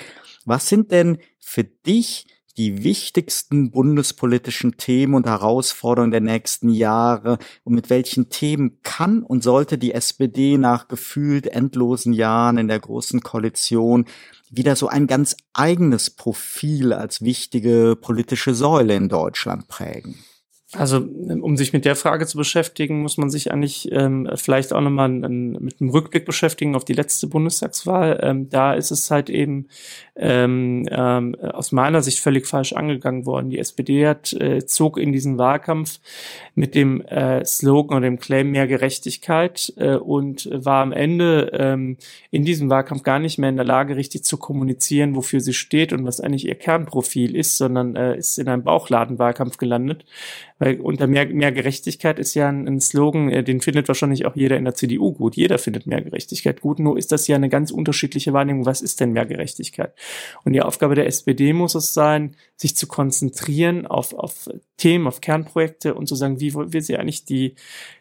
Was 0.45 0.69
sind 0.69 0.93
denn 0.93 1.19
für 1.41 1.65
dich 1.65 2.27
die 2.57 2.85
wichtigsten 2.85 3.71
bundespolitischen 3.71 4.77
Themen 4.77 5.15
und 5.15 5.27
Herausforderungen 5.27 6.13
der 6.13 6.21
nächsten 6.21 6.69
Jahre 6.69 7.39
und 7.65 7.75
mit 7.75 7.91
welchen 7.91 8.29
Themen 8.31 8.79
kann 8.83 9.23
und 9.23 9.43
sollte 9.43 9.79
die 9.79 9.93
SPD 9.93 10.57
nach 10.57 10.89
gefühlt 10.89 11.47
endlosen 11.47 12.13
Jahren 12.13 12.59
in 12.59 12.69
der 12.69 12.81
großen 12.81 13.21
Koalition 13.21 14.07
wieder 14.51 14.77
so 14.77 14.89
ein 14.89 15.07
ganz 15.07 15.37
eigenes 15.53 16.11
Profil 16.11 16.93
als 16.93 17.23
wichtige 17.23 17.97
politische 18.01 18.55
Säule 18.55 18.95
in 18.95 19.09
Deutschland 19.09 19.67
prägen? 19.69 20.17
Also 20.77 20.99
um 20.99 21.57
sich 21.57 21.73
mit 21.73 21.85
der 21.85 21.97
Frage 21.97 22.27
zu 22.27 22.37
beschäftigen, 22.37 23.03
muss 23.03 23.17
man 23.17 23.31
sich 23.31 23.53
eigentlich 23.53 23.91
ähm, 23.93 24.29
vielleicht 24.35 24.73
auch 24.73 24.81
nochmal 24.81 25.09
mit 25.09 25.81
einem 25.81 25.91
Rückblick 25.91 26.25
beschäftigen 26.25 26.75
auf 26.75 26.85
die 26.85 26.95
letzte 26.95 27.27
Bundestagswahl. 27.27 28.19
Ähm, 28.23 28.49
da 28.49 28.75
ist 28.75 28.91
es 28.91 29.11
halt 29.11 29.31
eben 29.31 29.69
ähm, 30.17 30.87
ähm, 30.91 31.35
aus 31.41 31.73
meiner 31.73 32.01
Sicht 32.01 32.21
völlig 32.21 32.47
falsch 32.47 32.73
angegangen 32.73 33.27
worden. 33.27 33.51
Die 33.51 33.59
SPD 33.59 34.07
hat, 34.07 34.33
äh, 34.35 34.65
zog 34.65 34.97
in 34.97 35.13
diesen 35.13 35.39
Wahlkampf 35.39 35.99
mit 36.55 36.75
dem 36.75 37.01
äh, 37.03 37.45
Slogan 37.45 37.99
oder 37.99 38.07
dem 38.07 38.21
Claim 38.21 38.53
mehr 38.53 38.69
Gerechtigkeit 38.69 39.73
äh, 39.77 39.97
und 39.97 40.49
war 40.53 40.83
am 40.83 40.93
Ende 40.93 41.51
ähm, 41.53 41.97
in 42.31 42.45
diesem 42.45 42.71
Wahlkampf 42.71 43.03
gar 43.03 43.19
nicht 43.19 43.39
mehr 43.39 43.51
in 43.51 43.57
der 43.57 43.65
Lage, 43.65 43.97
richtig 43.97 44.25
zu 44.25 44.37
kommunizieren, 44.37 45.17
wofür 45.17 45.41
sie 45.41 45.55
steht 45.55 45.93
und 45.93 46.05
was 46.05 46.21
eigentlich 46.21 46.47
ihr 46.47 46.55
Kernprofil 46.55 47.35
ist, 47.35 47.57
sondern 47.57 47.97
äh, 47.97 48.17
ist 48.17 48.39
in 48.39 48.49
einem 48.49 48.63
Bauchladenwahlkampf 48.63 49.57
gelandet. 49.57 50.05
Weil 50.61 50.81
unter 50.81 51.09
mehr, 51.09 51.27
mehr 51.27 51.51
Gerechtigkeit 51.51 52.21
ist 52.21 52.35
ja 52.35 52.49
ein, 52.49 52.69
ein 52.69 52.81
Slogan, 52.81 53.29
äh, 53.31 53.43
den 53.43 53.61
findet 53.61 53.89
wahrscheinlich 53.89 54.27
auch 54.27 54.37
jeder 54.37 54.57
in 54.57 54.65
der 54.65 54.75
CDU 54.75 55.13
gut. 55.13 55.35
Jeder 55.35 55.59
findet 55.59 55.89
mehr 55.89 56.01
Gerechtigkeit 56.01 56.61
gut, 56.61 56.79
nur 56.79 56.97
ist 56.97 57.11
das 57.11 57.27
ja 57.27 57.35
eine 57.35 57.49
ganz 57.49 57.73
unterschiedliche 57.73 58.33
Wahrnehmung. 58.33 58.65
Was 58.65 58.81
ist 58.81 59.01
denn 59.01 59.13
mehr 59.13 59.27
Gerechtigkeit? 59.27 59.93
Und 60.45 60.53
die 60.53 60.63
Aufgabe 60.63 60.95
der 60.95 61.07
SPD 61.07 61.53
muss 61.53 61.75
es 61.75 61.95
sein, 61.95 62.37
sich 62.57 62.77
zu 62.77 62.87
konzentrieren 62.87 63.87
auf, 63.87 64.15
auf 64.15 64.49
Themen, 64.77 65.07
auf 65.07 65.21
Kernprojekte 65.21 65.95
und 65.95 66.07
zu 66.07 66.15
sagen, 66.15 66.41
wie 66.41 66.55
will 66.55 66.83
sie 66.83 66.97
eigentlich 66.97 67.25
die 67.25 67.55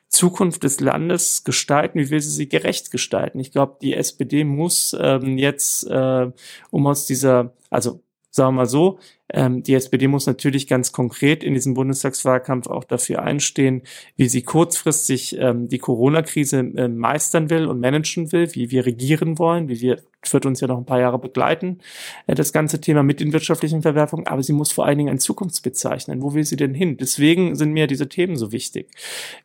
Zukunft 0.09 0.63
des 0.63 0.79
Landes 0.79 1.43
gestalten, 1.43 1.99
wie 1.99 2.09
will 2.11 2.21
sie 2.21 2.29
sie 2.29 2.47
gerecht 2.47 2.91
gestalten. 2.91 3.39
Ich 3.39 3.51
glaube, 3.51 3.77
die 3.81 3.95
SPD 3.95 4.43
muss 4.43 4.95
ähm, 4.99 5.37
jetzt, 5.39 5.87
äh, 5.87 6.31
um 6.69 6.87
aus 6.87 7.07
dieser, 7.07 7.53
also 7.71 7.99
sagen 8.29 8.55
wir 8.55 8.61
mal 8.61 8.65
so, 8.67 8.99
ähm, 9.31 9.63
die 9.63 9.73
SPD 9.73 10.07
muss 10.07 10.27
natürlich 10.27 10.67
ganz 10.67 10.91
konkret 10.91 11.43
in 11.43 11.55
diesem 11.55 11.73
Bundestagswahlkampf 11.73 12.67
auch 12.67 12.83
dafür 12.83 13.23
einstehen, 13.23 13.81
wie 14.15 14.29
sie 14.29 14.43
kurzfristig 14.43 15.37
ähm, 15.39 15.67
die 15.67 15.79
Corona-Krise 15.79 16.59
äh, 16.59 16.87
meistern 16.87 17.49
will 17.49 17.65
und 17.65 17.79
managen 17.79 18.31
will, 18.31 18.53
wie 18.53 18.69
wir 18.69 18.85
regieren 18.85 19.39
wollen, 19.39 19.67
wie 19.67 19.81
wir 19.81 20.03
wird 20.31 20.45
uns 20.45 20.61
ja 20.61 20.67
noch 20.67 20.77
ein 20.77 20.85
paar 20.85 20.99
Jahre 20.99 21.19
begleiten, 21.19 21.79
äh, 22.27 22.35
das 22.35 22.53
ganze 22.53 22.79
Thema 22.79 23.03
mit 23.03 23.19
den 23.19 23.33
wirtschaftlichen 23.33 23.81
Verwerfungen, 23.81 24.27
aber 24.27 24.43
sie 24.43 24.53
muss 24.53 24.71
vor 24.71 24.85
allen 24.85 24.97
Dingen 24.97 25.09
ein 25.09 25.19
Zukunftsbild 25.19 25.75
zeichnen. 25.75 26.21
Wo 26.21 26.33
will 26.33 26.45
sie 26.45 26.55
denn 26.55 26.73
hin? 26.73 26.97
Deswegen 26.97 27.55
sind 27.55 27.73
mir 27.73 27.87
diese 27.87 28.07
Themen 28.07 28.37
so 28.37 28.51
wichtig. 28.51 28.89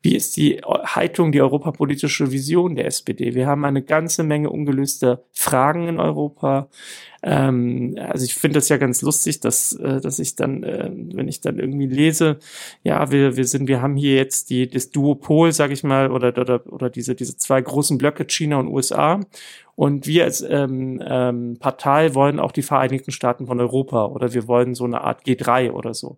Wie 0.02 0.14
ist 0.14 0.36
die 0.36 0.60
Haltung, 0.62 1.32
die 1.32 1.40
europapolitische 1.40 2.30
Vision 2.30 2.76
der 2.76 2.86
SPD? 2.86 3.34
Wir 3.34 3.46
haben 3.46 3.64
eine 3.64 3.82
ganze 3.82 4.22
Menge 4.22 4.50
ungelöster 4.50 5.22
Fragen 5.32 5.88
in 5.88 5.98
Europa. 5.98 6.68
Ähm, 7.22 7.96
also 7.98 8.24
ich 8.24 8.34
finde 8.34 8.58
das 8.58 8.68
ja 8.68 8.76
ganz 8.76 9.02
lustig, 9.02 9.40
dass, 9.40 9.72
äh, 9.72 10.00
dass 10.00 10.18
ich 10.18 10.36
dann, 10.36 10.62
äh, 10.62 10.90
wenn 10.92 11.28
ich 11.28 11.40
dann 11.40 11.58
irgendwie 11.58 11.86
lese, 11.86 12.38
ja, 12.84 13.10
wir, 13.10 13.36
wir 13.36 13.44
sind, 13.44 13.68
wir 13.68 13.82
haben 13.82 13.96
hier 13.96 14.14
jetzt 14.14 14.50
die, 14.50 14.68
das 14.68 14.90
Duopol, 14.90 15.52
sag 15.52 15.72
ich 15.72 15.82
mal, 15.82 16.10
oder, 16.10 16.36
oder, 16.38 16.72
oder 16.72 16.90
diese, 16.90 17.14
diese 17.14 17.36
zwei 17.36 17.60
großen 17.60 17.98
Blöcke 17.98 18.24
China 18.26 18.58
und 18.58 18.68
USA. 18.68 19.20
Und 19.78 20.08
wir 20.08 20.24
als 20.24 20.40
ähm, 20.40 21.00
ähm, 21.06 21.56
Partei 21.60 22.12
wollen 22.16 22.40
auch 22.40 22.50
die 22.50 22.62
Vereinigten 22.62 23.12
Staaten 23.12 23.46
von 23.46 23.60
Europa 23.60 24.06
oder 24.06 24.34
wir 24.34 24.48
wollen 24.48 24.74
so 24.74 24.82
eine 24.82 25.02
Art 25.02 25.24
G3 25.24 25.70
oder 25.70 25.94
so. 25.94 26.16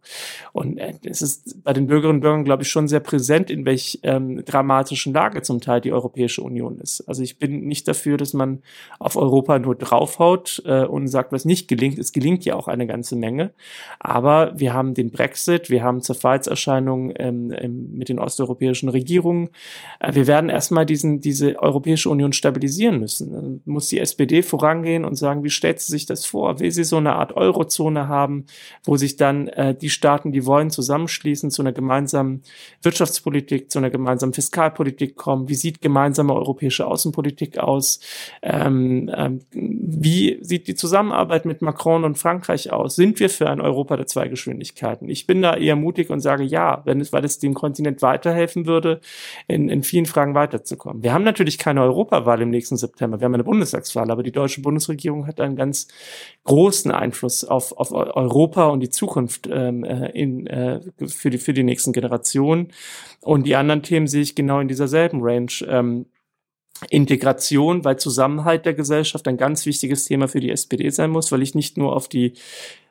Und 0.55 0.79
äh, 0.79 0.95
es 1.05 1.21
ist 1.21 1.63
bei 1.63 1.75
den 1.75 1.87
Bürgerinnen 1.87 2.17
und 2.17 2.21
Bürgern, 2.23 2.45
glaube 2.45 2.63
ich, 2.63 2.71
schon 2.71 2.89
sehr 2.89 3.01
präsent, 3.01 3.51
in 3.51 3.67
welch 3.67 4.01
ähm, 4.03 4.43
dramatischen 4.47 5.13
Lage 5.13 5.43
zum 5.43 5.61
Teil 5.61 5.83
die 5.83 5.93
Europäische 5.93 6.41
Union 6.41 6.79
ist. 6.79 7.03
Also 7.07 7.23
ich 7.23 7.39
bin 7.39 7.67
nicht 7.67 7.87
dafür, 7.87 8.17
dass 8.17 8.33
man 8.33 8.63
auf 8.99 9.17
Europa 9.17 9.59
nur 9.59 9.75
draufhaut 9.75 10.63
äh, 10.65 10.87
und 10.87 11.09
sagt, 11.09 11.31
was 11.31 11.45
nicht 11.45 11.69
gelingt. 11.69 11.99
Es 11.99 12.13
gelingt 12.13 12.47
ja 12.47 12.57
auch 12.57 12.67
eine 12.67 12.87
ganze 12.87 13.15
Menge. 13.15 13.53
Aber 13.99 14.59
wir 14.59 14.73
haben 14.73 14.95
den 14.95 15.11
Brexit, 15.11 15.69
wir 15.69 15.83
haben 15.83 16.01
Zerfallserscheinungen 16.01 17.13
ähm, 17.19 17.53
ähm, 17.55 17.91
mit 17.93 18.09
den 18.09 18.21
osteuropäischen 18.21 18.89
Regierungen. 18.89 19.51
Äh, 19.99 20.15
wir 20.15 20.27
werden 20.27 20.49
erstmal 20.49 20.87
diesen, 20.87 21.21
diese 21.21 21.63
Europäische 21.63 22.09
Union 22.09 22.33
stabilisieren 22.33 22.99
müssen 22.99 23.50
muss 23.65 23.89
die 23.89 23.99
SPD 23.99 24.43
vorangehen 24.43 25.05
und 25.05 25.17
sagen, 25.17 25.45
wie 25.45 25.51
stellt 25.51 25.81
sie 25.81 25.93
sich 25.93 26.07
das 26.07 26.27
vor? 26.27 26.61
Will 26.61 26.71
sie 26.71 26.85
so 26.85 26.97
eine 26.97 27.15
Art 27.15 27.37
Eurozone 27.37 28.09
haben, 28.09 28.47
wo 28.85 28.97
sich 28.97 29.17
dann 29.17 29.49
äh, 29.49 29.75
die 29.75 29.91
Staaten, 29.91 30.33
die 30.33 30.47
wollen, 30.47 30.71
zusammenschließen 30.71 31.51
zu 31.51 31.63
einer 31.63 31.73
gemeinsamen 31.73 32.43
Wirtschaftspolitik, 32.83 33.71
zu 33.71 33.79
einer 33.79 33.91
gemeinsamen 33.91 34.33
Fiskalpolitik 34.33 35.17
kommen? 35.17 35.49
Wie 35.49 35.55
sieht 35.55 35.81
gemeinsame 35.81 36.35
europäische 36.35 36.87
Außenpolitik 36.87 37.59
aus? 37.59 38.01
Ähm, 38.43 39.11
ähm, 39.15 39.41
wie 39.53 40.39
sieht 40.41 40.69
die 40.69 40.75
Zusammenarbeit 40.75 41.45
mit 41.45 41.63
Macron 41.63 42.05
und 42.05 42.19
Frankreich 42.19 42.73
aus? 42.73 42.97
Sind 42.97 43.21
wir 43.21 43.31
für 43.31 43.49
ein 43.49 43.61
Europa 43.61 43.97
der 43.97 44.07
zwei 44.07 44.29
Geschwindigkeiten? 44.29 45.09
Ich 45.09 45.27
bin 45.27 45.43
da 45.43 45.57
eher 45.57 45.77
mutig 45.77 46.11
und 46.11 46.21
sage 46.21 46.45
ja, 46.45 46.83
wenn 46.85 47.01
es, 47.01 47.13
weil 47.13 47.25
es 47.25 47.39
dem 47.39 47.55
Kontinent 47.55 48.03
weiterhelfen 48.03 48.67
würde, 48.67 49.01
in, 49.49 49.69
in 49.69 49.83
vielen 49.83 50.07
Fragen 50.07 50.35
weiterzukommen. 50.35 51.03
Wir 51.03 51.13
haben 51.13 51.25
natürlich 51.25 51.59
keine 51.59 51.83
Europawahl 51.83 52.43
im 52.43 52.51
nächsten 52.51 52.77
September. 52.77 53.21
Wir 53.21 53.27
haben 53.27 53.35
eine 53.41 53.45
Bundestagswahl, 53.45 54.11
aber 54.11 54.23
die 54.23 54.33
deutsche 54.33 54.61
Bundesregierung 54.61 55.27
hat 55.27 55.41
einen 55.41 55.57
ganz 55.57 55.89
großen 56.45 56.91
Einfluss 56.91 57.45
auf, 57.45 57.73
auf 57.77 57.93
Europa 57.93 58.67
und 58.69 58.81
die 58.81 58.91
Zukunft 58.91 59.49
ähm, 59.51 59.85
äh, 59.85 60.11
in, 60.11 60.47
äh, 60.47 60.81
für, 61.07 61.31
die, 61.31 61.39
für 61.39 61.53
die 61.53 61.65
nächsten 61.65 61.93
Generationen. 61.93 62.69
Und 63.21 63.47
die 63.47 63.57
anderen 63.57 63.83
Themen 63.83 64.07
sehe 64.07 64.23
ich 64.23 64.35
genau 64.35 64.61
in 64.61 64.69
dieser 64.69 64.89
selben 64.89 65.21
Range. 65.23 65.53
Ähm, 65.67 66.07
Integration, 66.89 67.85
weil 67.85 67.99
Zusammenhalt 67.99 68.65
der 68.65 68.73
Gesellschaft 68.73 69.29
ein 69.29 69.37
ganz 69.37 69.67
wichtiges 69.67 70.07
Thema 70.07 70.29
für 70.29 70.41
die 70.41 70.51
SPD 70.51 70.89
sein 70.89 71.11
muss, 71.11 71.31
weil 71.31 71.43
ich 71.43 71.55
nicht 71.55 71.77
nur 71.77 71.95
auf 71.95 72.09
die 72.09 72.33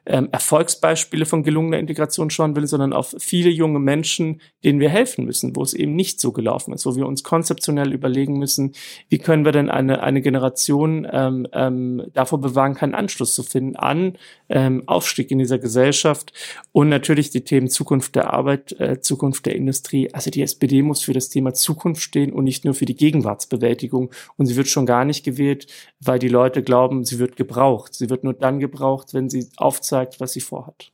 ähm, 0.09 0.27
Erfolgsbeispiele 0.31 1.25
von 1.25 1.43
gelungener 1.43 1.79
Integration 1.79 2.29
schauen 2.29 2.55
will, 2.55 2.67
sondern 2.67 2.93
auf 2.93 3.15
viele 3.19 3.49
junge 3.49 3.79
Menschen, 3.79 4.41
denen 4.63 4.79
wir 4.79 4.89
helfen 4.89 5.25
müssen, 5.25 5.55
wo 5.55 5.61
es 5.61 5.73
eben 5.73 5.95
nicht 5.95 6.19
so 6.19 6.31
gelaufen 6.31 6.73
ist, 6.73 6.85
wo 6.85 6.95
wir 6.95 7.05
uns 7.05 7.23
konzeptionell 7.23 7.93
überlegen 7.93 8.37
müssen, 8.39 8.73
wie 9.07 9.19
können 9.19 9.45
wir 9.45 9.51
denn 9.51 9.69
eine, 9.69 10.01
eine 10.03 10.21
Generation 10.21 11.07
ähm, 11.11 11.47
ähm, 11.53 12.03
davor 12.13 12.41
bewahren, 12.41 12.73
keinen 12.73 12.95
Anschluss 12.95 13.35
zu 13.35 13.43
finden 13.43 13.75
an 13.75 14.17
ähm, 14.49 14.83
Aufstieg 14.87 15.31
in 15.31 15.37
dieser 15.37 15.59
Gesellschaft 15.59 16.33
und 16.71 16.89
natürlich 16.89 17.29
die 17.29 17.43
Themen 17.43 17.69
Zukunft 17.69 18.15
der 18.15 18.33
Arbeit, 18.33 18.79
äh, 18.79 18.99
Zukunft 18.99 19.45
der 19.45 19.55
Industrie. 19.55 20.13
Also 20.13 20.31
die 20.31 20.41
SPD 20.41 20.81
muss 20.81 21.03
für 21.03 21.13
das 21.13 21.29
Thema 21.29 21.53
Zukunft 21.53 22.01
stehen 22.01 22.33
und 22.33 22.43
nicht 22.43 22.65
nur 22.65 22.73
für 22.73 22.85
die 22.85 22.95
Gegenwartsbewältigung. 22.95 24.11
Und 24.37 24.47
sie 24.47 24.55
wird 24.55 24.67
schon 24.67 24.85
gar 24.85 25.05
nicht 25.05 25.23
gewählt, 25.23 25.67
weil 25.99 26.19
die 26.19 26.27
Leute 26.27 26.63
glauben, 26.63 27.05
sie 27.05 27.19
wird 27.19 27.35
gebraucht. 27.35 27.93
Sie 27.93 28.09
wird 28.09 28.23
nur 28.23 28.33
dann 28.33 28.59
gebraucht, 28.59 29.13
wenn 29.13 29.29
sie 29.29 29.47
aufzeigt, 29.57 29.98
zeigt, 29.99 30.19
was 30.19 30.33
sie 30.33 30.41
vorhat. 30.41 30.91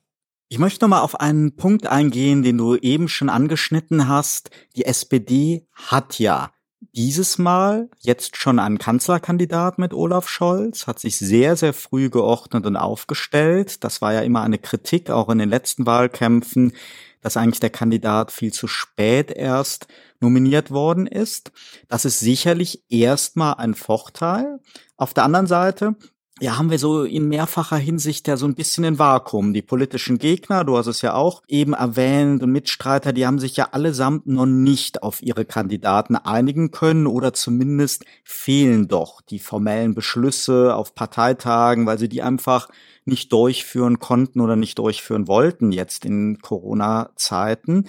Ich 0.50 0.60
möchte 0.60 0.86
noch 0.86 0.90
mal 0.90 1.02
auf 1.02 1.20
einen 1.20 1.56
Punkt 1.56 1.88
eingehen, 1.88 2.44
den 2.44 2.58
du 2.58 2.76
eben 2.76 3.08
schon 3.08 3.30
angeschnitten 3.30 4.08
hast. 4.08 4.52
Die 4.76 4.86
SPD 4.86 5.68
hat 5.74 6.20
ja 6.20 6.52
dieses 6.94 7.38
Mal 7.38 7.90
jetzt 8.00 8.38
schon 8.38 8.60
einen 8.60 8.78
Kanzlerkandidat 8.78 9.80
mit 9.80 9.94
Olaf 9.94 10.30
Scholz, 10.30 10.88
hat 10.88 11.00
sich 11.00 11.18
sehr, 11.18 11.56
sehr 11.56 11.74
früh 11.74 12.10
geordnet 12.10 12.66
und 12.66 12.78
aufgestellt. 12.78 13.84
Das 13.84 14.02
war 14.02 14.14
ja 14.14 14.22
immer 14.22 14.42
eine 14.42 14.60
Kritik, 14.60 15.10
auch 15.10 15.30
in 15.30 15.40
den 15.40 15.50
letzten 15.50 15.86
Wahlkämpfen, 15.86 16.74
dass 17.22 17.38
eigentlich 17.38 17.60
der 17.60 17.72
Kandidat 17.72 18.32
viel 18.32 18.54
zu 18.54 18.68
spät 18.68 19.32
erst 19.32 19.88
nominiert 20.20 20.70
worden 20.70 21.08
ist. 21.08 21.52
Das 21.88 22.06
ist 22.06 22.20
sicherlich 22.20 22.84
erstmal 22.90 23.56
ein 23.56 23.74
Vorteil. 23.74 24.60
Auf 24.96 25.14
der 25.14 25.24
anderen 25.24 25.48
Seite 25.48 25.96
ja, 26.42 26.58
haben 26.58 26.70
wir 26.70 26.80
so 26.80 27.04
in 27.04 27.30
mehrfacher 27.30 27.78
Hinsicht 27.78 28.28
ja 28.28 28.36
so 28.36 28.46
ein 28.46 28.56
bisschen 28.56 28.84
ein 28.84 29.00
Vakuum. 29.00 29.54
Die 29.54 29.62
politischen 29.62 30.18
Gegner, 30.18 30.66
du 30.66 30.78
hast 30.78 30.88
es 30.88 31.02
ja 31.02 31.14
auch 31.14 31.42
eben 31.48 31.72
erwähnt, 31.72 32.44
und 32.44 32.52
Mitstreiter, 32.52 33.14
die 33.14 33.26
haben 33.26 33.40
sich 33.40 33.56
ja 33.56 33.70
allesamt 33.72 34.28
noch 34.28 34.46
nicht 34.46 35.02
auf 35.02 35.24
ihre 35.24 35.46
Kandidaten 35.46 36.18
einigen 36.18 36.72
können 36.72 37.08
oder 37.08 37.32
zumindest 37.32 38.04
fehlen 38.26 38.90
doch 38.90 39.22
die 39.22 39.40
formellen 39.40 39.96
Beschlüsse 39.96 40.76
auf 40.76 40.94
Parteitagen, 40.94 41.86
weil 41.86 42.00
sie 42.00 42.10
die 42.10 42.22
einfach 42.22 42.68
nicht 43.06 43.32
durchführen 43.32 44.00
konnten 44.00 44.42
oder 44.42 44.58
nicht 44.58 44.78
durchführen 44.78 45.30
wollten 45.30 45.72
jetzt 45.72 46.04
in 46.04 46.40
Corona-Zeiten. 46.42 47.88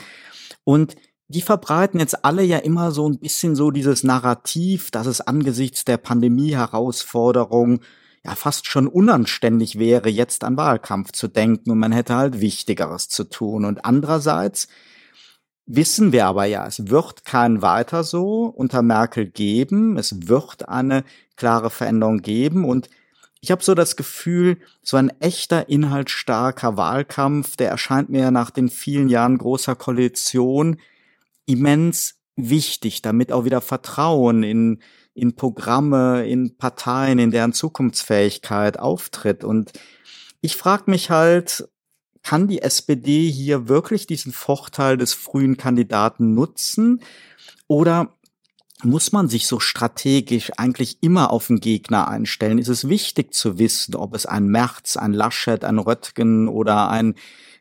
Und 0.62 0.94
die 1.26 1.42
verbreiten 1.42 1.98
jetzt 1.98 2.24
alle 2.24 2.44
ja 2.44 2.58
immer 2.58 2.92
so 2.92 3.08
ein 3.08 3.18
bisschen 3.18 3.56
so 3.56 3.72
dieses 3.72 4.04
Narrativ, 4.04 4.92
dass 4.92 5.08
es 5.08 5.20
angesichts 5.20 5.84
der 5.84 5.96
Pandemie-Herausforderung 5.96 7.80
ja 8.26 8.34
fast 8.34 8.66
schon 8.66 8.88
unanständig 8.88 9.78
wäre, 9.78 10.08
jetzt 10.08 10.42
an 10.42 10.56
Wahlkampf 10.56 11.12
zu 11.12 11.28
denken 11.28 11.70
und 11.70 11.78
man 11.78 11.92
hätte 11.92 12.16
halt 12.16 12.40
Wichtigeres 12.40 13.08
zu 13.08 13.24
tun. 13.24 13.64
Und 13.64 13.84
andererseits 13.84 14.68
wissen 15.66 16.12
wir 16.12 16.26
aber 16.26 16.44
ja, 16.44 16.66
es 16.66 16.88
wird 16.88 17.24
kein 17.24 17.62
weiter 17.62 18.02
so 18.02 18.46
unter 18.46 18.82
Merkel 18.82 19.26
geben. 19.26 19.96
Es 19.96 20.28
wird 20.28 20.68
eine 20.68 21.04
klare 21.36 21.70
Veränderung 21.70 22.22
geben 22.22 22.64
und 22.64 22.88
ich 23.40 23.52
habe 23.52 23.62
so 23.62 23.74
das 23.74 23.94
Gefühl, 23.94 24.58
so 24.82 24.96
ein 24.96 25.12
echter 25.20 25.68
inhaltsstarker 25.68 26.76
Wahlkampf, 26.76 27.56
der 27.56 27.70
erscheint 27.70 28.08
mir 28.08 28.32
nach 28.32 28.50
den 28.50 28.68
vielen 28.68 29.08
Jahren 29.08 29.38
großer 29.38 29.76
Koalition 29.76 30.80
immens 31.44 32.16
wichtig, 32.34 33.02
damit 33.02 33.30
auch 33.30 33.44
wieder 33.44 33.60
Vertrauen 33.60 34.42
in 34.42 34.80
in 35.16 35.34
Programme, 35.34 36.26
in 36.26 36.56
Parteien, 36.56 37.18
in 37.18 37.30
deren 37.30 37.54
Zukunftsfähigkeit 37.54 38.78
auftritt. 38.78 39.44
Und 39.44 39.72
ich 40.42 40.56
frage 40.56 40.90
mich 40.90 41.10
halt, 41.10 41.68
kann 42.22 42.48
die 42.48 42.60
SPD 42.60 43.30
hier 43.30 43.68
wirklich 43.68 44.06
diesen 44.06 44.32
Vorteil 44.32 44.96
des 44.98 45.14
frühen 45.14 45.56
Kandidaten 45.56 46.34
nutzen? 46.34 47.00
Oder 47.66 48.16
muss 48.82 49.12
man 49.12 49.28
sich 49.28 49.46
so 49.46 49.58
strategisch 49.58 50.52
eigentlich 50.58 50.98
immer 51.00 51.30
auf 51.30 51.46
den 51.46 51.60
Gegner 51.60 52.08
einstellen? 52.08 52.58
Ist 52.58 52.68
es 52.68 52.88
wichtig 52.88 53.32
zu 53.32 53.58
wissen, 53.58 53.94
ob 53.94 54.14
es 54.14 54.26
ein 54.26 54.48
Merz, 54.48 54.98
ein 54.98 55.14
Laschet, 55.14 55.64
ein 55.64 55.78
Röttgen 55.78 56.48
oder 56.48 56.90
ein 56.90 57.14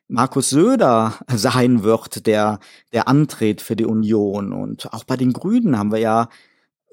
Markus 0.10 0.50
Söder 0.50 1.20
sein 1.34 1.84
wird, 1.84 2.28
der, 2.28 2.60
der 2.91 3.08
antritt 3.08 3.62
für 3.62 3.78
die 3.78 3.86
Union? 3.86 4.52
Und 4.52 4.91
auch 4.94 5.06
bei 5.06 5.15
den 5.15 5.32
Grünen 5.32 5.78
haben 5.78 5.94
wir 5.94 6.00
ja, 6.00 6.28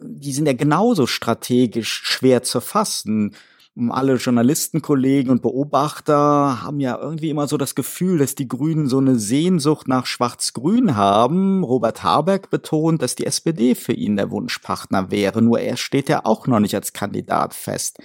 die 0.00 0.32
sind 0.32 0.46
ja 0.46 0.52
genauso 0.52 1.06
strategisch 1.06 2.02
schwer 2.04 2.42
zu 2.42 2.60
fassen 2.60 3.34
alle 3.74 4.16
Journalistenkollegen 4.16 5.30
und 5.30 5.40
Beobachter 5.40 6.62
haben 6.62 6.78
ja 6.80 6.98
irgendwie 6.98 7.30
immer 7.30 7.48
so 7.48 7.56
das 7.56 7.74
Gefühl, 7.74 8.18
dass 8.18 8.34
die 8.34 8.48
Grünen 8.48 8.86
so 8.86 8.98
eine 8.98 9.18
Sehnsucht 9.18 9.88
nach 9.88 10.04
Schwarz-Grün 10.04 10.94
haben. 10.94 11.64
Robert 11.64 12.02
Habeck 12.02 12.50
betont, 12.50 13.00
dass 13.00 13.14
die 13.16 13.24
SPD 13.24 13.74
für 13.74 13.94
ihn 13.94 14.16
der 14.16 14.30
Wunschpartner 14.30 15.10
wäre, 15.10 15.40
nur 15.40 15.60
er 15.60 15.76
steht 15.76 16.08
ja 16.08 16.24
auch 16.24 16.46
noch 16.46 16.60
nicht 16.60 16.74
als 16.74 16.92
Kandidat 16.92 17.54
fest. 17.54 17.98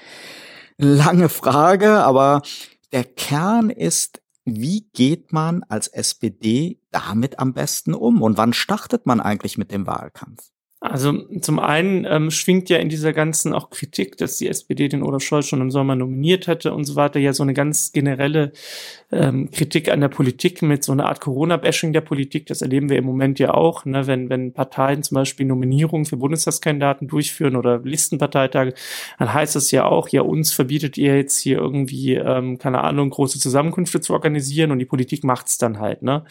Lange 0.78 1.28
Frage, 1.28 2.04
aber 2.04 2.44
der 2.94 3.04
Kern 3.04 3.70
ist, 3.70 4.22
wie 4.46 4.88
geht 4.94 5.34
man 5.34 5.64
als 5.68 5.90
SPD 5.90 6.80
damit 6.92 7.40
am 7.40 7.54
besten 7.54 7.94
um 7.94 8.22
und 8.22 8.38
wann 8.38 8.54
startet 8.54 9.06
man 9.06 9.20
eigentlich 9.20 9.58
mit 9.58 9.72
dem 9.72 9.86
Wahlkampf? 9.86 10.52
Also 10.80 11.12
zum 11.42 11.58
einen 11.58 12.06
ähm, 12.08 12.30
schwingt 12.30 12.70
ja 12.70 12.78
in 12.78 12.88
dieser 12.88 13.12
ganzen 13.12 13.52
auch 13.52 13.72
Kritik, 13.72 14.16
dass 14.18 14.38
die 14.38 14.48
SPD 14.48 14.88
den 14.88 15.02
Olaf 15.02 15.24
Scholz 15.24 15.48
schon 15.48 15.60
im 15.60 15.72
Sommer 15.72 15.96
nominiert 15.96 16.46
hätte 16.46 16.72
und 16.72 16.84
so 16.84 16.96
weiter, 16.96 17.20
ja 17.20 17.34
so 17.34 17.42
eine 17.42 17.56
ganz 17.56 17.94
generelle 17.94 18.52
ähm, 19.12 19.50
Kritik 19.50 19.90
an 19.90 20.02
der 20.02 20.10
Politik 20.10 20.62
mit 20.62 20.84
so 20.84 20.92
einer 20.92 21.08
Art 21.08 21.20
Corona-Bashing 21.20 21.94
der 21.94 22.02
Politik. 22.02 22.46
Das 22.46 22.62
erleben 22.62 22.90
wir 22.90 22.98
im 22.98 23.06
Moment 23.06 23.40
ja 23.40 23.56
auch, 23.56 23.86
ne? 23.86 24.06
wenn, 24.06 24.30
wenn 24.30 24.54
Parteien 24.54 25.02
zum 25.02 25.16
Beispiel 25.16 25.48
Nominierungen 25.48 26.06
für 26.06 26.18
Bundestagskandidaten 26.18 27.08
durchführen 27.08 27.56
oder 27.56 27.80
Listenparteitage, 27.80 28.76
dann 29.18 29.34
heißt 29.34 29.56
es 29.56 29.72
ja 29.72 29.86
auch, 29.86 30.10
ja 30.10 30.22
uns 30.22 30.54
verbietet 30.54 30.96
ihr 31.00 31.18
jetzt 31.18 31.40
hier 31.40 31.58
irgendwie, 31.58 32.14
ähm, 32.14 32.60
keine 32.60 32.84
Ahnung, 32.84 33.10
große 33.10 33.40
Zusammenkünfte 33.40 34.00
zu 34.00 34.14
organisieren 34.14 34.70
und 34.70 34.78
die 34.78 34.86
Politik 34.86 35.24
macht's 35.24 35.58
dann 35.58 35.80
halt. 35.80 36.04
Ne? 36.04 36.24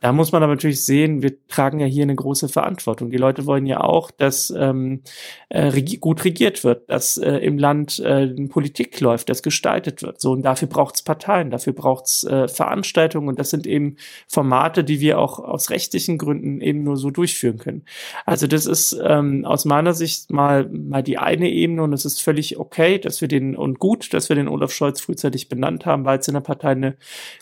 Da 0.00 0.12
muss 0.12 0.32
man 0.32 0.42
aber 0.42 0.54
natürlich 0.54 0.82
sehen, 0.82 1.22
wir 1.22 1.34
tragen 1.48 1.80
ja 1.80 1.86
hier 1.86 2.04
eine 2.04 2.14
große 2.14 2.48
Verantwortung. 2.48 3.10
Die 3.10 3.18
Leute 3.18 3.44
wollen 3.44 3.66
ja 3.66 3.80
auch 3.80 3.89
auch, 3.90 4.10
dass 4.10 4.50
ähm, 4.56 5.02
äh, 5.48 5.62
regi 5.62 5.98
gut 5.98 6.24
regiert 6.24 6.64
wird, 6.64 6.88
dass 6.88 7.18
äh, 7.18 7.36
im 7.38 7.58
Land 7.58 7.98
äh, 7.98 8.28
Politik 8.48 9.00
läuft, 9.00 9.28
dass 9.28 9.42
gestaltet 9.42 10.02
wird. 10.02 10.20
So 10.20 10.32
und 10.32 10.42
dafür 10.42 10.68
braucht 10.68 10.94
es 10.96 11.02
Parteien, 11.02 11.50
dafür 11.50 11.72
braucht 11.72 12.06
es 12.06 12.24
äh, 12.24 12.48
Veranstaltungen 12.48 13.28
und 13.28 13.38
das 13.38 13.50
sind 13.50 13.66
eben 13.66 13.96
Formate, 14.28 14.84
die 14.84 15.00
wir 15.00 15.18
auch 15.18 15.38
aus 15.38 15.70
rechtlichen 15.70 16.18
Gründen 16.18 16.60
eben 16.60 16.82
nur 16.84 16.96
so 16.96 17.10
durchführen 17.10 17.58
können. 17.58 17.84
Also 18.24 18.46
das 18.46 18.66
ist 18.66 18.98
ähm, 19.04 19.44
aus 19.44 19.64
meiner 19.64 19.92
Sicht 19.92 20.30
mal 20.30 20.68
mal 20.68 21.02
die 21.02 21.18
eine 21.18 21.50
Ebene 21.50 21.82
und 21.82 21.92
es 21.92 22.04
ist 22.04 22.22
völlig 22.22 22.58
okay, 22.58 22.98
dass 22.98 23.20
wir 23.20 23.28
den 23.28 23.56
und 23.56 23.78
gut, 23.78 24.14
dass 24.14 24.28
wir 24.28 24.36
den 24.36 24.48
Olaf 24.48 24.72
Scholz 24.72 25.00
frühzeitig 25.00 25.48
benannt 25.48 25.86
haben, 25.86 26.04
weil 26.04 26.18
es 26.18 26.28
in 26.28 26.34
der 26.34 26.40
Partei 26.40 26.70
eine 26.70 26.96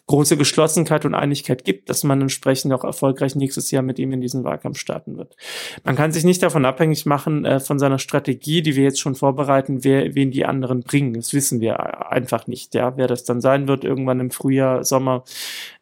große 0.06 0.36
Geschlossenheit 0.36 1.04
und 1.04 1.14
Einigkeit 1.14 1.64
gibt, 1.64 1.90
dass 1.90 2.04
man 2.04 2.20
entsprechend 2.22 2.72
auch 2.72 2.84
erfolgreich 2.84 3.34
nächstes 3.34 3.70
Jahr 3.70 3.82
mit 3.82 3.98
ihm 3.98 4.12
in 4.12 4.20
diesen 4.20 4.44
Wahlkampf 4.44 4.78
starten 4.78 5.16
wird. 5.16 5.36
Man 5.84 5.96
kann 5.96 6.12
sich 6.12 6.24
nicht 6.24 6.37
nicht 6.38 6.44
davon 6.44 6.64
abhängig 6.64 7.04
machen, 7.04 7.44
äh, 7.44 7.58
von 7.58 7.80
seiner 7.80 7.98
Strategie, 7.98 8.62
die 8.62 8.76
wir 8.76 8.84
jetzt 8.84 9.00
schon 9.00 9.16
vorbereiten, 9.16 9.82
wer, 9.82 10.14
wen 10.14 10.30
die 10.30 10.44
anderen 10.44 10.82
bringen. 10.82 11.14
Das 11.14 11.32
wissen 11.34 11.60
wir 11.60 12.12
einfach 12.12 12.46
nicht, 12.46 12.76
ja, 12.76 12.96
wer 12.96 13.08
das 13.08 13.24
dann 13.24 13.40
sein 13.40 13.66
wird, 13.66 13.82
irgendwann 13.82 14.20
im 14.20 14.30
Frühjahr, 14.30 14.84
Sommer. 14.84 15.24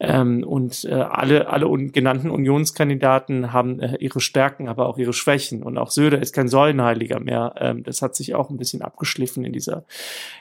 Ähm, 0.01 0.45
und 0.45 0.87
äh, 0.87 0.95
alle, 0.95 1.49
alle 1.51 1.69
un 1.69 1.93
genannten 1.93 2.31
Unionskandidaten 2.31 3.53
haben 3.53 3.81
äh, 3.81 3.97
ihre 3.97 4.21
Stärken, 4.21 4.69
aber 4.69 4.87
auch 4.87 4.97
ihre 4.97 5.13
Schwächen. 5.13 5.63
Und 5.63 5.77
auch 5.77 5.91
Söder 5.91 6.23
ist 6.23 6.35
kein 6.35 6.49
Säulenheiliger 6.49 7.21
mehr. 7.21 7.55
Ähm, 7.59 7.83
das 7.83 8.01
hat 8.01 8.17
sich 8.17 8.35
auch 8.35 8.49
ein 8.49 8.57
bisschen 8.57 8.81
abgeschliffen 8.81 9.45
in 9.45 9.53
dieser 9.53 9.85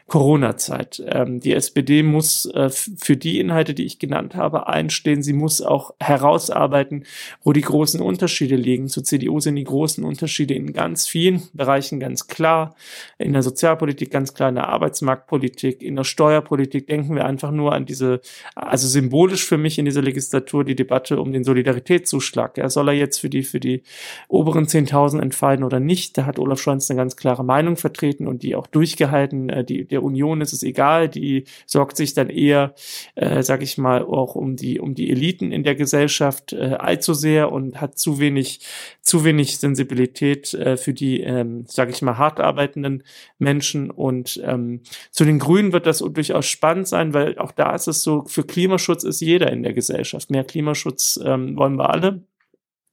Corona-Zeit. 0.08 1.04
Ähm, 1.08 1.42
die 1.42 1.54
SPD 1.54 2.04
muss 2.04 2.46
äh, 2.46 2.70
für 2.70 3.18
die 3.18 3.42
Inhalte, 3.42 3.74
die 3.74 3.86
ich 3.86 4.00
genannt 4.00 4.36
habe, 4.36 4.68
einstehen. 4.68 5.22
Sie 5.24 5.34
muss 5.34 5.62
auch 5.62 5.94
herausarbeiten, 6.00 7.04
wo 7.44 7.52
die 7.52 7.62
großen 7.62 8.00
Unterschiede 8.00 8.56
liegen. 8.56 8.88
Zur 8.88 9.04
CDU 9.04 9.42
sind 9.42 9.56
die 9.56 9.66
großen 9.66 10.05
Unterschiede 10.06 10.54
in 10.54 10.74
ganz 10.74 11.08
vielen 11.08 11.44
Bereichen 11.54 12.00
ganz 12.00 12.28
klar. 12.28 12.76
In 13.18 13.34
der 13.34 13.44
Sozialpolitik 13.44 14.12
ganz 14.12 14.34
klar, 14.34 14.50
in 14.50 14.56
der 14.56 14.68
Arbeitsmarktpolitik, 14.70 15.82
in 15.82 15.96
der 15.96 16.04
Steuerpolitik 16.04 16.88
denken 16.88 17.16
wir 17.16 17.26
einfach 17.26 17.52
nur 17.52 17.74
an 17.74 17.86
diese, 17.86 18.22
also 18.56 18.88
symbolisch 18.88 19.46
für 19.46 19.58
mich 19.58 19.78
in 19.80 19.86
dieser 19.86 20.02
Legislatur 20.02 20.64
die 20.64 20.76
Debatte 20.76 21.20
um 21.20 21.32
den 21.32 21.44
Solidaritätszuschlag. 21.44 22.58
Ja, 22.58 22.70
soll 22.70 22.90
er 22.90 22.94
jetzt 22.94 23.20
für 23.20 23.30
die, 23.30 23.44
für 23.44 23.60
die 23.60 23.84
oberen 24.28 24.66
10.000 24.66 25.22
entfallen 25.22 25.64
oder 25.64 25.80
nicht? 25.80 26.18
Da 26.18 26.26
hat 26.26 26.40
Olaf 26.40 26.62
Scholz 26.62 26.90
eine 26.90 26.98
ganz 26.98 27.16
klare 27.16 27.44
Meinung 27.44 27.78
vertreten 27.78 28.28
und 28.28 28.44
die 28.44 28.56
auch 28.56 28.68
durchgehalten. 28.68 29.50
Äh, 29.50 29.64
die, 29.64 29.86
der 29.86 30.04
Union 30.04 30.42
ist 30.42 30.54
es 30.54 30.64
egal, 30.64 31.10
die 31.10 31.46
sorgt 31.66 31.98
sich 31.98 32.14
dann 32.14 32.30
eher, 32.30 32.74
äh, 33.16 33.44
sag 33.44 33.62
ich 33.62 33.78
mal, 33.78 34.04
auch 34.04 34.36
um 34.36 34.56
die, 34.56 34.80
um 34.80 34.96
die 34.96 35.10
Eliten 35.10 35.52
in 35.52 35.64
der 35.64 35.76
Gesellschaft 35.76 36.54
äh, 36.54 36.76
allzu 36.80 37.14
sehr 37.14 37.52
und 37.52 37.82
hat 37.82 37.98
zu 37.98 38.20
wenig, 38.20 38.62
zu 39.02 39.24
wenig 39.24 39.58
Sensibilität 39.58 39.95
Flexibilität 39.96 40.54
äh, 40.54 40.78
für 40.78 40.94
die, 40.94 41.22
ähm, 41.22 41.66
sage 41.68 41.92
ich 41.92 42.02
mal, 42.02 42.18
hart 42.18 42.40
arbeitenden 42.40 43.04
Menschen. 43.40 43.90
Und 43.90 44.42
ähm, 44.44 44.82
zu 45.12 45.26
den 45.26 45.40
Grünen 45.40 45.74
wird 45.74 45.86
das 45.86 46.00
durchaus 46.00 46.46
spannend 46.46 46.88
sein, 46.88 47.14
weil 47.14 47.38
auch 47.38 47.52
da 47.52 47.74
ist 47.74 47.88
es 47.88 48.04
so, 48.04 48.24
für 48.28 48.44
Klimaschutz 48.44 49.04
ist 49.04 49.22
jeder 49.22 49.52
in 49.52 49.64
der 49.64 49.74
Gesellschaft. 49.74 50.30
Mehr 50.30 50.44
Klimaschutz 50.44 51.20
ähm, 51.24 51.58
wollen 51.58 51.78
wir 51.78 51.90
alle. 51.90 52.22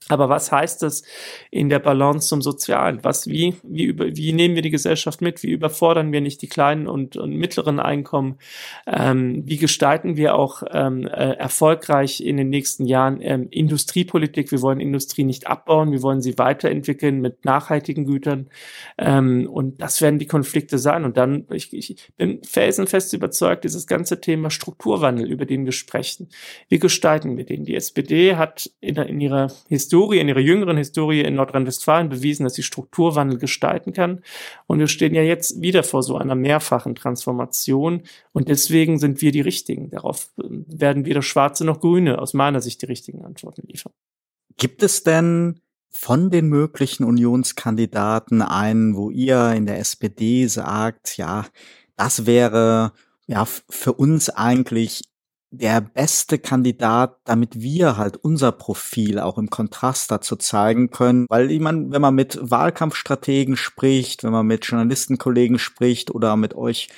Aber 0.09 0.29
was 0.29 0.51
heißt 0.51 0.83
das 0.83 1.03
in 1.51 1.69
der 1.69 1.79
Balance 1.79 2.29
zum 2.29 2.43
Sozialen? 2.43 3.01
Was, 3.03 3.27
wie, 3.27 3.55
wie, 3.63 3.85
über, 3.85 4.17
wie 4.17 4.33
nehmen 4.33 4.55
wir 4.55 4.63
die 4.63 4.71
Gesellschaft 4.71 5.21
mit? 5.21 5.43
Wie 5.43 5.51
überfordern 5.51 6.13
wir 6.13 6.21
nicht 6.21 6.43
die 6.43 6.49
kleinen 6.49 6.87
und, 6.87 7.17
und 7.17 7.35
mittleren 7.37 7.79
Einkommen? 7.79 8.39
Ähm, 8.87 9.43
wie 9.47 9.59
gestalten 9.59 10.17
wir 10.17 10.35
auch 10.35 10.63
ähm, 10.71 11.07
äh, 11.07 11.35
erfolgreich 11.35 12.21
in 12.21 12.37
den 12.37 12.51
nächsten 12.51 12.85
Jahren 12.85 13.21
ähm, 13.21 13.49
Industriepolitik? 13.51 14.51
Wir 14.51 14.61
wollen 14.61 14.81
Industrie 14.81 15.25
nicht 15.25 15.47
abbauen, 15.47 15.93
wir 15.93 16.03
wollen 16.03 16.21
sie 16.21 16.37
weiterentwickeln 16.37 17.21
mit 17.21 17.45
nachhaltigen 17.45 18.05
Gütern. 18.05 18.51
Ähm, 18.99 19.49
und 19.51 19.81
das 19.81 20.01
werden 20.01 20.19
die 20.19 20.27
Konflikte 20.27 20.79
sein. 20.79 21.05
Und 21.05 21.17
dann, 21.17 21.47
ich, 21.53 21.73
ich 21.73 21.97
bin 22.17 22.43
felsenfest 22.43 23.13
überzeugt, 23.13 23.65
dieses 23.65 23.87
ganze 23.87 24.21
Thema 24.21 24.51
Strukturwandel, 24.51 25.31
über 25.31 25.47
den 25.47 25.65
wir 25.65 25.73
sprechen. 25.73 26.29
Wie 26.69 26.81
gestalten 26.81 27.37
wir 27.37 27.45
den? 27.45 27.65
Die 27.65 27.77
SPD 27.77 28.37
hat 28.37 28.71
in, 28.81 28.97
in 28.97 29.21
ihrer 29.21 29.53
Historie 29.69 29.92
Historie, 29.93 30.21
in 30.21 30.29
ihrer 30.29 30.41
jüngeren 30.41 30.79
Historie 30.79 31.21
in 31.21 31.35
Nordrhein-Westfalen 31.35 32.09
bewiesen, 32.09 32.45
dass 32.45 32.55
sie 32.55 32.63
Strukturwandel 32.63 33.39
gestalten 33.39 33.93
kann. 33.93 34.23
Und 34.67 34.79
wir 34.79 34.89
stehen 34.89 35.15
ja 35.15 35.21
jetzt 35.21 35.61
wieder 35.61 35.83
vor 35.83 36.03
so 36.03 36.17
einer 36.17 36.35
mehrfachen 36.35 36.95
Transformation. 36.95 38.05
Und 38.33 38.49
deswegen 38.49 38.99
sind 38.99 39.21
wir 39.21 39.33
die 39.33 39.43
Richtigen. 39.43 39.91
Darauf 39.91 40.31
ähm, 40.43 40.65
werden 40.67 41.05
weder 41.05 41.21
Schwarze 41.21 41.67
noch 41.67 41.81
Grüne 41.81 42.21
aus 42.21 42.33
meiner 42.33 42.63
Sicht 42.63 42.81
die 42.81 42.87
richtigen 42.87 43.23
Antworten 43.23 43.67
liefern. 43.67 43.93
Gibt 44.57 44.83
es 44.83 45.03
denn 45.03 45.61
von 45.91 46.31
den 46.31 46.47
möglichen 46.47 47.05
Unionskandidaten 47.05 48.41
einen, 48.41 48.97
wo 48.97 49.11
ihr 49.11 49.53
in 49.53 49.67
der 49.67 49.79
SPD 49.79 50.47
sagt, 50.47 51.19
ja, 51.19 51.45
das 51.97 52.25
wäre 52.25 52.93
ja 53.27 53.45
für 53.45 53.93
uns 53.93 54.31
eigentlich 54.31 55.03
der 55.53 55.83
beste 55.83 56.39
Kandidat, 56.39 57.19
damit 57.25 57.61
wir 57.61 57.99
halt 57.99 58.17
unser 58.17 58.53
Profil 58.53 59.19
auch 59.19 59.37
im 59.37 59.51
Kontrast 59.51 60.11
dazu 60.11 60.37
zeigen 60.37 60.91
können. 60.91 61.27
Weil 61.29 61.51
ich 61.51 61.61
meine, 61.61 61.91
wenn 61.91 62.01
man 62.01 62.15
mit 62.15 62.39
Wahlkampfstrategen 62.41 63.57
spricht, 63.57 64.25
wenn 64.25 64.33
man 64.33 64.47
mit 64.47 64.65
Journalistenkollegen 64.65 65.59
spricht 65.59 66.11
oder 66.11 66.37
mit 66.37 66.55
euch 66.55 66.89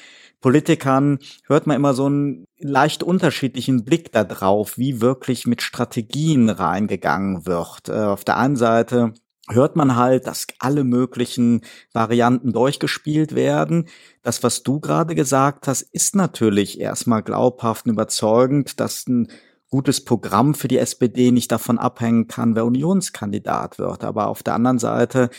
Politikern, 0.41 1.19
hört 1.47 1.67
man 1.67 1.77
immer 1.77 1.95
so 1.95 2.07
einen 2.07 2.47
leicht 2.59 3.03
unterschiedlichen 3.03 3.85
Blick 3.85 4.13
darauf, 4.13 4.79
wie 4.79 5.01
wirklich 5.01 5.47
mit 5.47 5.63
Strategien 5.63 6.49
reingegangen 6.49 7.47
wird. 7.47 7.89
Äh, 7.89 7.93
auf 7.93 8.25
der 8.25 8.37
einen 8.37 8.57
Seite 8.57 9.15
hört 9.49 9.77
man 9.77 9.97
halt, 9.97 10.27
dass 10.27 10.47
alle 10.59 10.85
möglichen 10.85 11.63
Varianten 11.93 12.53
durchgespielt 12.53 13.35
werden. 13.35 13.89
Das, 14.23 14.43
was 14.43 14.63
du 14.63 14.81
gerade 14.81 15.15
gesagt 15.15 15.69
hast, 15.69 15.83
ist 15.83 16.17
natürlich 16.17 16.81
erstmal 16.81 17.23
glaubhaft 17.23 17.87
und 17.87 17.93
überzeugend, 17.93 18.81
dass 18.81 19.07
ein 19.07 19.29
gutes 19.69 20.05
Programm 20.05 20.55
für 20.55 20.69
die 20.69 20.79
SPD 20.79 21.31
nicht 21.31 21.51
davon 21.53 21.79
abhängen 21.79 22.27
kann, 22.29 22.55
wer 22.55 22.65
Unionskandidat 22.65 23.79
wird. 23.79 24.05
Aber 24.05 24.29
auf 24.29 24.43
der 24.43 24.55
anderen 24.55 24.79
Seite 24.79 25.31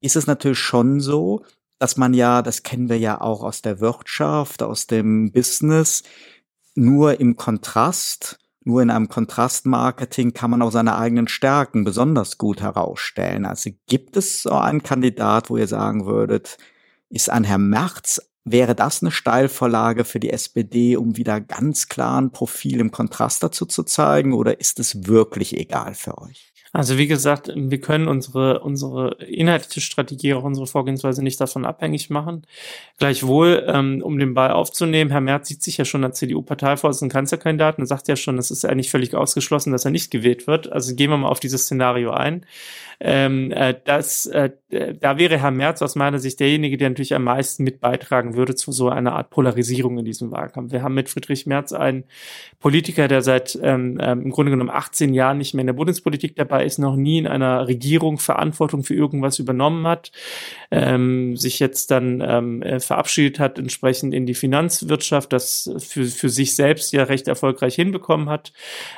ist 0.00 0.16
es 0.16 0.26
natürlich 0.26 0.58
schon 0.58 1.00
so, 1.00 1.44
dass 1.78 1.96
man 1.96 2.14
ja, 2.14 2.42
das 2.42 2.62
kennen 2.62 2.88
wir 2.88 2.98
ja 2.98 3.20
auch 3.20 3.42
aus 3.42 3.62
der 3.62 3.80
Wirtschaft, 3.80 4.62
aus 4.62 4.86
dem 4.86 5.32
Business, 5.32 6.02
nur 6.74 7.20
im 7.20 7.36
Kontrast 7.36 8.38
nur 8.66 8.82
in 8.82 8.90
einem 8.90 9.08
Kontrastmarketing 9.08 10.34
kann 10.34 10.50
man 10.50 10.60
auch 10.60 10.72
seine 10.72 10.98
eigenen 10.98 11.28
Stärken 11.28 11.84
besonders 11.84 12.36
gut 12.36 12.60
herausstellen. 12.60 13.46
Also 13.46 13.70
gibt 13.86 14.16
es 14.16 14.42
so 14.42 14.50
einen 14.50 14.82
Kandidat, 14.82 15.50
wo 15.50 15.56
ihr 15.56 15.68
sagen 15.68 16.04
würdet, 16.04 16.58
ist 17.08 17.30
ein 17.30 17.44
Herr 17.44 17.58
Merz, 17.58 18.20
wäre 18.44 18.74
das 18.74 19.02
eine 19.02 19.12
Steilvorlage 19.12 20.04
für 20.04 20.18
die 20.18 20.30
SPD, 20.30 20.96
um 20.96 21.16
wieder 21.16 21.40
ganz 21.40 21.86
klar 21.86 22.20
ein 22.20 22.32
Profil 22.32 22.80
im 22.80 22.90
Kontrast 22.90 23.40
dazu 23.44 23.66
zu 23.66 23.84
zeigen, 23.84 24.32
oder 24.32 24.58
ist 24.58 24.80
es 24.80 25.06
wirklich 25.06 25.56
egal 25.56 25.94
für 25.94 26.18
euch? 26.18 26.52
Also 26.72 26.98
wie 26.98 27.06
gesagt, 27.06 27.50
wir 27.54 27.80
können 27.80 28.08
unsere, 28.08 28.60
unsere 28.60 29.16
inhaltliche 29.24 29.80
Strategie, 29.80 30.34
auch 30.34 30.44
unsere 30.44 30.66
Vorgehensweise 30.66 31.22
nicht 31.22 31.40
davon 31.40 31.64
abhängig 31.64 32.10
machen. 32.10 32.42
Gleichwohl, 32.98 33.64
ähm, 33.68 34.02
um 34.02 34.18
den 34.18 34.34
Ball 34.34 34.50
aufzunehmen, 34.50 35.10
Herr 35.10 35.20
Merz 35.20 35.48
sieht 35.48 35.62
sich 35.62 35.76
ja 35.76 35.84
schon 35.84 36.04
als 36.04 36.18
CDU-Parteivorsitzenden 36.18 37.12
Kanzlerkandidaten 37.12 37.82
und 37.82 37.86
sagt 37.86 38.08
ja 38.08 38.16
schon, 38.16 38.38
es 38.38 38.50
ist 38.50 38.64
eigentlich 38.64 38.90
völlig 38.90 39.14
ausgeschlossen, 39.14 39.72
dass 39.72 39.84
er 39.84 39.90
nicht 39.90 40.10
gewählt 40.10 40.46
wird. 40.46 40.70
Also 40.70 40.94
gehen 40.94 41.10
wir 41.10 41.16
mal 41.16 41.28
auf 41.28 41.40
dieses 41.40 41.62
Szenario 41.62 42.10
ein. 42.10 42.44
Ähm, 42.98 43.52
äh, 43.52 43.74
das, 43.84 44.26
äh, 44.26 44.50
da 44.68 45.18
wäre 45.18 45.38
Herr 45.38 45.50
Merz 45.50 45.82
aus 45.82 45.96
meiner 45.96 46.18
Sicht 46.18 46.40
derjenige, 46.40 46.76
der 46.76 46.88
natürlich 46.88 47.14
am 47.14 47.24
meisten 47.24 47.62
mit 47.62 47.80
beitragen 47.80 48.36
würde 48.36 48.54
zu 48.54 48.72
so 48.72 48.88
einer 48.88 49.12
Art 49.12 49.30
Polarisierung 49.30 49.98
in 49.98 50.04
diesem 50.04 50.30
Wahlkampf. 50.30 50.72
Wir 50.72 50.82
haben 50.82 50.94
mit 50.94 51.08
Friedrich 51.08 51.46
Merz 51.46 51.72
einen 51.72 52.04
Politiker, 52.58 53.06
der 53.06 53.22
seit 53.22 53.58
ähm, 53.62 53.98
ähm, 54.00 54.22
im 54.22 54.30
Grunde 54.30 54.50
genommen 54.50 54.70
18 54.70 55.12
Jahren 55.12 55.38
nicht 55.38 55.54
mehr 55.54 55.60
in 55.60 55.68
der 55.68 55.74
Bundespolitik 55.74 56.36
dabei 56.36 56.64
ist, 56.64 56.78
noch 56.78 56.96
nie 56.96 57.18
in 57.18 57.26
einer 57.26 57.68
Regierung 57.68 58.18
Verantwortung 58.18 58.82
für 58.82 58.94
irgendwas 58.94 59.38
übernommen 59.38 59.86
hat, 59.86 60.10
ähm, 60.70 61.36
sich 61.36 61.58
jetzt 61.58 61.90
dann 61.90 62.22
ähm, 62.26 62.62
äh, 62.62 62.80
verabschiedet 62.80 63.38
hat, 63.38 63.58
entsprechend 63.58 64.14
in 64.14 64.26
die 64.26 64.34
Finanzwirtschaft, 64.34 65.32
das 65.32 65.70
für, 65.78 66.04
für 66.06 66.28
sich 66.28 66.54
selbst 66.54 66.92
ja 66.92 67.04
recht 67.04 67.28
erfolgreich 67.28 67.74
hinbekommen 67.74 68.30
hat, 68.30 68.52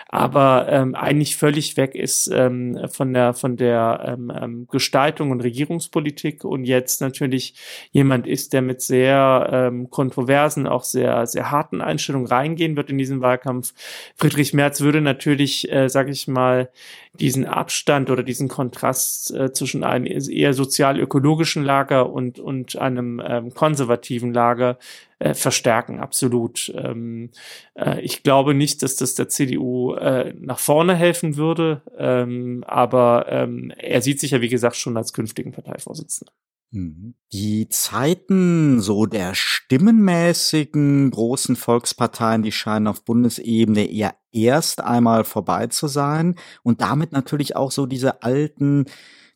aber 0.08 0.66
ähm, 0.70 0.94
eigentlich 0.94 1.36
völlig 1.36 1.76
weg 1.76 1.94
ist 1.94 2.30
ähm, 2.32 2.78
von 2.88 3.12
der, 3.12 3.34
von 3.34 3.56
der 3.56 3.87
ähm, 3.96 4.32
ähm, 4.34 4.68
Gestaltung 4.70 5.30
und 5.30 5.40
Regierungspolitik 5.40 6.44
und 6.44 6.64
jetzt 6.64 7.00
natürlich 7.00 7.54
jemand 7.90 8.26
ist, 8.26 8.52
der 8.52 8.62
mit 8.62 8.80
sehr 8.80 9.48
ähm, 9.52 9.90
kontroversen, 9.90 10.66
auch 10.66 10.84
sehr, 10.84 11.26
sehr 11.26 11.50
harten 11.50 11.80
Einstellungen 11.80 12.26
reingehen 12.26 12.76
wird 12.76 12.90
in 12.90 12.98
diesen 12.98 13.20
Wahlkampf. 13.20 13.74
Friedrich 14.16 14.54
Merz 14.54 14.80
würde 14.80 15.00
natürlich, 15.00 15.70
äh, 15.70 15.88
sage 15.88 16.10
ich 16.10 16.28
mal, 16.28 16.70
diesen 17.14 17.46
Abstand 17.46 18.10
oder 18.10 18.22
diesen 18.22 18.48
Kontrast 18.48 19.32
äh, 19.32 19.52
zwischen 19.52 19.82
einem 19.84 20.06
eher 20.06 20.52
sozial-ökologischen 20.52 21.64
Lager 21.64 22.10
und, 22.10 22.38
und 22.38 22.76
einem 22.76 23.20
ähm, 23.24 23.54
konservativen 23.54 24.32
Lager 24.32 24.78
äh, 25.18 25.34
verstärken, 25.34 26.00
absolut. 26.00 26.72
Ähm, 26.76 27.30
äh, 27.74 28.00
ich 28.00 28.22
glaube 28.22 28.54
nicht, 28.54 28.82
dass 28.82 28.96
das 28.96 29.14
der 29.14 29.28
CDU 29.28 29.94
äh, 29.94 30.34
nach 30.38 30.58
vorne 30.58 30.94
helfen 30.94 31.36
würde, 31.36 31.82
ähm, 31.96 32.64
aber 32.66 33.26
ähm, 33.28 33.72
er 33.76 34.02
sieht 34.02 34.20
sich 34.20 34.30
ja, 34.32 34.40
wie 34.40 34.48
gesagt, 34.48 34.76
schon 34.76 34.96
als 34.96 35.12
künftigen 35.12 35.52
Parteivorsitzenden. 35.52 36.32
Mhm. 36.70 37.14
Die 37.32 37.68
Zeiten 37.68 38.80
so 38.80 39.06
der 39.06 39.34
stimmenmäßigen 39.34 41.10
großen 41.10 41.56
Volksparteien, 41.56 42.42
die 42.42 42.52
scheinen 42.52 42.86
auf 42.86 43.04
Bundesebene 43.04 43.90
eher 43.90 44.14
erst 44.32 44.82
einmal 44.82 45.24
vorbei 45.24 45.68
zu 45.68 45.88
sein 45.88 46.36
und 46.62 46.80
damit 46.80 47.12
natürlich 47.12 47.56
auch 47.56 47.70
so 47.70 47.86
diese 47.86 48.22
alten 48.22 48.84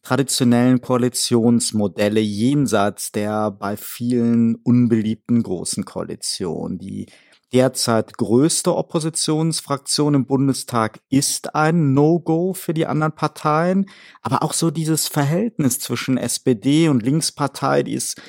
traditionellen 0.02 0.80
Koalitionsmodelle 0.80 2.20
jenseits 2.20 3.12
der 3.12 3.50
bei 3.50 3.76
vielen 3.76 4.56
unbeliebten 4.56 5.42
großen 5.42 5.84
Koalitionen. 5.84 6.78
Die 6.78 7.06
derzeit 7.52 8.16
größte 8.16 8.74
Oppositionsfraktion 8.74 10.14
im 10.14 10.26
Bundestag 10.26 11.00
ist 11.10 11.54
ein 11.54 11.92
No-Go 11.92 12.54
für 12.54 12.74
die 12.74 12.86
anderen 12.86 13.14
Parteien. 13.14 13.86
Aber 14.22 14.42
auch 14.42 14.54
so 14.54 14.70
dieses 14.70 15.06
Verhältnis 15.06 15.78
zwischen 15.78 16.16
SPD 16.16 16.88
und 16.88 17.02
Linkspartei, 17.02 17.82
die 17.82 17.94
ist, 17.94 18.20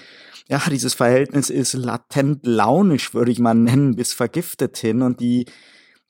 ja, 0.48 0.62
dieses 0.70 0.94
Verhältnis 0.94 1.50
ist 1.50 1.74
latent 1.74 2.46
launisch, 2.46 3.14
würde 3.14 3.32
ich 3.32 3.40
mal 3.40 3.56
nennen, 3.56 3.96
bis 3.96 4.14
vergiftet 4.14 4.78
hin. 4.78 5.02
Und 5.02 5.20
die, 5.22 5.46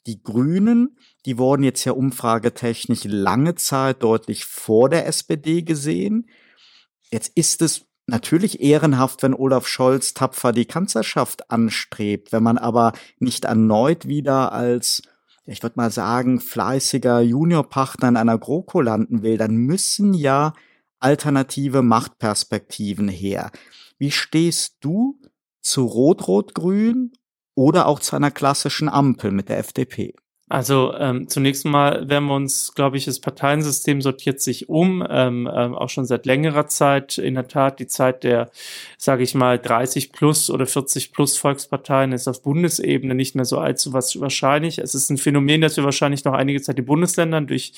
die 0.06 0.22
Grünen, 0.22 0.98
die 1.26 1.38
wurden 1.38 1.63
jetzt 1.63 1.86
ja 1.86 1.94
umfragetechnisch 1.94 3.04
lange 3.06 3.56
Zeit 3.56 4.04
deutlich 4.04 4.46
vor 4.46 4.89
der 4.89 5.08
SPD 5.08 5.62
gesehen. 5.62 6.28
Jetzt 7.12 7.32
ist 7.36 7.62
es 7.62 7.86
natürlich 8.08 8.62
ehrenhaft, 8.62 9.24
wenn 9.24 9.34
Olaf 9.34 9.68
Scholz 9.68 10.13
tapfer 10.13 10.52
die 10.52 10.66
Kanzlerschaft 10.66 11.50
anstrebt. 11.50 12.32
Wenn 12.32 12.44
man 12.44 12.58
aber 12.58 12.94
nicht 13.20 13.46
erneut 13.46 14.08
wieder 14.08 14.52
als, 14.52 15.04
ich 15.46 15.63
würde 15.63 15.78
mal 15.78 15.92
sagen, 15.92 16.39
fleißiger 16.39 17.22
Juniorpartner 17.22 18.10
in 18.10 18.18
einer 18.18 18.38
GroKo 18.38 18.82
landen 18.82 19.24
will, 19.24 19.38
dann 19.38 19.56
müssen 19.56 20.13
ja 20.13 20.54
alternative 21.00 21.82
Machtperspektiven 21.82 23.08
her. 23.08 23.52
Wie 23.98 24.12
stehst 24.12 24.78
du 24.82 25.20
zu 25.62 25.86
Rot-Rot-Grün 25.86 27.13
oder 27.56 27.88
auch 27.88 28.00
zu 28.00 28.16
einer 28.16 28.32
klassischen 28.32 28.89
Ampel 28.89 29.32
mit 29.32 29.50
der 29.50 29.60
FDP? 29.60 30.16
Also 30.49 30.93
ähm, 30.99 31.29
zunächst 31.29 31.63
mal 31.63 32.10
werden 32.10 32.25
wir 32.25 32.36
uns, 32.36 32.73
glaube 32.75 32.97
ich, 32.97 33.06
das 33.06 33.21
Parteiensystem 33.21 34.01
sortiert 34.01 34.41
sich 34.41 34.67
um, 34.67 35.06
ähm, 35.10 35.49
ähm, 35.51 35.73
auch 35.73 35.88
schon 35.88 36.06
seit 36.06 36.25
längerer 36.25 36.67
Zeit. 36.67 37.17
In 37.17 37.36
der 37.36 37.47
Tat, 37.47 37.79
die 37.79 37.88
Zeit 37.88 38.25
der, 38.25 38.51
sage 38.97 39.23
ich 39.23 39.36
mal, 39.36 39.58
30 39.58 40.12
plus 40.12 40.49
oder 40.49 40.65
40 40.65 41.13
plus 41.13 41.38
Volksparteien 41.38 42.12
ist 42.12 42.27
auf 42.27 42.43
Bundesebene 42.43 43.15
nicht 43.15 43.36
mehr 43.36 43.45
so 43.45 43.58
allzu 43.58 43.93
was 43.93 44.19
wahrscheinlich. 44.19 44.79
Es 44.79 44.93
ist 44.93 45.10
ein 45.10 45.17
Phänomen, 45.17 45.62
das 45.62 45.77
wir 45.77 45.86
wahrscheinlich 45.86 46.25
noch 46.25 46.34
einige 46.34 46.62
Zeit 46.62 46.77
in 46.77 46.86
Bundesländern 46.86 47.47
durch 47.47 47.71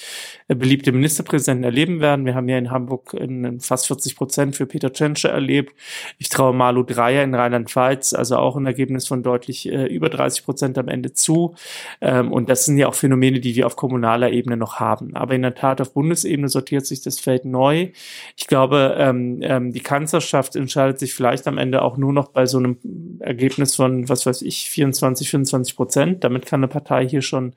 äh, 0.47 0.55
beliebte 0.55 0.91
Ministerpräsidenten 0.91 1.65
erleben 1.65 1.99
werden. 1.99 2.25
Wir 2.25 2.33
haben 2.33 2.49
ja 2.49 2.57
in 2.57 2.71
Hamburg 2.71 3.13
in, 3.13 3.59
fast 3.59 3.85
40 3.85 4.15
Prozent 4.15 4.55
für 4.55 4.65
Peter 4.65 4.91
Tschentscher 4.91 5.29
erlebt. 5.29 5.75
Ich 6.17 6.29
traue 6.29 6.53
Malu 6.53 6.81
Dreyer 6.81 7.23
in 7.23 7.35
Rheinland-Pfalz, 7.35 8.13
also 8.13 8.37
auch 8.37 8.55
ein 8.55 8.65
Ergebnis 8.65 9.07
von 9.07 9.21
deutlich 9.21 9.71
äh, 9.71 9.85
über 9.85 10.09
30 10.09 10.43
Prozent 10.43 10.77
am 10.79 10.87
Ende 10.87 11.13
zu. 11.13 11.53
Ähm, 12.01 12.33
und 12.33 12.49
das 12.55 12.63
sind 12.63 12.77
ja 12.77 12.87
auch 12.87 12.95
Phänomene, 12.95 13.41
die 13.41 13.53
wir 13.57 13.65
auf 13.65 13.75
kommunaler 13.75 14.31
Ebene 14.31 14.55
noch 14.55 14.79
haben. 14.79 15.13
Aber 15.13 15.35
in 15.35 15.41
der 15.41 15.55
Tat 15.55 15.81
auf 15.81 15.91
Bundesebene 15.91 16.47
sortiert 16.47 16.85
sich 16.85 17.01
das 17.01 17.19
Feld 17.19 17.43
neu. 17.43 17.89
Ich 18.37 18.47
glaube, 18.47 18.95
ähm, 18.97 19.39
ähm, 19.41 19.73
die 19.73 19.81
Kanzlerschaft 19.81 20.55
entscheidet 20.55 20.97
sich 20.97 21.13
vielleicht 21.13 21.47
am 21.47 21.57
Ende 21.57 21.81
auch 21.81 21.97
nur 21.97 22.13
noch 22.13 22.29
bei 22.29 22.45
so 22.45 22.57
einem 22.57 22.77
Ergebnis 23.19 23.75
von, 23.75 24.07
was 24.07 24.25
weiß 24.25 24.41
ich, 24.43 24.69
24, 24.69 25.29
25 25.31 25.75
Prozent. 25.75 26.23
Damit 26.23 26.45
kann 26.45 26.61
eine 26.61 26.69
Partei 26.69 27.05
hier 27.05 27.21
schon 27.21 27.55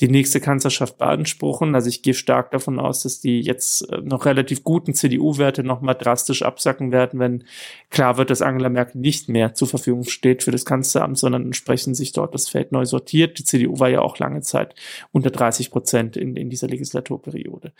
die 0.00 0.08
nächste 0.08 0.40
Kanzlerschaft 0.40 0.98
beanspruchen. 0.98 1.76
Also 1.76 1.88
ich 1.88 2.02
gehe 2.02 2.14
stark 2.14 2.50
davon 2.50 2.80
aus, 2.80 3.04
dass 3.04 3.20
die 3.20 3.42
jetzt 3.42 3.88
äh, 3.92 4.00
noch 4.02 4.26
relativ 4.26 4.64
guten 4.64 4.94
CDU-Werte 4.94 5.62
nochmal 5.62 5.94
drastisch 5.94 6.42
absacken 6.42 6.90
werden, 6.90 7.20
wenn 7.20 7.44
klar 7.90 8.16
wird, 8.16 8.30
dass 8.30 8.42
Angela 8.42 8.68
Merkel 8.68 9.00
nicht 9.00 9.28
mehr 9.28 9.54
zur 9.54 9.68
Verfügung 9.68 10.02
steht 10.08 10.42
für 10.42 10.50
das 10.50 10.64
Kanzleramt, 10.64 11.18
sondern 11.18 11.44
entsprechend 11.44 11.96
sich 11.96 12.10
dort 12.10 12.34
das 12.34 12.48
Feld 12.48 12.72
neu 12.72 12.84
sortiert. 12.84 13.38
Die 13.38 13.44
CDU 13.44 13.78
war 13.78 13.88
ja 13.88 14.00
auch 14.00 14.18
lange 14.18 14.39
lange 14.40 14.42
Zeit 14.42 14.74
unter 15.12 15.30
30 15.30 15.70
Prozent 15.70 16.16
in, 16.16 16.36
in 16.36 16.50
dieser 16.50 16.68
Legislaturperiode. 16.68 17.72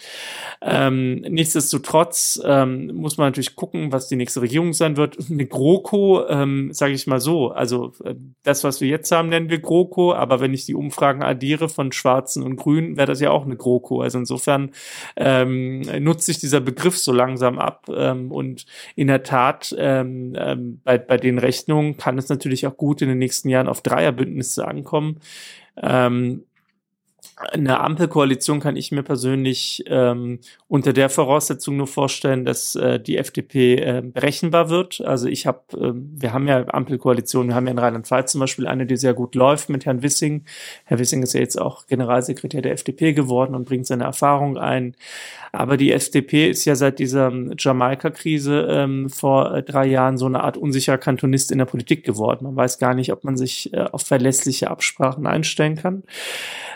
Ähm, 0.62 1.20
nichtsdestotrotz 1.20 2.40
ähm, 2.44 2.94
muss 2.94 3.16
man 3.16 3.28
natürlich 3.28 3.56
gucken, 3.56 3.92
was 3.92 4.08
die 4.08 4.16
nächste 4.16 4.42
Regierung 4.42 4.72
sein 4.72 4.96
wird. 4.96 5.18
Eine 5.30 5.46
GroKo, 5.46 6.26
ähm, 6.28 6.72
sage 6.72 6.92
ich 6.92 7.06
mal 7.06 7.20
so, 7.20 7.50
also 7.50 7.92
äh, 8.04 8.14
das, 8.42 8.64
was 8.64 8.80
wir 8.80 8.88
jetzt 8.88 9.10
haben, 9.12 9.28
nennen 9.28 9.50
wir 9.50 9.58
GroKo, 9.58 10.12
aber 10.14 10.40
wenn 10.40 10.54
ich 10.54 10.66
die 10.66 10.74
Umfragen 10.74 11.22
addiere 11.22 11.68
von 11.68 11.92
Schwarzen 11.92 12.42
und 12.42 12.56
Grünen, 12.56 12.96
wäre 12.96 13.06
das 13.06 13.20
ja 13.20 13.30
auch 13.30 13.44
eine 13.44 13.56
GroKo. 13.56 14.02
Also 14.02 14.18
insofern 14.18 14.70
ähm, 15.16 15.80
nutzt 16.02 16.26
sich 16.26 16.38
dieser 16.38 16.60
Begriff 16.60 16.98
so 16.98 17.12
langsam 17.12 17.58
ab 17.58 17.86
ähm, 17.94 18.30
und 18.30 18.66
in 18.96 19.06
der 19.06 19.22
Tat 19.22 19.74
ähm, 19.78 20.34
ähm, 20.36 20.80
bei, 20.84 20.98
bei 20.98 21.16
den 21.16 21.38
Rechnungen 21.38 21.96
kann 21.96 22.18
es 22.18 22.28
natürlich 22.28 22.66
auch 22.66 22.76
gut 22.76 23.02
in 23.02 23.08
den 23.08 23.18
nächsten 23.18 23.48
Jahren 23.48 23.68
auf 23.68 23.82
Dreierbündnisse 23.82 24.66
ankommen. 24.66 25.20
Ähm, 25.82 26.44
eine 27.53 27.81
Ampelkoalition 27.81 28.61
kann 28.61 28.76
ich 28.76 28.92
mir 28.92 29.03
persönlich 29.03 29.83
ähm, 29.87 30.40
unter 30.68 30.92
der 30.92 31.09
Voraussetzung 31.09 31.76
nur 31.76 31.87
vorstellen, 31.87 32.44
dass 32.44 32.74
äh, 32.74 33.00
die 33.00 33.16
FDP 33.16 33.76
äh, 33.76 34.03
berechenbar 34.05 34.68
wird. 34.68 35.00
Also 35.00 35.26
ich 35.26 35.46
habe, 35.46 35.61
äh, 35.72 35.92
wir 35.94 36.33
haben 36.33 36.46
ja 36.46 36.68
Ampelkoalition, 36.68 37.48
wir 37.48 37.55
haben 37.55 37.66
ja 37.66 37.72
in 37.72 37.79
Rheinland-Pfalz 37.79 38.33
zum 38.33 38.40
Beispiel 38.40 38.66
eine, 38.66 38.85
die 38.85 38.96
sehr 38.96 39.14
gut 39.14 39.35
läuft 39.35 39.70
mit 39.70 39.87
Herrn 39.87 40.03
Wissing. 40.03 40.44
Herr 40.85 40.98
Wissing 40.98 41.22
ist 41.22 41.33
ja 41.33 41.40
jetzt 41.40 41.61
auch 41.61 41.87
Generalsekretär 41.87 42.61
der 42.61 42.72
FDP 42.72 43.14
geworden 43.14 43.55
und 43.55 43.64
bringt 43.64 43.87
seine 43.87 44.05
Erfahrung 44.05 44.59
ein. 44.59 44.94
Aber 45.53 45.76
die 45.76 45.92
FDP 45.92 46.50
ist 46.50 46.64
ja 46.66 46.76
seit 46.76 46.98
dieser 46.98 47.33
Jamaika-Krise 47.59 48.68
ähm, 48.70 49.09
vor 49.09 49.55
äh, 49.55 49.62
drei 49.62 49.87
Jahren 49.87 50.18
so 50.18 50.26
eine 50.26 50.44
Art 50.44 50.57
unsicherer 50.57 50.98
Kantonist 50.98 51.50
in 51.50 51.59
der 51.59 51.64
Politik 51.64 52.05
geworden. 52.05 52.44
Man 52.44 52.57
weiß 52.57 52.79
gar 52.79 52.94
nicht, 52.94 53.12
ob 53.12 53.24
man 53.24 53.37
sich 53.37 53.72
äh, 53.72 53.81
auf 53.81 54.03
verlässliche 54.03 54.70
Absprachen 54.70 55.26
einstellen 55.26 55.76
kann. 55.76 56.05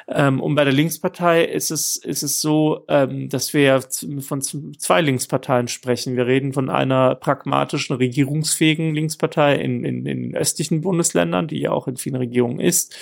Ähm, 0.08 0.40
und 0.40 0.54
bei 0.54 0.64
der 0.64 0.72
Linkspartei 0.72 1.44
ist 1.44 1.70
es, 1.70 1.96
ist 1.96 2.22
es 2.22 2.40
so, 2.40 2.84
ähm, 2.88 3.28
dass 3.28 3.54
wir 3.54 3.82
von 4.20 4.42
zwei 4.42 5.00
Linksparteien 5.00 5.68
sprechen. 5.68 6.16
Wir 6.16 6.26
reden 6.26 6.52
von 6.52 6.68
einer 6.68 7.14
pragmatischen, 7.14 7.96
regierungsfähigen 7.96 8.94
Linkspartei 8.94 9.56
in, 9.56 9.84
in, 9.84 10.06
in 10.06 10.36
östlichen 10.36 10.82
Bundesländern, 10.82 11.48
die 11.48 11.60
ja 11.60 11.72
auch 11.72 11.88
in 11.88 11.96
vielen 11.96 12.16
Regierungen 12.16 12.60
ist 12.60 12.94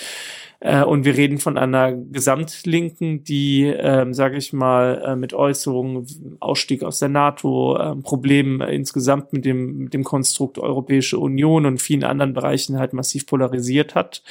Äh, 0.63 0.83
und 0.83 1.03
wir 1.03 1.17
reden 1.17 1.39
von 1.39 1.57
einer 1.57 1.91
Gesamtlinken, 1.91 3.25
die, 3.25 3.65
ähm, 3.65 4.13
sage 4.13 4.37
ich 4.37 4.53
mal, 4.53 5.03
äh, 5.05 5.15
mit 5.17 5.33
Äußerungen, 5.33 6.37
Ausstieg 6.39 6.83
aus 6.83 6.99
der 6.99 7.09
NATO, 7.09 7.75
äh, 7.77 7.95
Problemen 7.97 8.61
insgesamt 8.61 9.33
mit 9.33 9.43
dem, 9.43 9.77
mit 9.77 9.93
dem 9.93 10.05
Konstrukt 10.05 10.57
Europäische 10.57 11.19
Union 11.19 11.65
und 11.65 11.81
vielen 11.81 12.05
anderen 12.05 12.33
Bereichen 12.33 12.79
halt 12.79 12.93
massiv 12.93 13.25
polarisiert 13.25 13.93
hat 13.93 14.23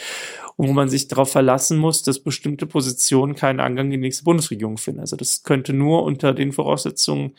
und 0.57 0.69
wo 0.69 0.73
man 0.73 0.89
sich 0.89 1.09
darauf 1.09 1.31
verlassen 1.31 1.79
muss, 1.79 2.03
dass 2.03 2.21
bestimmte 2.21 2.67
Positionen 2.67 3.35
keinen 3.35 3.61
Angang 3.61 3.87
in 3.87 3.93
die 3.93 3.97
nächste 3.99 4.25
Bundesregierung 4.25 4.79
finden. 4.79 5.01
Also 5.01 5.17
das 5.17 5.43
könnte 5.43 5.73
nur 5.73 6.03
unter 6.05 6.35
den 6.35 6.53
Voraussetzungen 6.53 7.33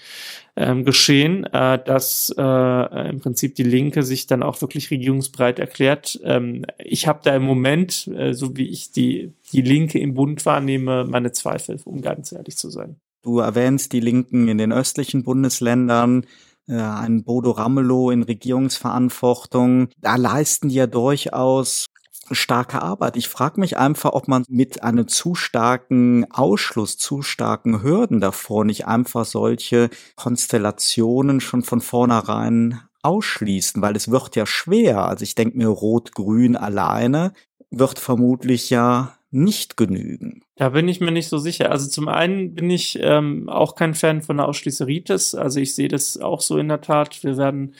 ähm, 0.55 0.85
geschehen, 0.85 1.45
äh, 1.45 1.83
dass 1.83 2.33
äh, 2.37 3.09
im 3.09 3.19
Prinzip 3.19 3.55
die 3.55 3.63
Linke 3.63 4.03
sich 4.03 4.27
dann 4.27 4.43
auch 4.43 4.61
wirklich 4.61 4.91
regierungsbereit 4.91 5.59
erklärt. 5.59 6.19
Ähm, 6.23 6.65
ich 6.77 7.07
habe 7.07 7.21
da 7.23 7.35
im 7.35 7.43
Moment, 7.43 8.07
äh, 8.07 8.33
so 8.33 8.55
wie 8.57 8.67
ich 8.67 8.91
die, 8.91 9.33
die 9.51 9.61
Linke 9.61 9.99
im 9.99 10.13
Bund 10.13 10.45
wahrnehme, 10.45 11.05
meine 11.05 11.31
Zweifel, 11.31 11.79
um 11.85 12.01
ganz 12.01 12.31
ehrlich 12.31 12.57
zu 12.57 12.69
sein. 12.69 12.97
Du 13.23 13.39
erwähnst 13.39 13.93
die 13.93 14.01
Linken 14.01 14.47
in 14.49 14.57
den 14.57 14.73
östlichen 14.73 15.23
Bundesländern 15.23 16.25
äh, 16.67 16.75
ein 16.75 17.23
Bodo 17.23 17.51
Ramelow 17.51 18.11
in 18.11 18.23
Regierungsverantwortung. 18.23 19.89
Da 19.99 20.15
leisten 20.15 20.69
die 20.69 20.75
ja 20.75 20.87
durchaus 20.87 21.87
starke 22.31 22.81
Arbeit. 22.81 23.17
Ich 23.17 23.27
frage 23.27 23.59
mich 23.59 23.77
einfach, 23.77 24.13
ob 24.13 24.27
man 24.27 24.43
mit 24.47 24.83
einem 24.83 25.07
zu 25.07 25.35
starken 25.35 26.29
Ausschluss, 26.31 26.97
zu 26.97 27.21
starken 27.21 27.83
Hürden 27.83 28.21
davor 28.21 28.65
nicht 28.65 28.87
einfach 28.87 29.25
solche 29.25 29.89
Konstellationen 30.15 31.41
schon 31.41 31.63
von 31.63 31.81
vornherein 31.81 32.81
ausschließen, 33.01 33.81
weil 33.81 33.95
es 33.95 34.09
wird 34.09 34.35
ja 34.35 34.45
schwer. 34.45 35.05
Also 35.07 35.23
ich 35.23 35.35
denke 35.35 35.57
mir, 35.57 35.67
Rot-Grün 35.67 36.55
alleine 36.55 37.33
wird 37.69 37.99
vermutlich 37.99 38.69
ja 38.69 39.17
nicht 39.33 39.77
genügen. 39.77 40.43
Da 40.55 40.69
bin 40.69 40.87
ich 40.87 41.01
mir 41.01 41.11
nicht 41.11 41.27
so 41.27 41.39
sicher. 41.39 41.71
Also 41.71 41.89
zum 41.89 42.07
einen 42.07 42.53
bin 42.53 42.69
ich 42.69 42.99
ähm, 43.01 43.49
auch 43.49 43.75
kein 43.75 43.95
Fan 43.95 44.21
von 44.21 44.37
der 44.37 44.47
Ausschließeritis. 44.47 45.33
Also 45.33 45.59
ich 45.59 45.73
sehe 45.73 45.87
das 45.87 46.17
auch 46.17 46.41
so 46.41 46.57
in 46.59 46.67
der 46.67 46.81
Tat. 46.81 47.23
Wir 47.23 47.37
werden 47.37 47.73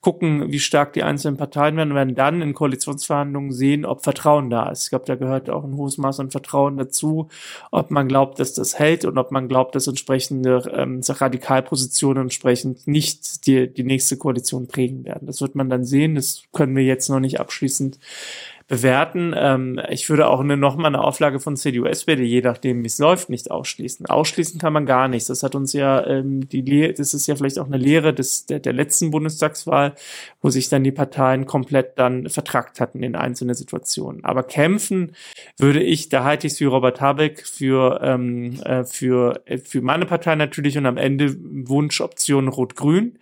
gucken, 0.00 0.52
wie 0.52 0.60
stark 0.60 0.92
die 0.92 1.02
einzelnen 1.02 1.36
Parteien 1.36 1.76
werden 1.76 1.94
werden 1.94 2.14
dann 2.14 2.40
in 2.40 2.54
Koalitionsverhandlungen 2.54 3.52
sehen, 3.52 3.84
ob 3.84 4.04
Vertrauen 4.04 4.48
da 4.48 4.70
ist. 4.70 4.84
Ich 4.84 4.90
glaube, 4.90 5.06
da 5.06 5.16
gehört 5.16 5.50
auch 5.50 5.64
ein 5.64 5.76
hohes 5.76 5.98
Maß 5.98 6.20
an 6.20 6.30
Vertrauen 6.30 6.76
dazu, 6.76 7.28
ob 7.72 7.90
man 7.90 8.06
glaubt, 8.06 8.38
dass 8.38 8.54
das 8.54 8.78
hält 8.78 9.04
und 9.04 9.18
ob 9.18 9.32
man 9.32 9.48
glaubt, 9.48 9.74
dass 9.74 9.88
entsprechende 9.88 10.62
ähm, 10.72 11.00
Radikalpositionen 11.06 12.24
entsprechend 12.24 12.86
nicht 12.86 13.46
die, 13.46 13.72
die 13.72 13.82
nächste 13.82 14.16
Koalition 14.16 14.68
prägen 14.68 15.04
werden. 15.04 15.26
Das 15.26 15.40
wird 15.40 15.56
man 15.56 15.68
dann 15.68 15.84
sehen. 15.84 16.14
Das 16.14 16.42
können 16.52 16.76
wir 16.76 16.84
jetzt 16.84 17.08
noch 17.08 17.20
nicht 17.20 17.40
abschließend 17.40 17.98
bewerten. 18.68 19.34
Ähm, 19.34 19.80
ich 19.88 20.08
würde 20.10 20.28
auch 20.28 20.40
eine, 20.40 20.58
nochmal 20.58 20.94
eine 20.94 21.02
Auflage 21.02 21.40
von 21.40 21.56
CDU, 21.56 21.86
SPD, 21.86 22.22
je 22.22 22.42
nachdem, 22.42 22.82
wie 22.82 22.86
es 22.86 22.98
läuft, 22.98 23.30
nicht 23.30 23.50
ausschließen. 23.50 24.06
Ausschließen 24.06 24.60
kann 24.60 24.74
man 24.74 24.84
gar 24.84 25.08
nichts. 25.08 25.28
Das 25.28 25.42
hat 25.42 25.54
uns 25.54 25.72
ja 25.72 26.06
ähm, 26.06 26.48
die 26.48 26.60
Lehre, 26.60 26.92
das 26.92 27.14
ist 27.14 27.26
ja 27.26 27.34
vielleicht 27.34 27.58
auch 27.58 27.66
eine 27.66 27.78
Lehre 27.78 28.12
des, 28.12 28.44
der, 28.44 28.60
der 28.60 28.74
letzten 28.74 29.10
Bundestagswahl, 29.10 29.94
wo 30.42 30.50
sich 30.50 30.68
dann 30.68 30.84
die 30.84 30.92
Parteien 30.92 31.46
komplett 31.46 31.98
dann 31.98 32.28
vertragt 32.28 32.78
hatten 32.78 33.02
in 33.02 33.16
einzelne 33.16 33.54
Situationen. 33.54 34.22
Aber 34.24 34.42
kämpfen 34.42 35.12
würde 35.56 35.82
ich, 35.82 36.10
da 36.10 36.24
halte 36.24 36.46
ich 36.46 36.52
es 36.52 36.60
wie 36.60 36.66
Robert 36.66 37.00
Habeck 37.00 37.46
für, 37.46 38.00
ähm, 38.02 38.60
äh, 38.64 38.84
für, 38.84 39.40
äh, 39.46 39.56
für 39.58 39.80
meine 39.80 40.04
Partei 40.04 40.34
natürlich 40.34 40.76
und 40.76 40.84
am 40.84 40.98
Ende 40.98 41.34
Wunschoption 41.40 42.48
Rot-Grün. 42.48 43.18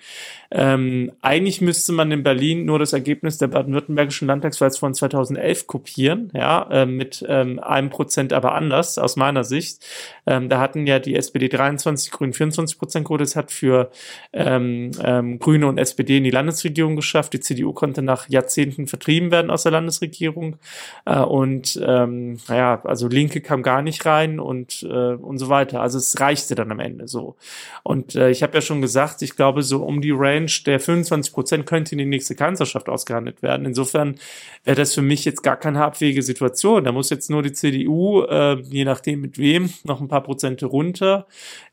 Ähm, 0.51 1.13
eigentlich 1.23 1.61
müsste 1.61 1.93
man 1.93 2.11
in 2.11 2.23
Berlin 2.23 2.65
nur 2.65 2.79
das 2.79 2.93
Ergebnis 2.93 3.39
der 3.39 3.49
baden-württembergischen 3.49 4.27
Landtagswahl 4.27 4.71
von 4.71 4.95
2011 5.37 5.67
kopieren, 5.67 6.31
ja, 6.35 6.69
äh, 6.71 6.87
mit 6.87 7.25
ähm, 7.29 7.59
einem 7.59 7.91
Prozent 7.91 8.33
aber 8.33 8.55
anders 8.55 8.99
aus 8.99 9.17
meiner 9.17 9.45
Sicht. 9.45 9.85
Ähm, 10.27 10.49
da 10.49 10.61
hatten 10.61 10.87
ja 10.87 10.99
die 10.99 11.15
SPD 11.15 11.49
23, 11.49 12.11
Grünen 12.11 12.33
24 12.33 12.79
Prozent 12.79 13.07
Quote. 13.07 13.23
Das 13.23 13.37
hat 13.37 13.51
für 13.51 13.91
ähm, 14.33 14.91
ähm, 15.03 15.39
Grüne 15.39 15.67
und 15.67 15.79
SPD 15.79 16.19
in 16.19 16.25
die 16.25 16.31
Landesregierung 16.31 16.97
geschafft. 16.97 17.33
Die 17.33 17.41
CDU 17.41 17.73
konnte 17.73 18.03
nach 18.03 18.29
Jahrzehnten 18.29 18.87
vertrieben 18.87 19.31
werden 19.31 19.51
aus 19.51 19.63
der 19.63 19.73
Landesregierung 19.73 20.57
äh, 21.05 21.19
und 21.19 21.81
ähm, 21.85 22.39
naja, 22.49 22.81
also 22.85 23.09
Linke 23.09 23.41
kam 23.41 23.63
gar 23.63 23.83
nicht 23.83 24.05
rein 24.07 24.41
und 24.41 24.83
äh, 24.83 25.15
und 25.15 25.39
so 25.39 25.49
weiter. 25.49 25.81
Also 25.81 25.99
es 25.99 26.19
reichte 26.21 26.55
dann 26.55 26.73
am 26.73 26.81
Ende 26.81 27.09
so. 27.09 27.37
Und 27.83 28.15
äh, 28.15 28.31
ich 28.31 28.43
habe 28.43 28.55
ja 28.55 28.61
schon 28.61 28.81
gesagt, 28.81 29.23
ich 29.23 29.37
glaube 29.37 29.63
so 29.63 29.85
um 29.85 30.01
die 30.01 30.13
Range 30.13 30.51
der 30.65 30.81
25 30.81 31.33
Prozent 31.33 31.67
könnte 31.67 31.93
in 31.93 31.99
die 31.99 32.07
nächste 32.07 32.35
Kanzlerschaft 32.35 32.89
ausgehandelt 32.89 33.43
werden. 33.43 33.67
Insofern 33.67 34.17
wäre 34.65 34.77
das 34.77 34.95
für 34.95 35.03
mich 35.03 35.26
jetzt 35.27 35.43
gar 35.43 35.57
keine 35.57 35.85
abwegige 35.85 36.23
Situation. 36.23 36.85
Da 36.85 36.93
muss 36.93 37.11
jetzt 37.11 37.29
nur 37.29 37.43
die 37.43 37.53
CDU, 37.53 38.23
äh, 38.23 38.61
je 38.63 38.85
nachdem 38.85 39.21
mit 39.21 39.39
wem, 39.39 39.71
noch 39.85 40.01
ein 40.01 40.09
paar 40.09 40.23
Prozente 40.23 40.67
runter. 40.67 41.27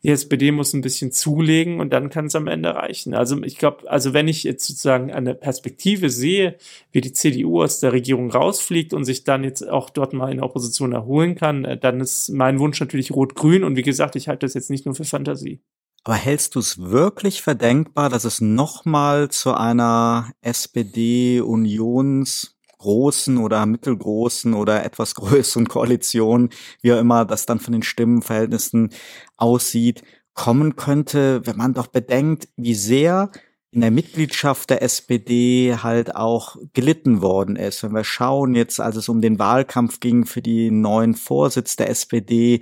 Die 0.03 0.09
SPD 0.09 0.51
muss 0.51 0.73
ein 0.73 0.81
bisschen 0.81 1.11
zulegen 1.11 1.79
und 1.79 1.93
dann 1.93 2.09
kann 2.09 2.25
es 2.25 2.35
am 2.35 2.47
Ende 2.47 2.75
reichen. 2.75 3.13
Also 3.13 3.41
ich 3.43 3.57
glaube, 3.57 3.89
also 3.89 4.13
wenn 4.13 4.27
ich 4.27 4.43
jetzt 4.43 4.67
sozusagen 4.67 5.13
eine 5.13 5.35
Perspektive 5.35 6.09
sehe, 6.09 6.57
wie 6.91 7.01
die 7.01 7.13
CDU 7.13 7.63
aus 7.63 7.79
der 7.79 7.93
Regierung 7.93 8.31
rausfliegt 8.31 8.93
und 8.93 9.05
sich 9.05 9.23
dann 9.23 9.43
jetzt 9.43 9.67
auch 9.67 9.89
dort 9.89 10.13
mal 10.13 10.31
in 10.31 10.37
der 10.37 10.45
Opposition 10.45 10.91
erholen 10.91 11.35
kann, 11.35 11.63
äh, 11.63 11.77
dann 11.77 12.01
ist 12.01 12.29
mein 12.29 12.59
Wunsch 12.59 12.79
natürlich 12.79 13.11
rot-grün. 13.11 13.63
Und 13.63 13.77
wie 13.77 13.83
gesagt, 13.83 14.17
ich 14.17 14.27
halte 14.27 14.45
das 14.45 14.53
jetzt 14.53 14.69
nicht 14.69 14.85
nur 14.85 14.95
für 14.95 15.05
Fantasie. 15.05 15.61
Aber 16.05 16.15
hältst 16.15 16.55
du 16.55 16.59
es 16.59 16.79
wirklich 16.79 17.41
verdenkbar, 17.41 18.09
dass 18.09 18.25
es 18.25 18.41
nochmal 18.41 19.29
zu 19.29 19.53
einer 19.53 20.33
SPD-Unions 20.41 22.52
großen 22.83 23.37
oder 23.37 23.65
mittelgroßen 23.65 24.53
oder 24.53 24.85
etwas 24.85 25.15
größeren 25.15 25.67
Koalition, 25.67 26.49
wie 26.81 26.93
auch 26.93 26.99
immer 26.99 27.25
das 27.25 27.45
dann 27.45 27.59
von 27.59 27.71
den 27.71 27.83
Stimmenverhältnissen 27.83 28.89
aussieht, 29.37 30.03
kommen 30.33 30.75
könnte, 30.75 31.45
wenn 31.45 31.57
man 31.57 31.73
doch 31.73 31.87
bedenkt, 31.87 32.49
wie 32.57 32.73
sehr 32.75 33.31
in 33.71 33.81
der 33.81 33.91
Mitgliedschaft 33.91 34.69
der 34.69 34.83
SPD 34.83 35.75
halt 35.81 36.15
auch 36.15 36.57
gelitten 36.73 37.21
worden 37.21 37.55
ist. 37.55 37.81
Wenn 37.81 37.93
wir 37.93 38.03
schauen 38.03 38.53
jetzt, 38.53 38.79
als 38.79 38.97
es 38.97 39.09
um 39.09 39.21
den 39.21 39.39
Wahlkampf 39.39 39.99
ging 39.99 40.25
für 40.25 40.41
die 40.41 40.69
neuen 40.69 41.15
Vorsitz 41.15 41.75
der 41.75 41.89
SPD, 41.89 42.59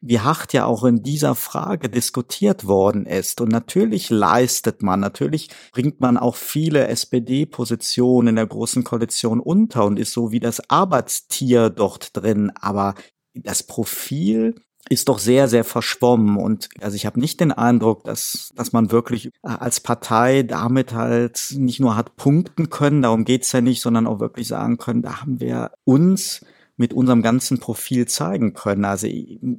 wie 0.00 0.20
hart 0.20 0.52
ja 0.52 0.64
auch 0.64 0.84
in 0.84 1.02
dieser 1.02 1.34
Frage 1.34 1.88
diskutiert 1.88 2.66
worden 2.66 3.06
ist. 3.06 3.40
Und 3.40 3.50
natürlich 3.50 4.08
leistet 4.10 4.82
man, 4.82 5.00
natürlich 5.00 5.50
bringt 5.72 6.00
man 6.00 6.16
auch 6.16 6.36
viele 6.36 6.88
SPD-Positionen 6.88 8.28
in 8.28 8.36
der 8.36 8.46
Großen 8.46 8.82
Koalition 8.82 9.40
unter 9.40 9.84
und 9.84 9.98
ist 9.98 10.12
so 10.12 10.32
wie 10.32 10.40
das 10.40 10.70
Arbeitstier 10.70 11.68
dort 11.68 12.16
drin. 12.16 12.50
Aber 12.58 12.94
das 13.34 13.62
Profil 13.62 14.54
ist 14.88 15.08
doch 15.08 15.18
sehr, 15.18 15.48
sehr 15.48 15.64
verschwommen. 15.64 16.38
Und 16.38 16.68
also 16.80 16.96
ich 16.96 17.04
habe 17.04 17.20
nicht 17.20 17.40
den 17.40 17.52
Eindruck, 17.52 18.04
dass, 18.04 18.50
dass 18.56 18.72
man 18.72 18.90
wirklich 18.90 19.26
äh, 19.26 19.30
als 19.42 19.80
Partei 19.80 20.42
damit 20.42 20.94
halt 20.94 21.54
nicht 21.56 21.80
nur 21.80 21.96
hat 21.96 22.16
punkten 22.16 22.70
können, 22.70 23.02
darum 23.02 23.24
geht's 23.24 23.52
ja 23.52 23.60
nicht, 23.60 23.82
sondern 23.82 24.06
auch 24.06 24.20
wirklich 24.20 24.48
sagen 24.48 24.78
können, 24.78 25.02
da 25.02 25.20
haben 25.20 25.40
wir 25.40 25.72
uns 25.84 26.40
mit 26.80 26.94
unserem 26.94 27.20
ganzen 27.20 27.60
Profil 27.60 28.08
zeigen 28.08 28.54
können. 28.54 28.86
Also 28.86 29.06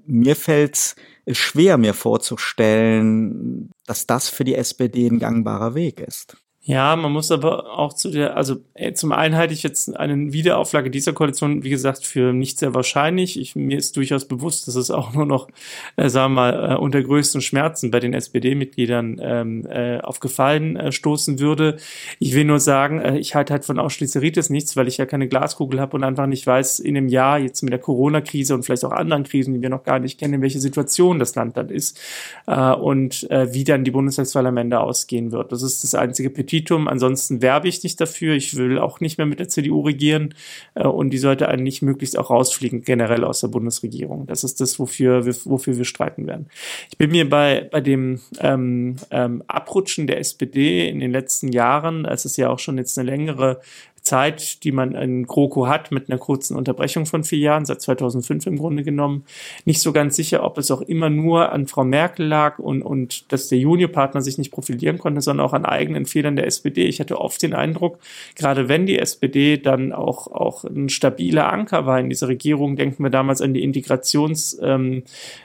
mir 0.08 0.36
fällt 0.36 0.96
es 1.26 1.38
schwer, 1.38 1.78
mir 1.78 1.94
vorzustellen, 1.94 3.70
dass 3.86 4.08
das 4.08 4.28
für 4.28 4.44
die 4.44 4.56
SPD 4.56 5.06
ein 5.06 5.20
gangbarer 5.20 5.76
Weg 5.76 6.00
ist. 6.00 6.41
Ja, 6.64 6.96
man 6.96 7.12
muss 7.12 7.32
aber 7.32 7.76
auch 7.80 7.92
zu 7.94 8.12
der, 8.12 8.38
also 8.38 8.58
äh, 8.76 8.94
zum 8.94 9.12
einen 9.14 9.36
halte 9.36 9.52
ich 9.52 9.64
jetzt 9.64 9.98
eine 9.98 10.32
Wiederauflage 10.32 10.92
dieser 10.92 11.12
Koalition, 11.12 11.64
wie 11.64 11.72
gesagt, 11.72 12.06
für 12.06 12.34
nicht 12.34 12.60
sehr 12.60 12.76
wahrscheinlich. 12.76 13.40
Ich, 13.40 13.56
mir 13.56 13.80
ist 13.80 13.98
durchaus 13.98 14.26
bewusst, 14.26 14.68
dass 14.68 14.76
es 14.76 14.92
auch 14.92 15.12
nur 15.12 15.26
noch, 15.26 15.48
äh, 15.96 16.08
sagen 16.08 16.36
wir 16.36 16.52
mal, 16.52 16.74
äh, 16.74 16.78
unter 16.78 17.02
größten 17.02 17.42
Schmerzen 17.42 17.90
bei 17.90 18.00
den 18.00 18.14
SPD-Mitgliedern 18.14 19.20
ähm, 19.24 19.66
äh, 19.66 20.02
auf 20.02 20.20
Gefallen 20.20 20.76
äh, 20.76 20.92
stoßen 20.92 21.40
würde. 21.40 21.78
Ich 22.20 22.36
will 22.36 22.46
nur 22.46 22.60
sagen, 22.60 23.02
äh, 23.02 23.18
ich 23.18 23.34
halte 23.34 23.54
halt 23.54 23.66
von 23.66 23.80
Ausschließeritis 23.80 24.52
nichts, 24.52 24.78
weil 24.78 24.88
ich 24.88 24.98
ja 24.98 25.08
keine 25.08 25.28
Glaskugel 25.28 25.82
habe 25.82 25.98
und 25.98 26.04
einfach 26.04 26.28
nicht 26.28 26.46
weiß, 26.46 26.78
in 26.78 26.96
einem 26.96 27.08
Jahr 27.08 27.40
jetzt 27.40 27.64
mit 27.64 27.74
der 27.74 27.80
Corona-Krise 27.80 28.54
und 28.54 28.62
vielleicht 28.62 28.86
auch 28.86 28.92
anderen 28.92 29.24
Krisen, 29.24 29.56
die 29.56 29.64
wir 29.64 29.70
noch 29.72 29.84
gar 29.84 29.98
nicht 29.98 30.20
kennen, 30.20 30.36
in 30.36 30.42
welche 30.44 30.60
Situation 30.60 31.18
das 31.18 31.34
Land 31.34 31.58
dann 31.58 31.70
ist 31.70 32.00
äh, 32.46 32.72
und 32.72 33.32
äh, 33.32 33.52
wie 33.52 33.64
dann 33.64 33.84
die 33.84 33.92
Bundestagswahl 33.92 34.46
am 34.46 34.58
Ende 34.58 34.80
ausgehen 34.80 35.32
wird. 35.32 35.52
Das 35.52 35.64
ist 35.64 35.84
das 35.84 35.96
einzige 35.96 36.30
Petitum 36.30 36.51
Petitum. 36.52 36.90
Ansonsten 36.90 37.42
werbe 37.42 37.70
ich 37.70 37.82
nicht 37.84 38.02
dafür. 38.02 38.36
Ich 38.36 38.58
will 38.58 38.78
auch 38.78 39.00
nicht 39.00 39.18
mehr 39.18 39.26
mit 39.26 39.40
der 39.40 39.48
CDU 39.48 39.82
regieren 39.82 40.34
äh, 40.76 40.86
und 40.86 41.12
die 41.12 41.18
sollte 41.18 41.48
eigentlich 41.48 41.82
möglichst 41.82 42.18
auch 42.18 42.30
rausfliegen, 42.30 42.84
generell 42.84 43.24
aus 43.24 43.40
der 43.40 43.48
Bundesregierung. 43.48 44.28
Das 44.28 44.44
ist 44.44 44.60
das, 44.60 44.78
wofür 44.78 45.26
wir, 45.26 45.34
wofür 45.46 45.78
wir 45.78 45.86
streiten 45.86 46.28
werden. 46.28 46.48
Ich 46.90 46.98
bin 46.98 47.12
mir 47.12 47.30
bei, 47.30 47.70
bei 47.72 47.80
dem 47.80 48.20
ähm, 48.40 48.98
ähm, 49.12 49.44
Abrutschen 49.48 50.08
der 50.08 50.20
SPD 50.20 50.90
in 50.90 51.00
den 51.00 51.12
letzten 51.12 51.54
Jahren, 51.54 52.06
als 52.06 52.26
es 52.26 52.36
ja 52.36 52.50
auch 52.50 52.60
schon 52.60 52.78
jetzt 52.78 53.00
eine 53.00 53.10
längere 53.10 53.62
Zeit, 54.02 54.64
die 54.64 54.72
man 54.72 54.96
in 54.96 55.28
GroKo 55.28 55.68
hat, 55.68 55.92
mit 55.92 56.10
einer 56.10 56.18
kurzen 56.18 56.56
Unterbrechung 56.58 57.06
von 57.06 57.24
vier 57.24 57.40
Jahren, 57.40 57.66
seit 57.66 57.82
2005 57.82 58.48
im 58.48 58.58
Grunde 58.58 58.84
genommen, 58.84 59.26
nicht 59.66 59.80
so 59.80 59.94
ganz 59.94 60.16
sicher, 60.16 60.44
ob 60.44 60.58
es 60.58 60.72
auch 60.72 60.82
immer 60.82 61.10
nur 61.10 61.52
an 61.52 61.68
Frau 61.68 61.84
Merkel 61.84 62.26
lag 62.26 62.58
und, 62.58 62.82
und 62.82 63.32
dass 63.32 63.48
der 63.48 63.60
Juniorpartner 63.60 64.22
sich 64.22 64.40
nicht 64.40 64.52
profilieren 64.52 64.98
konnte, 64.98 65.22
sondern 65.22 65.46
auch 65.46 65.54
an 65.54 65.66
eigenen 65.66 66.06
Fehlern 66.06 66.36
der 66.36 66.48
SPD. 66.48 66.86
Ich 66.86 67.00
hatte 67.00 67.22
oft 67.22 67.42
den 67.44 67.54
Eindruck, 67.54 68.00
gerade 68.36 68.68
wenn 68.68 68.88
die 68.88 68.98
SPD 68.98 69.58
dann 69.58 69.94
auch, 69.94 70.28
auch 70.28 70.64
ein 70.64 70.90
stabiler 70.90 71.54
Anker 71.54 71.86
war 71.86 72.00
in 72.00 72.10
dieser 72.10 72.28
Regierung, 72.28 72.76
denken 72.76 73.04
wir 73.04 73.12
damals 73.12 73.42
an 73.42 73.54
die 73.54 73.64
Integrations, 73.64 74.60
ähm, 74.64 75.04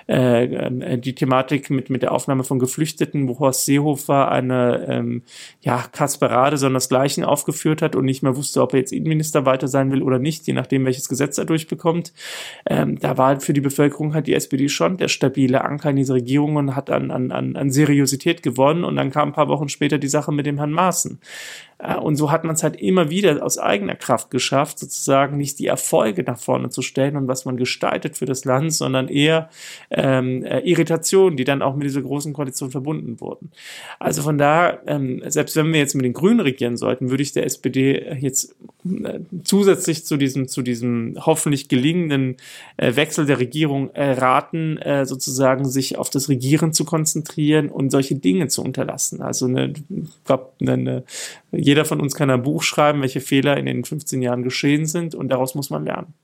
äh, 0.08 0.44
äh 0.44 0.98
die 0.98 1.14
Thematik 1.14 1.68
mit, 1.68 1.90
mit 1.90 2.02
der 2.02 2.12
Aufnahme 2.12 2.42
von 2.42 2.58
Geflüchteten, 2.58 3.28
wo 3.28 3.38
Horst 3.38 3.66
Seehofer 3.66 4.30
eine, 4.30 4.86
ähm, 4.88 5.22
ja, 5.60 5.84
Kasperade, 5.92 6.56
sondern 6.56 6.74
das 6.74 6.88
Gleiche 6.88 7.28
aufgeführt 7.28 7.82
hat 7.82 7.94
und 7.94 8.04
nicht 8.04 8.22
mehr 8.22 8.36
wusste, 8.36 8.45
ob 8.56 8.72
er 8.72 8.80
jetzt 8.80 8.92
Innenminister 8.92 9.46
weiter 9.46 9.68
sein 9.68 9.90
will 9.90 10.02
oder 10.02 10.18
nicht, 10.18 10.46
je 10.46 10.52
nachdem, 10.52 10.84
welches 10.84 11.08
Gesetz 11.08 11.38
er 11.38 11.44
durchbekommt. 11.44 12.12
Ähm, 12.66 12.98
da 12.98 13.18
war 13.18 13.40
für 13.40 13.52
die 13.52 13.60
Bevölkerung 13.60 14.14
hat 14.14 14.26
die 14.26 14.34
SPD 14.34 14.68
schon 14.68 14.96
der 14.96 15.08
stabile 15.08 15.64
Anker 15.64 15.90
in 15.90 15.96
dieser 15.96 16.14
Regierung 16.14 16.56
und 16.56 16.76
hat 16.76 16.90
an, 16.90 17.10
an, 17.10 17.32
an 17.56 17.70
Seriosität 17.70 18.42
gewonnen. 18.42 18.84
Und 18.84 18.96
dann 18.96 19.10
kam 19.10 19.30
ein 19.30 19.34
paar 19.34 19.48
Wochen 19.48 19.68
später 19.68 19.98
die 19.98 20.08
Sache 20.08 20.32
mit 20.32 20.46
dem 20.46 20.58
Herrn 20.58 20.72
Maaßen. 20.72 21.20
Äh, 21.78 21.96
und 21.96 22.16
so 22.16 22.30
hat 22.30 22.44
man 22.44 22.54
es 22.54 22.62
halt 22.62 22.76
immer 22.76 23.10
wieder 23.10 23.44
aus 23.44 23.58
eigener 23.58 23.94
Kraft 23.94 24.30
geschafft, 24.30 24.78
sozusagen 24.78 25.36
nicht 25.36 25.58
die 25.58 25.66
Erfolge 25.66 26.22
nach 26.22 26.38
vorne 26.38 26.70
zu 26.70 26.82
stellen 26.82 27.16
und 27.16 27.28
was 27.28 27.44
man 27.44 27.56
gestaltet 27.56 28.16
für 28.16 28.26
das 28.26 28.44
Land, 28.44 28.72
sondern 28.72 29.08
eher 29.08 29.50
ähm, 29.90 30.44
äh, 30.44 30.60
Irritationen, 30.60 31.36
die 31.36 31.44
dann 31.44 31.62
auch 31.62 31.76
mit 31.76 31.84
dieser 31.84 32.02
großen 32.02 32.32
Koalition 32.32 32.70
verbunden 32.70 33.20
wurden. 33.20 33.50
Also 33.98 34.22
von 34.22 34.38
daher, 34.38 34.80
ähm, 34.86 35.22
selbst 35.26 35.56
wenn 35.56 35.72
wir 35.72 35.80
jetzt 35.80 35.94
mit 35.94 36.04
den 36.04 36.12
Grünen 36.12 36.40
regieren 36.40 36.76
sollten, 36.76 37.10
würde 37.10 37.22
ich 37.22 37.32
der 37.32 37.44
SPD 37.44 38.16
jetzt 38.20 38.54
äh, 38.84 39.20
zusätzlich 39.44 40.04
zu 40.04 40.16
diesem, 40.16 40.48
zu 40.48 40.62
diesem 40.62 41.16
hoffentlich 41.18 41.68
gelingenden 41.68 42.36
äh, 42.76 42.96
Wechsel 42.96 43.26
der 43.26 43.38
Regierung 43.38 43.90
äh, 43.90 44.12
raten, 44.12 44.78
äh, 44.78 45.06
sozusagen 45.06 45.64
sich 45.64 45.98
auf 45.98 46.10
das 46.10 46.28
Regieren 46.28 46.72
zu 46.72 46.84
konzentrieren 46.84 47.68
und 47.68 47.90
solche 47.90 48.14
Dinge 48.14 48.48
zu 48.48 48.62
unterlassen. 48.62 49.22
Also 49.22 49.46
eine, 49.46 49.72
eine 50.60 51.04
jeder 51.58 51.84
von 51.84 52.00
uns 52.00 52.14
kann 52.14 52.30
ein 52.30 52.42
Buch 52.42 52.62
schreiben, 52.62 53.02
welche 53.02 53.20
Fehler 53.20 53.56
in 53.56 53.66
den 53.66 53.84
15 53.84 54.22
Jahren 54.22 54.42
geschehen 54.42 54.86
sind 54.86 55.14
und 55.14 55.28
daraus 55.28 55.54
muss 55.54 55.70
man 55.70 55.84
lernen. 55.84 56.14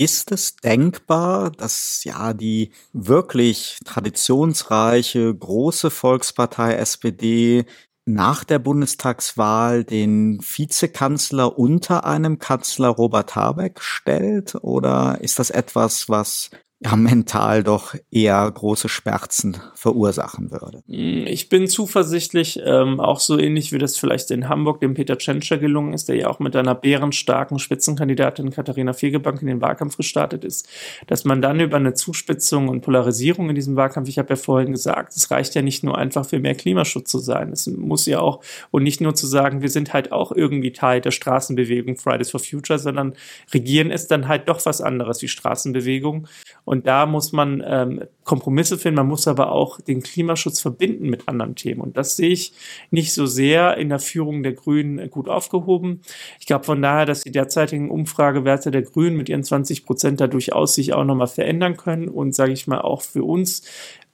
Ist 0.00 0.30
es 0.30 0.54
denkbar, 0.54 1.50
dass 1.50 2.04
ja 2.04 2.32
die 2.32 2.70
wirklich 2.92 3.78
traditionsreiche 3.84 5.34
große 5.34 5.90
Volkspartei 5.90 6.74
SPD 6.74 7.64
nach 8.04 8.44
der 8.44 8.60
Bundestagswahl 8.60 9.84
den 9.84 10.38
Vizekanzler 10.40 11.58
unter 11.58 12.04
einem 12.04 12.38
Kanzler 12.38 12.88
Robert 12.88 13.34
Habeck 13.34 13.82
stellt? 13.82 14.54
Oder 14.62 15.18
ist 15.20 15.40
das 15.40 15.50
etwas, 15.50 16.08
was 16.08 16.50
ja 16.80 16.94
mental 16.94 17.64
doch 17.64 17.96
eher 18.12 18.48
große 18.48 18.88
Schmerzen 18.88 19.56
verursachen 19.74 20.52
würde. 20.52 20.84
Mm, 20.86 21.26
ich 21.26 21.48
bin 21.48 21.66
zuversichtlich, 21.66 22.60
ähm, 22.64 23.00
auch 23.00 23.18
so 23.18 23.36
ähnlich 23.36 23.72
wie 23.72 23.78
das 23.78 23.98
vielleicht 23.98 24.30
in 24.30 24.48
Hamburg 24.48 24.80
dem 24.80 24.94
Peter 24.94 25.18
Tschentscher 25.18 25.58
gelungen 25.58 25.92
ist, 25.92 26.08
der 26.08 26.14
ja 26.14 26.28
auch 26.28 26.38
mit 26.38 26.54
einer 26.54 26.76
bärenstarken 26.76 27.58
Spitzenkandidatin 27.58 28.50
Katharina 28.50 28.92
Fegebank 28.92 29.40
in 29.40 29.48
den 29.48 29.60
Wahlkampf 29.60 29.96
gestartet 29.96 30.44
ist, 30.44 30.68
dass 31.08 31.24
man 31.24 31.42
dann 31.42 31.58
über 31.58 31.76
eine 31.76 31.94
Zuspitzung 31.94 32.68
und 32.68 32.82
Polarisierung 32.82 33.48
in 33.48 33.56
diesem 33.56 33.74
Wahlkampf, 33.74 34.08
ich 34.08 34.18
habe 34.18 34.30
ja 34.30 34.36
vorhin 34.36 34.70
gesagt, 34.70 35.16
es 35.16 35.32
reicht 35.32 35.56
ja 35.56 35.62
nicht 35.62 35.82
nur 35.82 35.98
einfach 35.98 36.26
für 36.26 36.38
mehr 36.38 36.54
Klimaschutz 36.54 37.10
zu 37.10 37.18
sein, 37.18 37.50
es 37.50 37.66
muss 37.66 38.06
ja 38.06 38.20
auch 38.20 38.40
und 38.70 38.84
nicht 38.84 39.00
nur 39.00 39.16
zu 39.16 39.26
sagen, 39.26 39.62
wir 39.62 39.70
sind 39.70 39.92
halt 39.92 40.12
auch 40.12 40.30
irgendwie 40.30 40.72
Teil 40.72 41.00
der 41.00 41.10
Straßenbewegung 41.10 41.96
Fridays 41.96 42.30
for 42.30 42.40
Future, 42.40 42.78
sondern 42.78 43.14
regieren 43.52 43.90
ist 43.90 44.12
dann 44.12 44.28
halt 44.28 44.48
doch 44.48 44.64
was 44.64 44.80
anderes 44.80 45.22
wie 45.22 45.28
Straßenbewegung 45.28 46.28
und 46.68 46.86
da 46.86 47.06
muss 47.06 47.32
man 47.32 47.62
ähm, 47.66 48.02
Kompromisse 48.24 48.76
finden, 48.76 48.96
man 48.96 49.08
muss 49.08 49.26
aber 49.26 49.52
auch 49.52 49.80
den 49.80 50.02
Klimaschutz 50.02 50.60
verbinden 50.60 51.08
mit 51.08 51.26
anderen 51.26 51.54
Themen. 51.54 51.80
Und 51.80 51.96
das 51.96 52.14
sehe 52.14 52.28
ich 52.28 52.52
nicht 52.90 53.14
so 53.14 53.24
sehr 53.24 53.78
in 53.78 53.88
der 53.88 54.00
Führung 54.00 54.42
der 54.42 54.52
Grünen 54.52 55.10
gut 55.10 55.30
aufgehoben. 55.30 56.02
Ich 56.38 56.44
glaube 56.44 56.66
von 56.66 56.82
daher, 56.82 57.06
dass 57.06 57.22
die 57.22 57.32
derzeitigen 57.32 57.90
Umfragewerte 57.90 58.70
der 58.70 58.82
Grünen 58.82 59.16
mit 59.16 59.30
ihren 59.30 59.44
20 59.44 59.86
Prozent 59.86 60.20
da 60.20 60.26
durchaus 60.26 60.74
sich 60.74 60.92
auch 60.92 61.04
nochmal 61.04 61.26
verändern 61.26 61.78
können 61.78 62.08
und 62.08 62.34
sage 62.34 62.52
ich 62.52 62.66
mal 62.66 62.82
auch 62.82 63.00
für 63.00 63.24
uns 63.24 63.62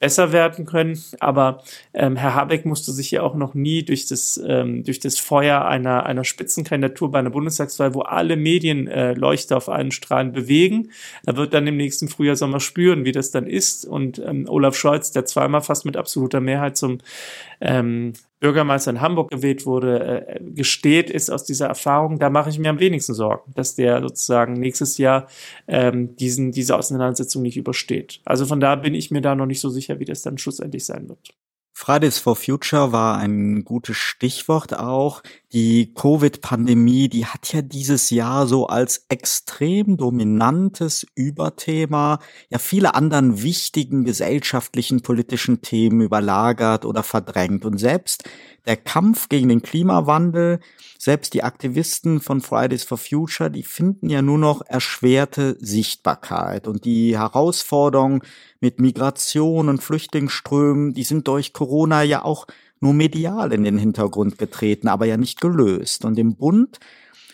besser 0.05 0.33
werden 0.33 0.67
können. 0.67 1.03
Aber 1.19 1.63
ähm, 1.95 2.17
Herr 2.17 2.35
Habeck 2.35 2.67
musste 2.67 2.93
sich 2.93 3.11
ja 3.11 3.23
auch 3.23 3.35
noch 3.35 3.55
nie 3.55 3.83
durch 3.87 4.05
das, 4.05 4.39
ähm, 4.47 4.85
durch 4.85 5.01
das 5.01 5.19
Feuer 5.19 5.65
einer, 5.65 6.05
einer 6.05 6.25
Spitzenkandidatur 6.25 7.11
bei 7.11 7.21
einer 7.21 7.31
Bundestagswahl, 7.31 7.95
wo 7.95 8.03
alle 8.03 8.37
Medien 8.37 8.87
äh, 8.87 9.17
auf 9.51 9.71
allen 9.71 9.93
Strahlen 9.93 10.33
bewegen. 10.33 10.91
Er 11.25 11.39
wird 11.39 11.55
dann 11.55 11.67
im 11.67 11.79
nächsten 11.79 12.09
Frühjahr, 12.09 12.37
Sommer 12.37 12.61
spüren, 12.61 13.07
wie 13.07 13.13
das 13.13 13.31
dann 13.31 13.47
ist. 13.47 13.87
Und 13.87 14.19
ähm, 14.19 14.45
Olaf 14.47 14.77
Scholz, 14.77 15.11
der 15.11 15.25
zweimal 15.25 15.63
fast 15.63 15.87
mit 15.87 15.97
absoluter 15.97 16.43
Mehrheit 16.43 16.77
zum 16.77 16.99
ähm, 17.63 18.13
Bürgermeister 18.45 18.91
in 18.91 19.01
Hamburg 19.01 19.31
gewählt 19.31 19.65
wurde, 19.65 20.27
äh, 20.29 20.41
gesteht, 20.43 21.09
ist 21.09 21.31
aus 21.31 21.45
dieser 21.45 21.67
Erfahrung, 21.67 22.19
da 22.19 22.29
mache 22.29 22.51
ich 22.51 22.59
mir 22.59 22.69
am 22.69 22.79
wenigsten 22.79 23.15
Sorgen, 23.15 23.51
dass 23.55 23.75
der 23.75 24.03
sozusagen 24.03 24.53
nächstes 24.53 24.99
Jahr 24.99 25.29
ähm, 25.67 26.15
diesen, 26.17 26.53
diese 26.53 26.77
Auseinandersetzung 26.77 27.41
nicht 27.41 27.57
übersteht. 27.57 28.21
Also 28.27 28.45
von 28.45 28.61
da 28.61 28.77
bin 28.77 28.95
ich 28.95 29.11
mir 29.11 29.23
da 29.23 29.35
noch 29.35 29.47
nicht 29.47 29.61
so 29.61 29.71
sicher, 29.71 29.99
wie 29.99 30.05
das 30.05 30.21
dann 30.21 30.37
schlussendlich 30.37 30.85
sein 30.85 31.09
wird. 31.09 31.35
Fridays 31.77 32.21
for 32.21 32.37
Future 32.37 32.93
war 32.93 33.19
ein 33.19 33.65
gutes 33.65 33.97
Stichwort 33.97 34.79
auch. 34.79 35.25
Die 35.53 35.93
Covid-Pandemie, 35.93 37.09
die 37.09 37.27
hat 37.27 37.53
ja 37.53 37.63
dieses 37.63 38.11
Jahr 38.11 38.47
so 38.47 38.69
als 38.69 39.07
extrem 39.09 39.97
dominantes 39.97 41.05
Überthema 41.17 42.21
ja 42.49 42.59
viele 42.59 42.95
anderen 42.95 43.43
wichtigen 43.43 44.05
gesellschaftlichen, 44.05 45.03
politischen 45.03 45.63
Themen 45.63 46.01
überlagert 46.01 46.85
oder 46.85 47.03
verdrängt. 47.03 47.65
Und 47.65 47.79
selbst 47.79 48.23
der 48.67 48.77
Kampf 48.77 49.29
gegen 49.29 49.49
den 49.49 49.63
Klimawandel, 49.63 50.61
selbst 50.99 51.35
die 51.35 51.43
Aktivisten 51.43 52.21
von 52.21 52.41
Fridays 52.41 52.85
for 52.85 52.99
Future, 52.99 53.51
die 53.51 53.63
finden 53.63 54.09
ja 54.09 54.23
nur 54.23 54.39
noch 54.39 54.63
erschwerte 54.67 55.57
Sichtbarkeit. 55.61 56.67
Und 56.67 56.85
die 56.85 57.19
Herausforderungen 57.19 58.23
mit 58.61 58.81
Migration 58.81 59.69
und 59.69 59.83
Flüchtlingsströmen, 59.83 60.95
die 60.95 61.03
sind 61.03 61.29
durch 61.29 61.53
Corona 61.53 62.03
ja 62.03 62.25
auch 62.25 62.47
nur 62.81 62.95
medial 62.95 63.53
in 63.53 63.65
den 63.65 63.79
Hintergrund 63.79 64.39
getreten, 64.39 64.89
aber 64.89 65.07
ja 65.07 65.17
nicht 65.17 65.41
gelöst. 65.41 66.05
Und 66.05 66.19
im 66.19 66.37
Bund, 66.37 66.81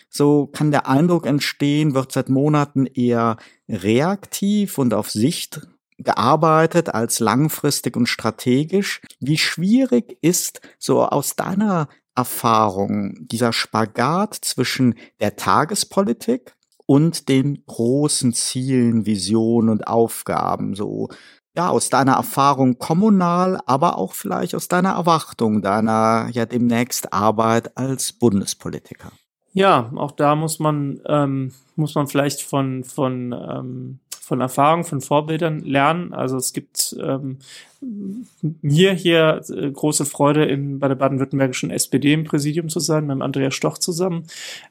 so 0.09 0.47
kann 0.47 0.71
der 0.71 0.89
Eindruck 0.89 1.27
entstehen, 1.27 1.95
wird 1.95 2.13
seit 2.13 2.29
Monaten 2.29 2.87
eher 2.87 3.37
reaktiv 3.69 4.79
und 4.79 4.95
auf 4.95 5.11
Sicht 5.11 5.61
gearbeitet 6.03 6.95
als 6.95 7.21
langfristig 7.21 7.97
und 7.97 8.07
strategisch. 8.07 9.01
Wie 9.21 9.39
schwierig 9.39 10.19
ist 10.23 10.61
so 10.79 11.05
aus 11.05 11.37
deiner 11.37 11.89
Erfahrung 12.15 13.15
dieser 13.29 13.53
Spagat 13.53 14.35
zwischen 14.35 14.95
der 15.21 15.37
Tagespolitik 15.37 16.55
und 16.87 17.29
den 17.29 17.65
großen 17.67 18.33
Zielen, 18.33 19.07
Visionen 19.07 19.71
und 19.71 19.87
Aufgaben, 19.87 20.75
so 20.75 21.09
ja, 21.57 21.69
aus 21.69 21.89
deiner 21.89 22.13
Erfahrung 22.13 22.79
kommunal, 22.79 23.61
aber 23.67 23.99
auch 23.99 24.13
vielleicht 24.13 24.55
aus 24.55 24.69
deiner 24.69 24.91
Erwartung, 24.91 25.63
deiner 25.63 26.29
ja 26.33 26.47
demnächst 26.47 27.13
Arbeit 27.13 27.77
als 27.77 28.13
Bundespolitiker. 28.13 29.11
Ja, 29.53 29.91
auch 29.97 30.13
da 30.13 30.37
muss 30.37 30.61
man 30.61 31.01
ähm, 31.07 31.53
muss 31.75 31.95
man 31.97 32.07
vielleicht 32.07 32.43
von 32.43 32.85
von 32.85 33.33
ähm, 33.33 34.01
von 34.31 34.41
Erfahrung, 34.41 34.85
von 34.85 35.01
Vorbildern 35.01 35.59
lernen. 35.59 36.15
Also 36.15 36.37
es 36.37 36.53
gibt 36.53 36.97
ähm, 37.03 37.39
mir 37.83 38.93
hier 38.93 39.41
äh, 39.49 39.71
große 39.71 40.05
Freude 40.05 40.45
in, 40.45 40.79
bei 40.79 40.89
der 40.89 40.97
baden-württembergischen 40.97 41.71
SPD 41.71 42.13
im 42.13 42.25
Präsidium 42.25 42.69
zu 42.69 42.79
sein, 42.79 43.07
mit 43.07 43.23
Andreas 43.23 43.55
Stoch 43.55 43.79
zusammen, 43.79 44.25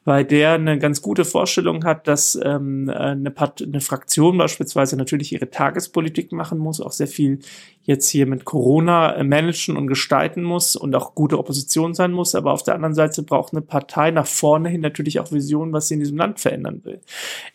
weil 0.05 0.26
der 0.26 0.53
eine 0.53 0.78
ganz 0.78 1.01
gute 1.01 1.26
Vorstellung 1.26 1.86
hat, 1.86 2.07
dass 2.07 2.39
ähm, 2.43 2.89
eine, 2.89 3.32
Part 3.32 3.64
eine 3.64 3.82
Fraktion 3.82 4.38
beispielsweise 4.38 4.95
natürlich 4.95 5.34
ihre 5.34 5.49
Tagespolitik 5.49 6.32
machen 6.32 6.60
muss, 6.60 6.82
auch 6.82 6.91
sehr 6.91 7.07
viel 7.07 7.39
jetzt 7.82 8.10
hier 8.10 8.28
mit 8.28 8.45
Corona 8.45 9.16
äh, 9.16 9.24
managen 9.24 9.76
und 9.76 9.88
gestalten 9.88 10.43
muss 10.43 10.76
und 10.76 10.95
auch 10.95 11.16
gute 11.16 11.39
Opposition 11.39 11.95
sein 11.95 12.12
muss, 12.12 12.36
aber 12.36 12.53
auf 12.53 12.62
der 12.62 12.76
anderen 12.76 12.93
Seite 12.93 13.24
braucht 13.24 13.53
eine 13.53 13.64
Partei 13.64 14.12
nach 14.12 14.28
vorne 14.28 14.70
hin 14.70 14.82
natürlich 14.82 15.20
auch 15.20 15.32
Visionen, 15.32 15.74
was 15.74 15.88
sie 15.88 15.95
in 15.95 15.99
diesem 15.99 16.18
Land 16.18 16.39
verändern 16.39 16.82
will. 16.84 16.99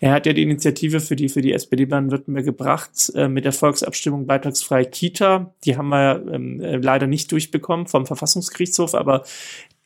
Er 0.01 0.13
hat 0.13 0.27
ja 0.27 0.33
die 0.33 0.43
Initiative 0.43 0.99
für 0.99 1.15
die 1.15 1.29
für 1.29 1.43
die 1.43 1.53
SPD 1.53 1.85
Baden-Württemberg 1.85 2.45
gebracht 2.45 3.13
äh, 3.15 3.29
mit 3.29 3.45
der 3.45 3.53
Volksabstimmung 3.53 4.27
beitragsfreie 4.27 4.87
Kita 4.87 5.44
die 5.65 5.77
haben 5.77 5.89
wir 5.89 6.25
ähm, 6.33 6.61
äh, 6.61 6.77
leider 6.77 7.07
nicht 7.07 7.33
durchbekommen 7.33 7.87
vom 7.87 8.07
Verfassungsgerichtshof, 8.07 8.95
aber 8.95 9.25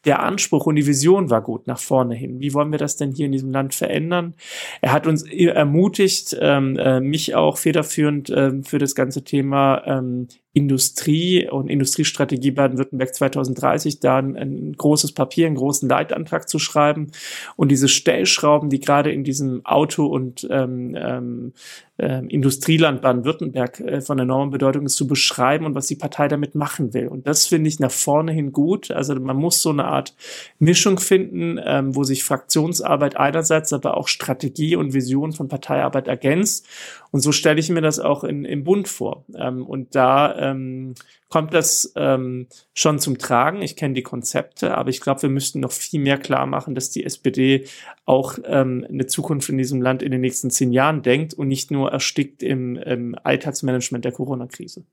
der 0.05 0.23
Anspruch 0.23 0.67
und 0.67 0.77
die 0.77 0.87
Vision 0.87 1.29
war 1.29 1.43
gut 1.43 1.67
nach 1.67 1.79
vorne 1.79 2.15
hin. 2.15 2.41
Wie 2.41 2.55
wollen 2.55 2.71
wir 2.71 2.79
das 2.79 2.97
denn 2.97 3.13
hier 3.13 3.27
in 3.27 3.33
diesem 3.33 3.51
Land 3.51 3.75
verändern? 3.75 4.35
Er 4.81 4.93
hat 4.93 5.07
uns 5.07 5.23
ermutigt, 5.25 6.37
ähm, 6.41 6.77
äh, 6.79 7.01
mich 7.01 7.35
auch 7.35 7.59
federführend 7.59 8.31
äh, 8.31 8.63
für 8.63 8.79
das 8.79 8.95
ganze 8.95 9.25
Thema 9.25 9.83
ähm, 9.87 10.29
Industrie 10.55 11.49
und 11.49 11.69
Industriestrategie 11.69 12.51
Baden-Württemberg 12.51 13.15
2030 13.15 14.01
da 14.01 14.17
ein, 14.17 14.37
ein, 14.37 14.75
großes 14.77 15.13
Papier, 15.13 15.47
einen 15.47 15.57
großen 15.57 15.89
Leitantrag 15.89 16.49
zu 16.49 16.59
schreiben 16.59 17.13
und 17.57 17.71
diese 17.71 17.89
Stellschrauben, 17.89 18.71
die 18.71 18.81
gerade 18.81 19.13
in 19.13 19.25
diesem 19.25 19.65
Auto- 19.67 20.07
und 20.07 20.49
ähm, 20.51 20.97
ähm, 20.99 21.53
äh, 21.99 22.25
Industrieland 22.29 23.03
Baden-Württemberg 23.03 23.81
äh, 23.81 24.01
von 24.01 24.19
enormer 24.19 24.53
Bedeutung 24.53 24.87
ist, 24.87 24.97
zu 24.97 25.07
beschreiben 25.07 25.67
und 25.67 25.75
was 25.75 25.87
die 25.87 25.97
Partei 25.97 26.29
damit 26.29 26.55
machen 26.55 26.95
will. 26.95 27.09
Und 27.09 27.27
das 27.27 27.47
finde 27.47 27.69
ich 27.69 27.79
nach 27.79 27.91
vorne 27.91 28.33
hin 28.33 28.53
gut. 28.53 28.91
Also 28.91 29.15
man 29.17 29.37
muss 29.37 29.61
so 29.61 29.71
eine 29.71 29.85
Art 29.85 30.15
Mischung 30.59 30.99
finden, 30.99 31.61
ähm, 31.63 31.95
wo 31.95 32.05
sich 32.05 32.25
Fraktionsarbeit 32.25 33.17
einerseits, 33.17 33.73
aber 33.73 33.97
auch 33.97 34.09
Strategie 34.09 34.77
und 34.77 34.95
Vision 34.95 35.33
von 35.33 35.49
Parteiarbeit 35.49 36.09
ergänzt. 36.09 36.67
Und 37.11 37.21
so 37.21 37.33
stelle 37.33 37.61
ich 37.61 37.71
mir 37.71 37.81
das 37.81 37.99
auch 38.01 38.25
in, 38.25 38.45
im 38.45 38.65
Bund 38.65 38.89
vor. 38.89 39.25
Ähm, 39.35 39.65
und 39.65 39.95
da 39.95 40.37
ähm, 40.51 40.95
kommt 41.29 41.55
das 41.55 41.93
ähm, 41.97 42.47
schon 42.75 42.99
zum 42.99 43.19
Tragen. 43.19 43.63
Ich 43.63 43.77
kenne 43.77 43.95
die 43.95 44.03
Konzepte, 44.03 44.77
aber 44.77 44.91
ich 44.91 45.01
glaube, 45.01 45.23
wir 45.23 45.29
müssten 45.29 45.61
noch 45.61 45.73
viel 45.73 46.01
mehr 46.01 46.19
klar 46.19 46.47
machen, 46.47 46.75
dass 46.75 46.91
die 46.91 47.05
SPD 47.05 47.67
auch 48.05 48.39
ähm, 48.45 48.87
eine 48.89 49.07
Zukunft 49.07 49.49
in 49.49 49.59
diesem 49.59 49.83
Land 49.83 50.03
in 50.03 50.13
den 50.13 50.21
nächsten 50.21 50.51
zehn 50.51 50.73
Jahren 50.73 51.03
denkt 51.03 51.35
und 51.35 51.49
nicht 51.49 51.71
nur 51.71 51.93
erstickt 51.93 52.43
im, 52.43 52.77
im 52.77 53.17
Alltagsmanagement 53.23 54.05
der 54.05 54.13
Corona-Krise. 54.13 54.85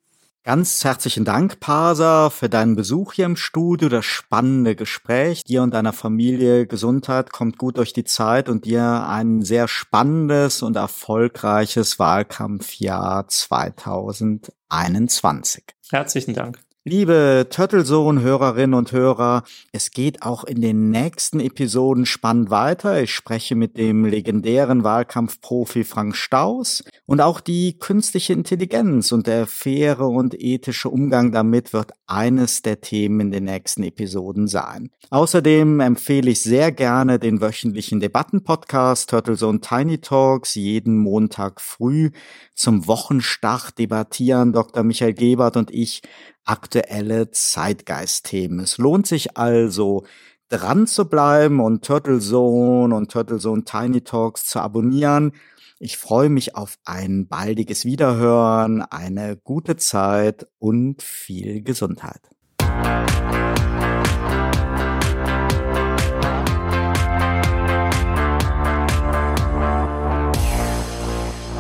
Ganz 0.46 0.84
herzlichen 0.84 1.26
Dank, 1.26 1.60
Parsa, 1.60 2.30
für 2.30 2.50
deinen 2.50 2.76
Besuch 2.76 3.14
hier 3.14 3.26
im 3.26 3.36
Studio, 3.36 3.90
das 3.90 4.06
spannende 4.06 4.76
Gespräch. 4.76 5.44
Dir 5.44 5.64
und 5.64 5.74
deiner 5.74 5.92
Familie 5.92 6.68
Gesundheit, 6.68 7.32
kommt 7.32 7.58
gut 7.58 7.80
durch 7.80 7.94
die 7.94 8.04
Zeit 8.04 8.48
und 8.48 8.66
dir 8.66 9.08
ein 9.10 9.42
sehr 9.42 9.68
spannendes 9.68 10.62
und 10.62 10.76
erfolgreiches 10.76 11.98
Wahlkampfjahr 11.98 13.28
2021. 13.28 15.64
Herzlichen 15.90 16.36
Dank. 16.36 16.60
Liebe 16.88 17.48
Turtlesohn-Hörerinnen 17.50 18.76
und 18.76 18.92
Hörer, 18.92 19.42
es 19.72 19.90
geht 19.90 20.22
auch 20.22 20.44
in 20.44 20.62
den 20.62 20.92
nächsten 20.92 21.40
Episoden 21.40 22.06
spannend 22.06 22.52
weiter. 22.52 23.02
Ich 23.02 23.12
spreche 23.12 23.56
mit 23.56 23.76
dem 23.80 24.06
legendären 24.06 24.84
Wahlkampfprofi 24.84 25.84
Frank 25.84 26.16
Staus 26.16 26.84
und 27.08 27.22
auch 27.22 27.40
die 27.40 27.80
künstliche 27.80 28.34
Intelligenz 28.34 29.12
und 29.12 29.26
der 29.26 29.48
faire 29.48 30.02
und 30.02 30.40
ethische 30.40 30.90
Umgang 30.90 31.32
damit 31.32 31.74
wird 31.74 31.94
eines 32.06 32.62
der 32.62 32.82
Themen 32.82 33.20
in 33.20 33.32
den 33.32 33.46
nächsten 33.46 33.82
Episoden 33.82 34.48
sein. 34.48 34.92
Außerdem 35.10 35.80
empfehle 35.80 36.30
ich 36.30 36.42
sehr 36.42 36.72
gerne 36.72 37.18
den 37.18 37.42
wöchentlichen 37.42 38.00
Debattenpodcast 38.00 39.10
Turtlezone 39.10 39.60
Tiny 39.60 40.02
Talks 40.02 40.54
jeden 40.54 41.00
Montag 41.00 41.62
früh 41.62 42.12
zum 42.54 42.86
Wochenstart 42.86 43.80
debattieren 43.80 44.54
Dr. 44.54 44.84
Michael 44.84 45.14
Gebert 45.14 45.58
und 45.58 45.72
ich 45.72 46.04
aktuelle 46.46 47.32
Zeitgeistthemen. 47.32 48.60
Es 48.60 48.78
lohnt 48.78 49.08
sich 49.08 49.38
also, 49.38 50.06
dran 50.50 50.88
zu 50.88 51.10
bleiben 51.10 51.60
und 51.60 51.84
Turtle 51.84 52.20
Zone 52.20 52.96
und 52.96 53.12
Turtle 53.12 53.40
Zone 53.40 53.64
Tiny 53.64 54.02
Talks 54.02 54.46
zu 54.46 54.60
abonnieren. 54.60 55.34
Ich 55.80 55.98
freue 55.98 56.30
mich 56.30 56.56
auf 56.56 56.78
ein 56.86 57.28
baldiges 57.28 57.84
Wiederhören, 57.84 58.82
eine 58.82 59.36
gute 59.36 59.76
Zeit 59.76 60.48
und 60.60 61.02
viel 61.02 61.62
Gesundheit. 61.64 62.22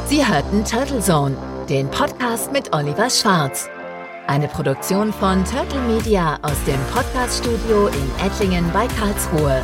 Sie 0.07 0.25
hörten 0.25 0.63
Turtle 0.63 1.01
Zone, 1.01 1.35
den 1.67 1.89
Podcast 1.89 2.53
mit 2.53 2.73
Oliver 2.73 3.09
Schwarz. 3.09 3.67
Eine 4.27 4.47
Produktion 4.47 5.13
von 5.13 5.43
Turtle 5.45 5.79
Media 5.81 6.39
aus 6.41 6.63
dem 6.65 6.79
Podcaststudio 6.91 7.87
in 7.87 8.25
Ettlingen 8.25 8.65
bei 8.73 8.87
Karlsruhe. 8.87 9.61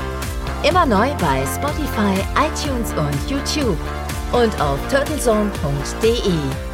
Immer 0.64 0.86
neu 0.86 1.09
bei 1.16 1.43
Spotify, 1.55 2.14
iTunes 2.38 2.93
und 2.93 3.30
YouTube 3.30 3.78
und 4.32 4.62
auf 4.62 4.80
turtlezone.de. 4.89 6.70